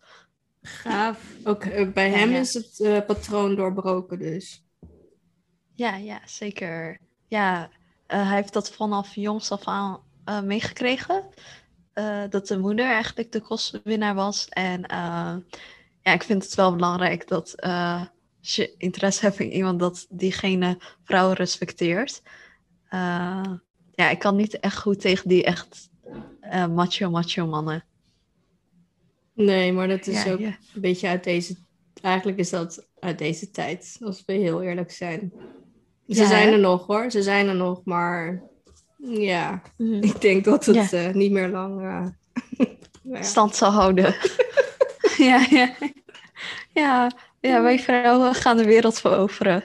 Gaaf. 0.63 1.25
Ook 1.45 1.65
eh, 1.65 1.93
bij 1.93 2.11
Ja, 2.11 2.17
hem 2.17 2.31
ja. 2.31 2.39
is 2.39 2.55
het 2.55 2.81
eh, 2.81 3.01
patroon 3.07 3.55
doorbroken 3.55 4.19
dus. 4.19 4.65
Ja, 5.75 5.97
ja, 5.97 6.21
zeker. 6.25 6.99
Ja, 7.29 7.71
hij 8.07 8.35
heeft 8.35 8.53
dat 8.53 8.71
vanaf 8.73 9.15
jongs 9.15 9.51
af 9.51 9.65
aan 9.65 10.01
meegekregen. 10.45 11.25
dat 12.31 12.47
de 12.47 12.59
moeder 12.59 12.87
eigenlijk 12.87 13.33
de 13.33 13.41
kostwinnaar 13.41 14.15
was. 14.15 14.49
En 14.49 14.87
ja, 16.03 16.13
ik 16.13 16.23
vind 16.23 16.45
het 16.45 16.55
wel 16.55 16.75
belangrijk 16.75 17.29
dat 17.29 17.53
eh, 17.55 18.03
als 18.41 18.57
je 18.57 18.75
interesse 18.79 19.25
hebt 19.25 19.39
in 19.41 19.53
iemand, 19.53 19.81
dat 19.81 20.07
diegene 20.11 20.79
vrouwen 21.05 21.37
respecteert. 21.37 22.23
Eh, 22.89 23.45
ja, 23.95 24.11
ik 24.11 24.19
kan 24.19 24.37
niet 24.37 24.61
echt 24.61 24.79
goed 24.79 25.01
tegen 25.01 25.29
die 25.29 25.45
echt 25.45 25.91
eh, 26.41 26.67
macho, 26.67 27.11
macho 27.11 27.47
mannen. 27.47 27.85
Nee, 29.35 29.73
maar 29.73 29.89
dat 29.89 30.07
is 30.07 30.23
Ja, 30.23 30.33
ook 30.33 30.39
ja. 30.39 30.57
een 30.75 30.81
beetje 30.81 31.09
uit 31.09 31.25
deze... 31.25 31.57
Eigenlijk 32.03 32.39
is 32.39 32.51
dat 32.51 32.87
uit 33.01 33.19
deze 33.19 33.51
tijd, 33.51 33.97
als 34.01 34.23
we 34.27 34.33
heel 34.33 34.63
eerlijk 34.63 34.91
zijn. 34.91 35.33
Ze 36.09 36.21
Ja, 36.21 36.27
zijn 36.27 36.53
er 36.53 36.59
nog 36.59 36.87
hoor, 36.87 37.11
ze 37.11 37.23
zijn 37.23 37.49
er 37.49 37.55
nog, 37.55 37.81
maar 37.85 38.43
ja, 38.99 39.63
Mhm. 39.77 40.03
ik 40.03 40.21
denk 40.21 40.45
dat 40.45 40.65
het 40.67 41.15
niet 41.15 41.33
meer 41.33 41.49
lang... 41.49 41.81
nou 43.03 43.25
stand 43.25 43.57
zal 43.57 43.71
houden. 43.71 44.15
ja, 45.31 45.47
ja. 45.51 45.75
Ja, 46.73 47.11
ja, 47.41 47.63
wij 47.63 47.79
vrouwen 47.79 48.35
gaan 48.35 48.57
de 48.57 48.65
wereld 48.65 49.01
veroveren. 49.01 49.63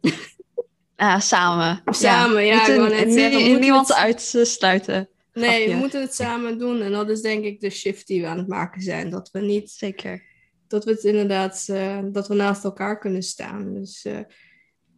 Ah, 0.96 1.20
samen. 1.20 1.82
Samen, 1.84 2.44
ja, 2.46 2.66
ik 2.68 2.78
Moeten 2.78 2.90
net 3.06 3.12
zeggen, 3.12 3.38
we 3.38 3.44
moeten 3.44 3.60
niemand 3.60 3.88
het- 3.88 3.96
uitsluiten. 3.96 5.08
Nee, 5.32 5.68
we 5.68 5.74
moeten 5.74 6.00
het 6.00 6.14
samen 6.14 6.58
doen. 6.58 6.82
En 6.82 6.92
dat 6.92 7.08
is 7.10 7.20
denk 7.20 7.44
ik 7.44 7.60
de 7.60 7.70
shift 7.70 8.06
die 8.06 8.20
we 8.20 8.26
aan 8.26 8.38
het 8.38 8.48
maken 8.48 8.80
zijn. 8.82 9.10
Dat 9.10 9.30
we 9.32 9.40
niet 9.40 9.70
Zeker. 9.70 10.22
dat 10.68 10.84
we 10.84 10.90
het 10.90 11.04
inderdaad, 11.04 11.64
eh, 11.68 11.98
dat 12.12 12.28
we 12.28 12.34
naast 12.34 12.64
elkaar 12.64 12.98
kunnen 12.98 13.22
staan. 13.22 13.74
Dus 13.74 14.04
eh, 14.04 14.18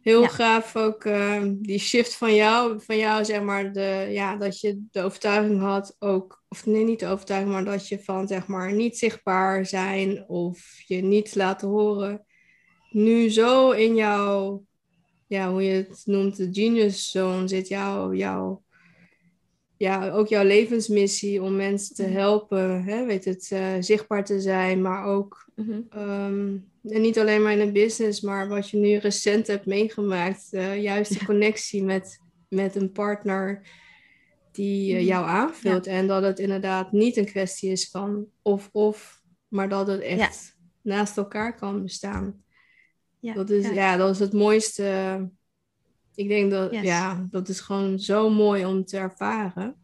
heel 0.01 0.21
Ja. 0.21 0.27
gaaf 0.27 0.75
ook 0.75 1.05
eh, 1.05 1.43
die 1.45 1.79
shift 1.79 2.15
van 2.15 2.35
jou, 2.35 2.81
van 2.83 2.97
jou 2.97 3.25
zeg 3.25 3.41
maar, 3.41 3.73
de, 3.73 4.07
ja, 4.09 4.35
dat 4.35 4.59
je 4.59 4.83
de 4.91 5.01
overtuiging 5.01 5.59
had 5.61 5.95
ook, 5.99 6.43
of 6.49 6.65
nee, 6.65 6.83
niet 6.83 6.99
de 6.99 7.07
overtuiging, 7.07 7.53
maar 7.53 7.65
dat 7.65 7.87
je 7.87 8.03
van 8.03 8.27
zeg 8.27 8.47
maar 8.47 8.73
niet 8.73 8.97
zichtbaar 8.97 9.65
zijn 9.65 10.27
of 10.27 10.81
je 10.85 11.01
niet 11.01 11.35
laten 11.35 11.67
horen, 11.67 12.25
nu 12.89 13.29
zo 13.29 13.71
in 13.71 13.95
jouw, 13.95 14.65
ja, 15.27 15.51
hoe 15.51 15.63
je 15.63 15.73
het 15.73 16.01
noemt, 16.05 16.37
de 16.37 16.49
genius 16.51 17.11
zone 17.11 17.47
zit, 17.47 17.67
jouw, 17.67 18.13
jouw 18.13 18.63
ja, 19.81 20.09
ook 20.11 20.27
jouw 20.27 20.43
levensmissie 20.43 21.41
om 21.41 21.55
mensen 21.55 21.95
te 21.95 22.03
Mhm. 22.03 22.11
helpen, 22.11 22.83
hè, 22.83 23.05
weet 23.05 23.25
het, 23.25 23.47
eh, 23.51 23.73
zichtbaar 23.79 24.25
te 24.25 24.41
zijn, 24.41 24.81
maar 24.81 25.05
ook 25.05 25.49
Mhm. 25.55 25.79
Ehm, 25.89 26.55
en 26.83 27.01
niet 27.01 27.19
alleen 27.19 27.41
maar 27.41 27.51
in 27.51 27.59
een 27.59 27.73
business, 27.73 28.21
maar 28.21 28.47
wat 28.47 28.69
je 28.69 28.77
nu 28.77 28.95
recent 28.97 29.47
hebt 29.47 29.65
meegemaakt. 29.65 30.47
eh, 30.53 30.81
juist 30.81 31.19
de 31.19 31.25
connectie 31.25 31.83
met, 31.83 32.19
met 32.49 32.75
een 32.75 32.91
partner 32.91 33.61
die 34.51 34.91
eh, 34.93 34.97
Mhm. 34.99 35.07
jou 35.07 35.25
aanvult. 35.25 35.87
En 35.87 36.07
dat 36.07 36.23
het 36.23 36.39
inderdaad 36.39 36.91
niet 36.91 37.17
een 37.17 37.25
kwestie 37.25 37.71
is 37.71 37.89
van 37.89 38.25
of-of, 38.41 39.21
maar 39.47 39.69
dat 39.69 39.87
het 39.87 40.01
echt 40.01 40.57
naast 40.81 41.17
elkaar 41.17 41.55
kan 41.55 41.81
bestaan. 41.83 42.43
Ja, 43.19 43.33
Dat, 43.33 43.49
is, 43.49 43.69
ja. 43.69 43.97
dat 43.97 44.09
is 44.13 44.19
het 44.19 44.33
mooiste. 44.33 45.29
Ik 46.15 46.27
denk 46.27 46.51
dat, 46.51 46.71
Yes. 46.71 46.83
ja, 46.83 47.27
dat 47.31 47.47
is 47.49 47.59
gewoon 47.59 47.99
zo 47.99 48.29
mooi 48.29 48.65
om 48.65 48.85
te 48.85 48.97
ervaren. 48.97 49.75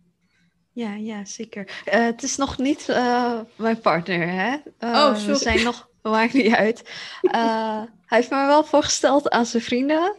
Ja, 0.71 0.93
ja, 0.93 1.25
zeker. 1.25 1.81
Eh, 1.85 2.03
het 2.05 2.23
is 2.23 2.35
nog 2.37 2.57
niet 2.57 2.89
eh, 2.89 3.39
mijn 3.55 3.79
partner, 3.79 4.27
hè? 4.29 4.55
Eh, 4.77 4.89
Oh, 4.89 5.15
sorry. 5.15 5.27
We 5.33 5.35
zijn 5.35 5.63
nog, 5.63 5.89
maakt 6.01 6.33
niet 6.33 6.53
uit. 6.53 6.89
Hij 7.21 7.87
heeft 8.05 8.29
me 8.29 8.45
wel 8.45 8.63
voorgesteld 8.63 9.29
aan 9.29 9.45
zijn 9.45 9.63
vrienden. 9.63 10.15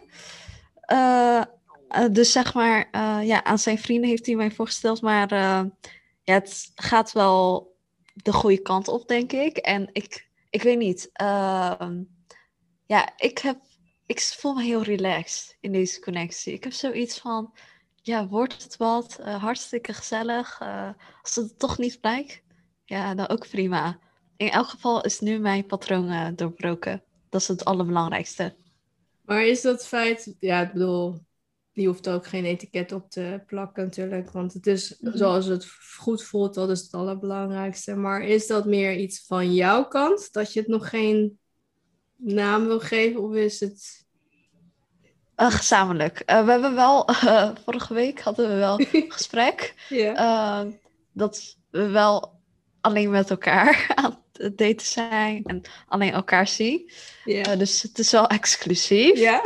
Dus 2.11 2.33
zeg 2.33 2.55
maar, 2.55 2.89
ja, 3.25 3.45
aan 3.45 3.59
zijn 3.59 3.79
vrienden 3.79 4.09
heeft 4.11 4.27
hij 4.27 4.35
mij 4.35 4.51
voorgesteld. 4.51 5.01
Maar 5.03 5.35
ja, 5.35 6.35
het 6.35 6.73
gaat 6.75 7.13
wel 7.13 7.73
de 8.15 8.33
goede 8.33 8.63
kant 8.63 8.89
op, 8.89 9.09
denk 9.09 9.33
ik. 9.33 9.57
En 9.57 9.89
ik, 9.93 10.29
ik 10.51 10.63
weet 10.63 10.79
niet. 10.79 11.11
ehm, 11.13 12.03
ja, 12.87 13.09
ik, 13.17 13.39
heb, 13.39 13.59
ik 14.09 14.21
voel 14.21 14.55
me 14.55 14.63
heel 14.63 14.83
relaxed 14.83 15.57
in 15.61 15.73
deze 15.73 16.01
connectie. 16.01 16.53
Ik 16.53 16.65
heb 16.65 16.73
zoiets 16.73 17.19
van, 17.19 17.53
ja, 18.03 18.29
wordt 18.29 18.63
het 18.63 18.77
wat? 18.77 19.19
Eh, 19.19 19.43
hartstikke 19.43 19.93
gezellig. 19.93 20.59
Eh, 20.61 20.91
als 21.23 21.35
het 21.35 21.59
toch 21.59 21.79
niet 21.79 22.01
blijkt, 22.01 22.43
ja, 22.85 23.15
dan 23.15 23.29
ook 23.29 23.49
prima. 23.49 23.99
In 24.37 24.51
elk 24.51 24.67
geval 24.67 25.05
is 25.05 25.21
nu 25.21 25.39
mijn 25.39 25.67
patroon 25.67 26.09
eh, 26.09 26.29
doorbroken. 26.35 27.03
Dat 27.29 27.41
is 27.41 27.49
het 27.49 27.65
allerbelangrijkste. 27.65 28.55
Maar 29.25 29.47
is 29.47 29.61
dat 29.61 29.87
feit, 29.87 30.35
ja, 30.39 30.61
ik 30.61 30.73
bedoel, 30.73 31.19
die 31.73 31.87
hoeft 31.87 32.09
ook 32.09 32.27
geen 32.27 32.45
etiket 32.45 32.93
op 32.93 33.11
te 33.11 33.43
plakken 33.47 33.85
natuurlijk, 33.85 34.31
want 34.31 34.53
het 34.53 34.67
is 34.67 34.97
Mhm. 35.01 35.17
zoals 35.17 35.47
het 35.47 35.67
goed 35.97 36.25
voelt, 36.25 36.55
dat 36.55 36.71
is 36.71 36.81
het 36.81 36.93
allerbelangrijkste. 36.93 37.95
Maar 37.95 38.23
is 38.23 38.47
dat 38.47 38.67
meer 38.67 38.97
iets 38.97 39.25
van 39.27 39.55
jouw 39.55 39.85
kant, 39.89 40.33
dat 40.33 40.53
je 40.53 40.61
het 40.61 40.69
nog 40.69 40.89
geen 40.89 41.39
naam 42.19 42.67
wil 42.67 42.81
geven, 42.81 43.23
of 43.23 43.35
is 43.35 43.61
het... 43.61 44.07
Eh, 45.35 45.51
gezamenlijk. 45.51 46.19
Eh, 46.19 46.45
we 46.45 46.51
hebben 46.51 46.75
wel, 46.75 47.07
eh, 47.09 47.51
vorige 47.65 47.95
week 47.95 48.21
hadden 48.21 48.49
we 48.49 48.55
wel 48.55 48.81
een 48.81 49.05
gesprek. 49.19 49.75
Dat 51.13 51.57
we 51.71 51.89
wel 51.89 52.41
alleen 52.81 53.11
met 53.11 53.31
elkaar 53.31 53.87
aan, 53.95 54.23
het 54.33 54.59
daten 54.59 54.87
zijn 54.87 55.45
en 55.45 55.63
alleen 55.89 56.13
elkaar 56.13 56.49
zien. 56.49 56.91
Dus 57.59 57.83
het 57.83 57.99
is 57.99 58.11
wel 58.11 58.27
exclusief. 58.27 59.19
ja. 59.19 59.43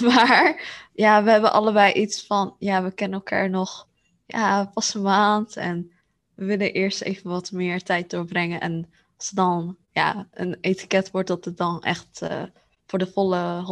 Maar 0.00 0.62
ja, 0.94 1.22
we 1.22 1.30
hebben 1.30 1.52
allebei 1.52 1.92
iets 1.92 2.26
van, 2.26 2.56
ja, 2.58 2.82
we 2.82 2.92
kennen 2.92 3.18
elkaar 3.18 3.50
nog 3.50 3.88
ja, 4.26 4.70
pas 4.74 4.94
een 4.94 5.02
maand 5.02 5.56
en 5.56 5.92
we 6.34 6.44
willen 6.44 6.72
eerst 6.72 7.00
even 7.00 7.30
wat 7.30 7.52
meer 7.52 7.82
tijd 7.82 8.10
doorbrengen. 8.10 8.60
En 8.60 8.90
als 9.16 9.26
het 9.26 9.36
dan 9.36 9.76
ja, 9.92 10.28
een 10.30 10.56
etiket 10.60 11.10
wordt, 11.10 11.28
dat 11.28 11.44
het 11.44 11.56
dan 11.56 11.82
echt 11.82 12.20
eh, 12.22 12.42
voor 12.86 12.98
de 12.98 13.06
volle 13.12 13.64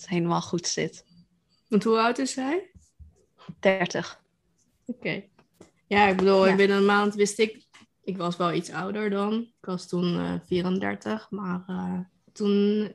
100% 0.00 0.04
helemaal 0.04 0.40
goed 0.42 0.66
zit. 0.66 1.04
Want 1.68 1.84
hoe 1.84 1.98
oud 1.98 2.18
is 2.18 2.34
hij? 2.34 2.70
30. 3.60 4.22
Oké. 4.86 5.24
Ja, 5.86 6.06
ik 6.06 6.16
bedoel, 6.16 6.46
Ja. 6.46 6.56
binnen 6.56 6.76
een 6.76 6.84
maand 6.84 7.14
wist 7.14 7.38
ik... 7.38 7.64
Ik 8.02 8.16
was 8.16 8.36
wel 8.36 8.52
iets 8.52 8.70
ouder 8.70 9.10
dan. 9.10 9.32
Ik 9.34 9.64
was 9.66 9.88
toen 9.88 10.18
eh 10.18 10.32
34, 10.46 11.30
maar 11.30 11.64
eh, 11.66 11.98
toen... 12.32 12.94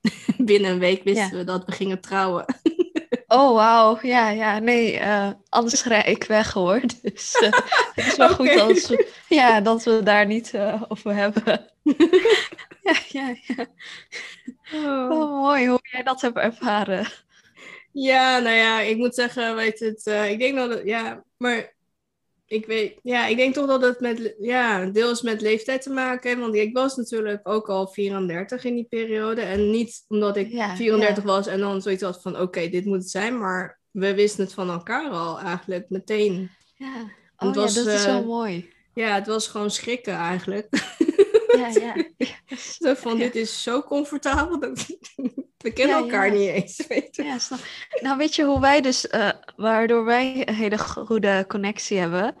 binnen 0.38 0.70
een 0.70 0.78
week 0.78 1.02
wisten 1.04 1.30
Ja. 1.30 1.36
we 1.36 1.44
dat 1.44 1.64
we 1.64 1.72
gingen 1.72 2.00
trouwen. 2.00 2.44
Oh, 3.32 3.54
wauw. 3.54 3.98
Ja, 4.02 4.30
ja, 4.30 4.58
nee, 4.58 4.98
eh, 4.98 5.30
anders 5.48 5.84
rij 5.84 6.02
ik 6.04 6.24
weg 6.24 6.52
hoor. 6.52 6.80
Dus 7.02 7.34
eh, 7.34 7.52
het 7.94 8.06
is 8.06 8.16
wel 8.16 8.28
goed 8.28 8.54
we, 8.54 9.06
ja, 9.34 9.60
dat 9.60 9.84
we 9.84 10.02
daar 10.02 10.26
niet 10.26 10.54
eh, 10.54 10.82
over 10.88 11.14
hebben. 11.14 11.70
ja, 12.88 12.94
ja, 13.08 13.36
ja. 13.46 13.66
Oh, 14.74 15.42
mooi 15.42 15.68
hoe 15.68 15.78
jij 15.82 16.02
dat 16.02 16.20
hebt 16.20 16.36
ervaren. 16.36 17.06
Ja, 17.92 18.38
nou 18.38 18.56
ja, 18.56 18.80
ik 18.80 18.96
moet 18.96 19.14
zeggen, 19.14 19.54
weet 19.54 19.80
het, 19.80 20.06
eh, 20.06 20.30
ik 20.30 20.38
denk 20.38 20.56
dat 20.56 20.70
het, 20.70 20.82
ja, 20.84 21.24
maar 21.36 21.74
ik 22.46 22.66
weet, 22.66 22.98
ja, 23.02 23.26
ik 23.26 23.36
denk 23.36 23.54
toch 23.54 23.66
dat 23.66 23.82
het 23.82 24.00
met, 24.00 24.34
ja, 24.38 24.84
deels 24.86 25.22
met 25.22 25.40
leeftijd 25.40 25.82
te 25.82 25.90
maken 25.90 26.28
heeft, 26.28 26.40
want 26.40 26.54
ik 26.54 26.76
was 26.76 26.96
natuurlijk 26.96 27.48
ook 27.48 27.68
al 27.68 27.86
34 27.86 28.64
in 28.64 28.74
die 28.74 28.86
periode 28.88 29.40
en 29.40 29.70
niet 29.70 30.04
omdat 30.08 30.36
ik 30.36 30.50
Ja, 30.50 30.76
34 30.76 31.24
was 31.24 31.46
en 31.46 31.60
dan 31.60 31.82
zoiets 31.82 32.02
had 32.02 32.22
van, 32.22 32.40
oké, 32.40 32.68
dit 32.68 32.84
moet 32.84 32.98
het 32.98 33.10
zijn, 33.10 33.38
maar 33.38 33.80
we 33.90 34.14
wisten 34.14 34.44
het 34.44 34.54
van 34.54 34.70
elkaar 34.70 35.10
al 35.10 35.40
eigenlijk 35.40 35.86
meteen. 35.88 36.50
Ja, 36.74 36.94
Het 37.36 37.48
oh, 37.48 37.54
was, 37.54 37.74
ja 37.74 37.84
dat 37.84 37.94
is 37.94 38.04
wel 38.04 38.20
eh, 38.20 38.26
mooi. 38.26 38.72
Ja, 38.94 39.14
het 39.14 39.26
was 39.26 39.46
gewoon 39.46 39.70
schrikken 39.70 40.14
eigenlijk. 40.14 40.68
Ja, 41.56 41.68
ja. 41.68 41.94
Zo 42.78 42.94
van, 42.94 43.18
dit 43.18 43.34
is 43.34 43.62
zo 43.62 43.82
comfortabel, 43.82 44.60
dat 44.60 44.86
we 45.58 45.72
kennen 45.72 45.96
Ja, 45.96 46.02
elkaar 46.02 46.26
ja. 46.26 46.32
niet 46.32 46.48
eens, 46.48 46.86
weet 46.86 47.16
je. 47.16 47.22
Ja, 47.22 47.38
snap. 47.38 47.58
Nou, 48.00 48.16
weet 48.16 48.34
je 48.34 48.44
hoe 48.44 48.60
wij 48.60 48.80
dus, 48.80 49.08
eh, 49.08 49.30
waardoor 49.56 50.04
wij 50.04 50.48
een 50.48 50.54
hele 50.54 50.78
goede 50.78 51.44
connectie 51.48 51.98
hebben? 51.98 52.36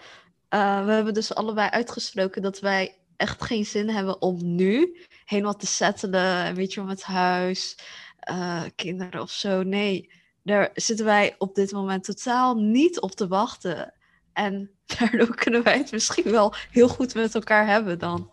Eh, 0.48 0.84
we 0.84 0.92
hebben 0.92 1.14
dus 1.14 1.34
allebei 1.34 1.70
uitgesproken 1.70 2.42
dat 2.42 2.60
wij 2.60 2.98
echt 3.16 3.42
geen 3.42 3.64
zin 3.66 3.88
hebben 3.88 4.22
om 4.22 4.54
nu 4.54 5.00
helemaal 5.24 5.56
te 5.56 5.66
settelen, 5.66 6.44
en 6.44 6.54
weet 6.54 6.72
je 6.72 6.80
wel, 6.80 6.88
met 6.88 7.02
huis, 7.02 7.78
eh, 8.18 8.62
kinderen 8.74 9.20
of 9.20 9.30
zo. 9.30 9.62
Nee, 9.62 10.10
daar 10.42 10.70
zitten 10.74 11.04
wij 11.04 11.34
op 11.38 11.54
dit 11.54 11.72
moment 11.72 12.04
totaal 12.04 12.54
niet 12.54 13.00
op 13.00 13.10
te 13.10 13.28
wachten. 13.28 13.94
En 14.32 14.70
daardoor 14.98 15.34
kunnen 15.34 15.62
wij 15.62 15.78
het 15.78 15.92
misschien 15.92 16.30
wel 16.30 16.54
heel 16.70 16.88
goed 16.88 17.14
met 17.14 17.34
elkaar 17.34 17.66
hebben 17.66 17.98
dan. 17.98 18.30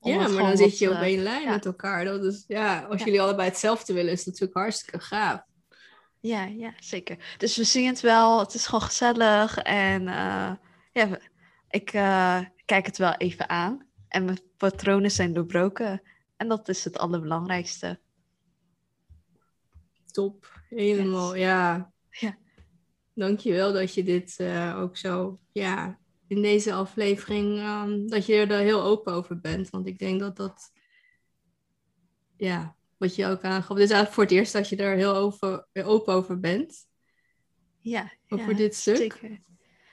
Om 0.00 0.12
Ja, 0.12 0.28
maar 0.28 0.42
dan 0.42 0.56
zit 0.56 0.78
je 0.78 0.88
op 0.88 0.94
eh, 0.94 1.02
één 1.02 1.22
lijn 1.22 1.42
ja. 1.42 1.50
met 1.50 1.66
elkaar. 1.66 2.04
Dat 2.04 2.24
is, 2.24 2.44
ja, 2.46 2.80
als 2.82 2.98
Ja. 2.98 3.04
jullie 3.04 3.20
allebei 3.20 3.48
hetzelfde 3.48 3.92
willen, 3.92 4.12
is 4.12 4.18
het 4.18 4.26
natuurlijk 4.26 4.58
hartstikke 4.58 5.00
gaaf. 5.00 5.42
Ja, 6.20 6.44
ja, 6.44 6.74
zeker. 6.78 7.34
Dus 7.38 7.56
we 7.56 7.64
zien 7.64 7.86
het 7.86 8.00
wel. 8.00 8.38
Het 8.38 8.54
is 8.54 8.66
gewoon 8.66 8.82
gezellig. 8.82 9.58
En 9.58 10.08
eh, 10.08 10.52
ja, 10.92 11.18
ik 11.70 11.92
eh, 11.92 12.40
kijk 12.64 12.86
het 12.86 12.98
wel 12.98 13.14
even 13.14 13.48
aan. 13.48 13.86
En 14.08 14.24
mijn 14.24 14.40
patronen 14.56 15.10
zijn 15.10 15.32
doorbroken. 15.32 16.02
En 16.36 16.48
dat 16.48 16.68
is 16.68 16.84
het 16.84 16.98
allerbelangrijkste. 16.98 18.00
Top. 20.10 20.60
Helemaal, 20.68 21.34
ja. 21.34 21.92
Ja. 22.10 22.36
Dankjewel 23.14 23.72
dat 23.72 23.94
je 23.94 24.02
dit 24.04 24.34
eh, 24.38 24.78
ook 24.80 24.96
zo, 24.96 25.38
ja, 25.52 25.98
in 26.28 26.42
deze 26.42 26.72
aflevering, 26.72 27.58
ehm, 27.58 28.06
dat 28.06 28.26
je 28.26 28.46
er 28.46 28.58
heel 28.58 28.82
open 28.82 29.12
over 29.12 29.40
bent. 29.40 29.70
Want 29.70 29.86
ik 29.86 29.98
denk 29.98 30.20
dat 30.20 30.36
dat, 30.36 30.72
ja, 32.36 32.76
wat 32.96 33.14
je 33.14 33.26
ook 33.26 33.42
aangaf, 33.42 33.76
dit 33.76 33.84
is 33.84 33.90
eigenlijk 33.90 34.12
voor 34.12 34.22
het 34.22 34.32
eerst 34.32 34.52
dat 34.52 34.68
je 34.68 34.76
er 34.76 34.96
heel 34.96 35.14
over, 35.14 35.66
open 35.72 36.14
over 36.14 36.40
bent. 36.40 36.86
Ja, 37.78 38.12
Over 38.28 38.50
ja, 38.50 38.56
dit 38.56 38.74
stuk. 38.74 38.96
zeker. 38.96 39.40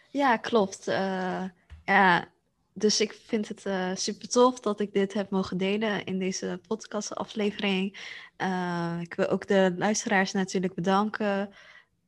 Ja, 0.09 0.37
klopt. 0.37 0.87
Eh, 0.87 1.43
ja, 1.85 2.31
dus 2.73 3.01
ik 3.01 3.13
vind 3.25 3.47
het 3.47 3.65
eh 3.65 3.95
super 3.95 4.29
tof 4.29 4.59
dat 4.59 4.79
ik 4.79 4.93
dit 4.93 5.13
heb 5.13 5.29
mogen 5.29 5.57
delen 5.57 6.03
in 6.05 6.19
deze 6.19 6.61
podcastaflevering. 6.67 7.97
Eh, 8.35 8.97
ik 9.01 9.13
wil 9.13 9.27
ook 9.27 9.47
de 9.47 9.73
luisteraars 9.77 10.31
natuurlijk 10.31 10.73
bedanken 10.73 11.53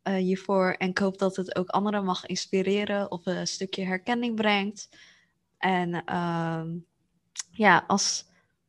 eh, 0.03 0.13
hiervoor. 0.13 0.75
En 0.77 0.89
ik 0.89 0.97
hoop 0.97 1.17
dat 1.17 1.35
het 1.35 1.55
ook 1.55 1.69
anderen 1.69 2.03
mag 2.03 2.25
inspireren 2.25 3.11
of 3.11 3.25
een 3.25 3.47
stukje 3.47 3.85
herkenning 3.85 4.35
brengt. 4.35 4.89
En 5.57 6.05
ehm, 6.05 6.69
ja, 7.51 7.83
als 7.87 8.25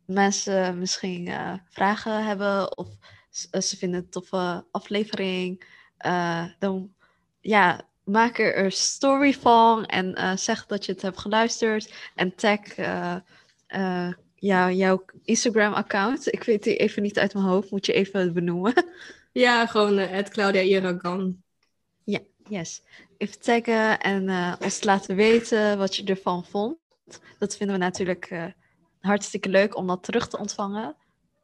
mensen 0.06 0.78
misschien 0.78 1.28
eh, 1.28 1.54
vragen 1.70 2.24
hebben 2.24 2.78
of 2.78 2.88
eh, 3.50 3.60
ze 3.60 3.76
vinden 3.76 3.96
het 3.98 4.06
een 4.06 4.12
toffe 4.12 4.64
aflevering, 4.70 5.64
dan 6.58 6.94
ja, 7.40 7.80
maak 8.04 8.38
er 8.38 8.64
een 8.64 8.72
story 8.72 9.34
van 9.34 9.86
en 9.86 10.38
zeg 10.38 10.66
dat 10.66 10.84
je 10.86 10.92
het 10.92 11.02
hebt 11.02 11.18
geluisterd 11.18 12.10
en 12.14 12.34
tag 12.34 12.60
ja, 14.34 14.70
jouw 14.70 15.04
Instagram-account. 15.24 16.32
Ik 16.32 16.42
weet 16.42 16.62
die 16.62 16.76
even 16.76 17.02
niet 17.02 17.18
uit 17.18 17.34
mijn 17.34 17.46
hoofd, 17.46 17.70
moet 17.70 17.86
je 17.86 17.92
even 17.92 18.32
benoemen. 18.32 18.74
Ja, 19.32 19.66
gewoon 19.66 19.98
uh, 19.98 20.18
Claudia 20.18 20.60
Iragan. 20.60 21.42
Yes. 22.48 22.82
Even 23.18 23.40
taggen 23.40 24.00
en 24.00 24.28
eh, 24.28 24.54
ons 24.60 24.82
laten 24.82 25.16
weten 25.16 25.78
wat 25.78 25.96
je 25.96 26.04
ervan 26.04 26.44
vond. 26.44 26.76
Dat 27.38 27.56
vinden 27.56 27.76
we 27.78 27.82
natuurlijk 27.84 28.24
eh, 28.24 28.44
hartstikke 29.00 29.48
leuk 29.48 29.76
om 29.76 29.86
dat 29.86 30.02
terug 30.02 30.28
te 30.28 30.38
ontvangen. 30.38 30.96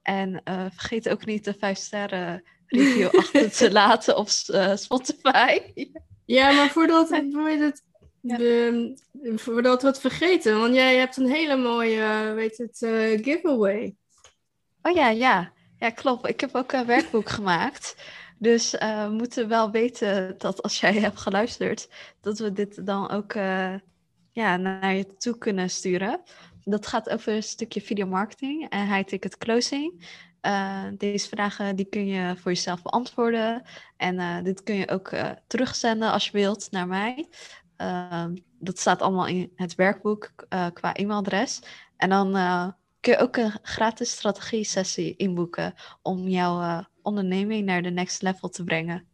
En 0.03 0.41
eh, 0.45 0.65
vergeet 0.71 1.09
ook 1.09 1.27
niet 1.27 1.45
de 1.45 1.55
5 1.55 1.79
sterren 1.79 2.45
review 2.67 3.09
achter 3.19 3.51
te 3.51 3.73
laten 3.73 4.17
op 4.17 4.29
eh, 4.47 4.77
Spotify. 4.77 5.59
Ja, 6.25 6.53
maar 6.53 6.69
voordat, 6.71 7.09
het, 7.11 7.83
Ja. 8.21 8.37
de- 8.37 8.99
voordat 9.37 9.83
we 9.83 9.89
het 9.89 10.01
vergeten, 10.01 10.59
want 10.59 10.75
jij 10.75 10.97
hebt 10.97 11.17
een 11.17 11.31
hele 11.31 11.57
mooie, 11.57 12.33
weet 12.35 12.59
het, 12.59 12.83
eh, 12.83 13.23
giveaway. 13.25 13.95
Oh 14.83 14.95
ja, 14.95 15.09
ja. 15.11 15.53
Ja, 15.79 15.91
klopt. 15.91 16.29
Ik 16.29 16.41
heb 16.41 16.55
ook 16.55 16.73
een 16.73 16.87
werkboek 16.87 17.29
gemaakt. 17.29 17.97
Dus 18.39 18.77
eh, 18.77 19.05
we 19.05 19.13
moeten 19.13 19.49
wel 19.49 19.71
weten 19.71 20.35
dat 20.39 20.63
als 20.63 20.81
jij 20.81 20.93
hebt 20.95 21.19
geluisterd, 21.19 21.89
dat 22.21 22.39
we 22.39 22.53
dit 22.53 22.87
dan 22.87 23.11
ook 23.11 23.33
eh, 23.33 23.75
ja, 24.33 24.57
naar 24.57 24.95
je 24.95 25.17
toe 25.17 25.39
kunnen 25.39 25.71
sturen. 25.71 26.21
Dat 26.65 26.87
gaat 26.87 27.11
over 27.11 27.33
een 27.33 27.43
stukje 27.43 27.81
videomarketing 27.81 28.69
en 28.69 28.95
high 28.95 29.09
ticket 29.09 29.39
closing. 29.39 30.07
Eh, 30.41 30.85
deze 30.95 31.29
vragen 31.29 31.77
die 31.77 31.89
kun 31.89 32.07
je 32.07 32.37
voor 32.37 32.53
jezelf 32.53 32.83
beantwoorden. 32.83 33.63
En 33.97 34.45
dit 34.45 34.63
kun 34.63 34.75
je 34.75 34.89
ook 34.89 35.11
terugzenden 35.47 36.11
als 36.13 36.25
je 36.25 36.33
wilt 36.33 36.69
naar 36.71 36.87
mij. 36.87 37.29
Dat 38.59 38.79
staat 38.79 39.03
allemaal 39.03 39.27
in 39.27 39.53
het 39.55 39.75
werkboek 39.75 40.33
qua 40.73 40.95
e-mailadres. 40.95 41.63
En 41.97 42.09
dan 42.09 42.37
kun 43.01 43.13
je 43.13 43.19
ook 43.19 43.37
een 43.37 43.59
gratis 43.63 44.11
strategie-sessie 44.11 45.17
inboeken 45.17 45.75
om 46.03 46.29
jouw 46.29 46.61
eh, 46.61 46.85
onderneming 47.03 47.65
naar 47.65 47.83
de 47.83 47.91
next 47.91 48.23
level 48.23 48.49
te 48.49 48.65
brengen. 48.65 49.07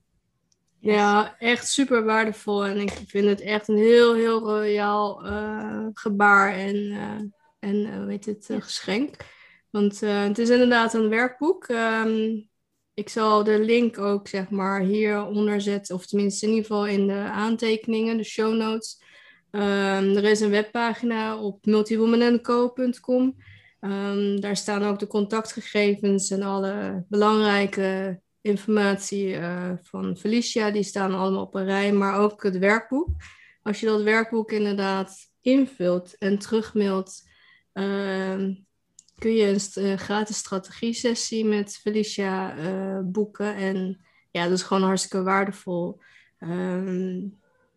Yes. 0.78 0.94
Ja, 0.94 1.39
echt 1.39 1.69
super 1.69 2.05
waardevol. 2.05 2.66
En 2.66 2.78
ik 2.78 2.90
vind 3.06 3.28
het 3.28 3.40
echt 3.40 3.69
een 3.69 3.77
heel, 3.77 4.15
heel 4.15 4.40
royaal 4.40 5.24
eh, 5.27 5.86
gebaar 5.93 6.55
en, 6.55 6.90
eh, 6.90 7.70
en 7.70 8.06
weet 8.06 8.24
het, 8.24 8.48
geschenk. 8.59 9.16
Want 9.70 10.01
het 10.01 10.39
is 10.39 10.48
inderdaad 10.48 10.94
een 10.94 11.09
werkboek. 11.09 11.65
Ehm, 11.65 12.40
ik 12.94 13.09
zal 13.09 13.44
de 13.44 13.59
link 13.59 13.98
ook 13.98 14.28
zeg 14.28 14.51
maar 14.51 14.81
hieronder 14.81 15.61
zetten, 15.61 15.94
of 15.94 16.06
tenminste 16.06 16.47
in 16.47 16.52
ieder 16.52 16.66
geval 16.66 16.86
in 16.86 17.06
de 17.06 17.19
aantekeningen, 17.19 18.16
de 18.16 18.24
show 18.24 18.55
notes. 18.55 19.02
Ehm, 19.51 20.16
er 20.16 20.24
is 20.24 20.40
een 20.40 20.51
webpagina 20.51 21.39
op 21.39 21.66
multiwomanandco.com. 21.66 23.36
Ehm, 23.85 24.40
daar 24.40 24.56
staan 24.56 24.82
ook 24.82 24.98
de 24.98 25.06
contactgegevens 25.06 26.31
en 26.31 26.43
alle 26.43 27.05
belangrijke 27.09 28.20
informatie 28.40 29.35
eh, 29.35 29.73
van 29.82 30.16
Felicia. 30.16 30.70
Die 30.70 30.82
staan 30.82 31.15
allemaal 31.15 31.43
op 31.43 31.55
een 31.55 31.65
rij, 31.65 31.93
maar 31.93 32.19
ook 32.19 32.43
het 32.43 32.59
werkboek. 32.59 33.09
Als 33.62 33.81
je 33.81 33.86
dat 33.86 34.02
werkboek 34.02 34.52
inderdaad 34.52 35.16
invult 35.40 36.19
en 36.19 36.39
terugmailt, 36.39 37.28
ehm, 37.73 38.55
kun 39.19 39.35
je 39.35 39.47
een 39.47 39.85
eh, 39.85 39.98
gratis 39.98 40.36
strategie-sessie 40.36 41.44
met 41.44 41.77
Felicia 41.77 42.56
eh, 42.56 43.01
boeken. 43.02 43.56
En 43.56 44.05
ja, 44.31 44.44
dat 44.44 44.59
is 44.59 44.62
gewoon 44.62 44.82
hartstikke 44.82 45.23
waardevol. 45.23 46.01
Ehm, 46.39 47.20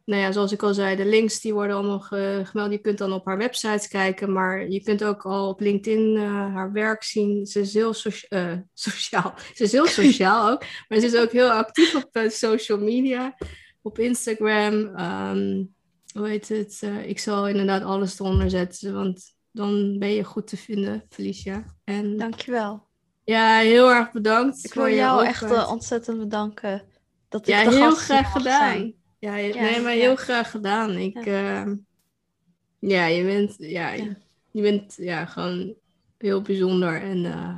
nou 0.07 0.21
ja, 0.21 0.31
zoals 0.31 0.51
ik 0.51 0.63
al 0.63 0.73
zei, 0.73 0.95
de 0.95 1.05
links 1.05 1.41
die 1.41 1.53
worden 1.53 1.75
allemaal 1.75 1.99
ge- 1.99 2.41
gemeld. 2.43 2.71
Je 2.71 2.77
kunt 2.77 2.97
dan 2.97 3.13
op 3.13 3.25
haar 3.25 3.37
website 3.37 3.87
kijken, 3.89 4.31
maar 4.33 4.67
je 4.69 4.83
kunt 4.83 5.03
ook 5.03 5.25
al 5.25 5.47
op 5.49 5.59
LinkedIn 5.59 6.15
eh, 6.17 6.23
haar 6.53 6.71
werk 6.71 7.03
zien. 7.03 7.45
Ze 7.45 7.59
is 7.59 7.73
heel 7.73 7.93
socia- 7.93 8.27
eh, 8.29 8.57
sociaal. 8.73 9.33
Ze 9.53 9.63
is 9.63 9.71
heel 9.71 9.85
sociaal 9.87 10.49
ook, 10.51 10.63
maar 10.87 10.99
ze 10.99 11.05
is 11.05 11.15
ook 11.15 11.31
heel 11.31 11.49
actief 11.49 11.95
op 11.95 12.07
eh, 12.11 12.29
social 12.29 12.77
media, 12.79 13.35
op 13.81 13.99
Instagram. 13.99 14.95
ehm, 14.95 15.63
hoe 16.13 16.27
heet 16.27 16.47
het? 16.49 16.81
Ik 17.05 17.19
zal 17.19 17.47
inderdaad 17.47 17.83
alles 17.83 18.19
eronder 18.19 18.49
zetten, 18.49 18.93
want 18.93 19.35
dan 19.51 19.99
ben 19.99 20.09
je 20.13 20.23
goed 20.23 20.47
te 20.47 20.57
vinden, 20.57 21.03
Felicia. 21.09 21.63
En 21.83 22.17
Dankjewel. 22.17 22.87
ja, 23.23 23.57
heel 23.57 23.91
erg 23.93 24.11
bedankt. 24.11 24.65
Ik 24.65 24.73
voor 24.73 24.83
wil 24.85 24.95
jou 24.95 25.25
echt 25.25 25.67
ontzettend 25.67 26.17
bedanken. 26.19 26.83
Dat 27.29 27.41
ik 27.41 27.47
Ja, 27.47 27.69
heel 27.69 27.91
graag 27.95 28.31
gedaan. 28.31 28.71
zijn. 28.71 28.95
Ja, 29.19 29.35
je- 29.35 29.53
Ja, 29.53 29.61
nee, 29.61 29.81
maar 29.81 29.91
heel 29.91 30.15
graag 30.15 30.51
gedaan. 30.51 30.91
Ik, 30.97 31.25
ja, 31.25 31.75
ja 32.79 33.05
je 33.05 33.23
bent, 33.23 33.55
ja, 33.57 33.91
je 34.51 34.61
bent 34.61 34.95
ja, 34.97 35.25
gewoon 35.25 35.73
heel 36.17 36.41
bijzonder 36.41 37.01
en 37.01 37.25
eh, 37.25 37.55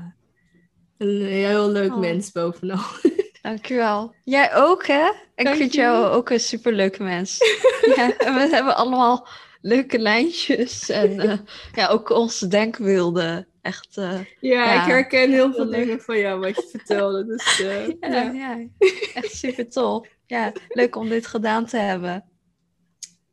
een 0.98 1.26
heel 1.26 1.70
leuk 1.70 1.92
Oh. 1.94 2.00
mens 2.00 2.32
bovenal. 2.32 2.80
Dankjewel. 3.42 4.14
Jij 4.24 4.56
ook, 4.56 4.88
hè? 4.88 5.10
Ik 5.36 5.46
Dank 5.46 5.58
vind 5.58 5.74
je. 5.74 5.80
jou 5.80 6.06
ook 6.08 6.30
een 6.30 6.40
superleuke 6.40 7.04
mens. 7.04 7.38
ja, 7.96 8.18
en 8.18 8.34
we 8.34 8.48
hebben 8.56 8.76
allemaal 8.76 9.28
leuke 9.62 10.00
lijntjes 10.00 10.90
en 10.90 11.20
eh, 11.20 11.38
ja, 11.74 11.88
ook 11.88 12.10
onze 12.10 12.48
denkbeelden. 12.48 13.48
Echt, 13.62 13.98
eh, 13.98 14.20
Ja, 14.40 14.64
Ja, 14.74 14.82
ik 14.82 14.88
herken 14.92 15.32
heel 15.32 15.54
veel 15.54 15.70
dingen 15.70 16.02
van 16.02 16.18
jou 16.18 16.40
wat 16.40 16.56
je 16.56 16.68
vertelde. 16.72 17.26
Dus 17.26 17.58
ja, 17.58 18.10
ja. 18.10 18.32
ja, 18.32 18.68
echt 19.14 19.36
super 19.36 19.70
tof. 19.70 20.08
Ja, 20.30 20.52
leuk 20.68 20.96
om 20.96 21.10
dit 21.10 21.28
gedaan 21.28 21.66
te 21.66 21.78
hebben. 21.78 22.24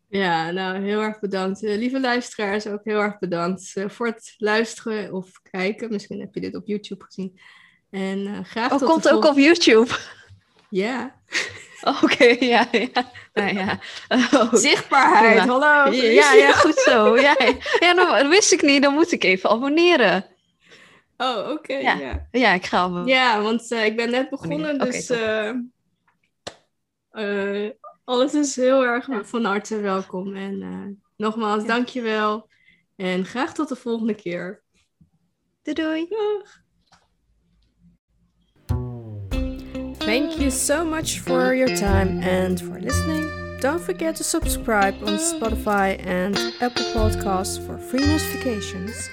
ja, 0.08 0.50
nou 0.50 0.84
heel 0.84 1.00
erg 1.00 1.20
bedankt. 1.20 1.64
Eh, 1.64 1.76
lieve 1.76 2.00
luisteraars, 2.00 2.66
ook 2.66 2.84
heel 2.84 3.00
erg 3.00 3.18
bedankt 3.18 3.72
eh, 3.74 3.88
voor 3.88 4.06
het 4.06 4.34
luisteren 4.38 5.12
of 5.12 5.30
kijken. 5.50 5.90
Misschien 5.90 6.20
heb 6.20 6.34
je 6.34 6.40
dit 6.40 6.54
op 6.54 6.66
YouTube 6.66 7.04
gezien. 7.04 7.40
En 7.90 8.26
eh, 8.26 8.44
graag 8.44 8.72
Oh, 8.72 8.78
tot 8.78 8.88
komt 8.88 9.10
ook 9.10 9.24
op 9.24 9.36
YouTube. 9.36 9.94
Ja, 10.70 11.14
Oké, 12.02 12.24
ja, 12.24 12.68
ja. 12.70 13.10
Nou, 13.34 13.54
ja. 13.54 13.78
Oh, 14.08 14.54
zichtbaarheid. 14.66 15.36
Prima. 15.36 15.52
Hallo. 15.52 15.92
ja, 15.92 16.32
ja, 16.32 16.52
goed 16.52 16.78
zo. 16.78 17.16
Ja, 17.16 17.36
ja 17.80 17.94
dat 17.94 18.28
wist 18.28 18.52
ik 18.52 18.62
niet. 18.62 18.82
Dan 18.82 18.94
moet 18.94 19.12
ik 19.12 19.24
even 19.24 19.50
abonneren. 19.50 20.26
Oh, 21.16 21.50
oké. 21.50 21.74
Ja. 21.74 21.94
ja. 21.94 22.28
Ja, 22.30 22.52
ik 22.52 22.66
ga 22.66 22.78
abonneren. 22.78 23.08
Ja, 23.08 23.42
want 23.42 23.70
ik 23.70 23.96
ben 23.96 24.10
net 24.10 24.30
begonnen, 24.30 24.78
dus. 24.78 25.10
Eh, 27.16 27.70
alles 28.04 28.34
is 28.34 28.56
heel 28.56 28.84
erg 28.84 29.08
van 29.22 29.44
harte 29.44 29.80
welkom. 29.80 30.34
En 30.36 30.62
eh, 30.62 30.94
nogmaals, 31.16 31.62
Ja. 31.62 31.68
dankjewel. 31.68 32.48
En 32.96 33.24
graag 33.24 33.54
tot 33.54 33.68
de 33.68 33.76
volgende 33.76 34.14
keer. 34.14 34.62
Doei 35.62 35.74
doei. 35.74 36.06
Dag. 36.08 36.64
Thank 39.98 40.32
you 40.38 40.50
so 40.50 40.84
much 40.84 41.20
for 41.20 41.54
your 41.54 41.74
time 41.76 42.22
and 42.22 42.62
for 42.62 42.78
listening. 42.80 43.44
Don't 43.60 43.80
forget 43.80 44.16
to 44.16 44.22
subscribe 44.22 44.94
on 45.04 45.18
Spotify 45.18 45.98
and 46.06 46.36
Apple 46.60 46.84
Podcasts 46.94 47.58
for 47.66 47.78
free 47.78 48.06
notifications. 48.06 49.10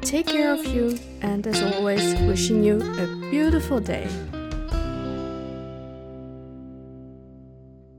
Take 0.00 0.26
care 0.26 0.52
of 0.52 0.64
you, 0.66 0.96
and 1.20 1.46
as 1.46 1.62
always, 1.62 2.14
wishing 2.26 2.62
you 2.62 2.76
a 2.76 3.30
beautiful 3.30 3.80
day. 3.80 4.06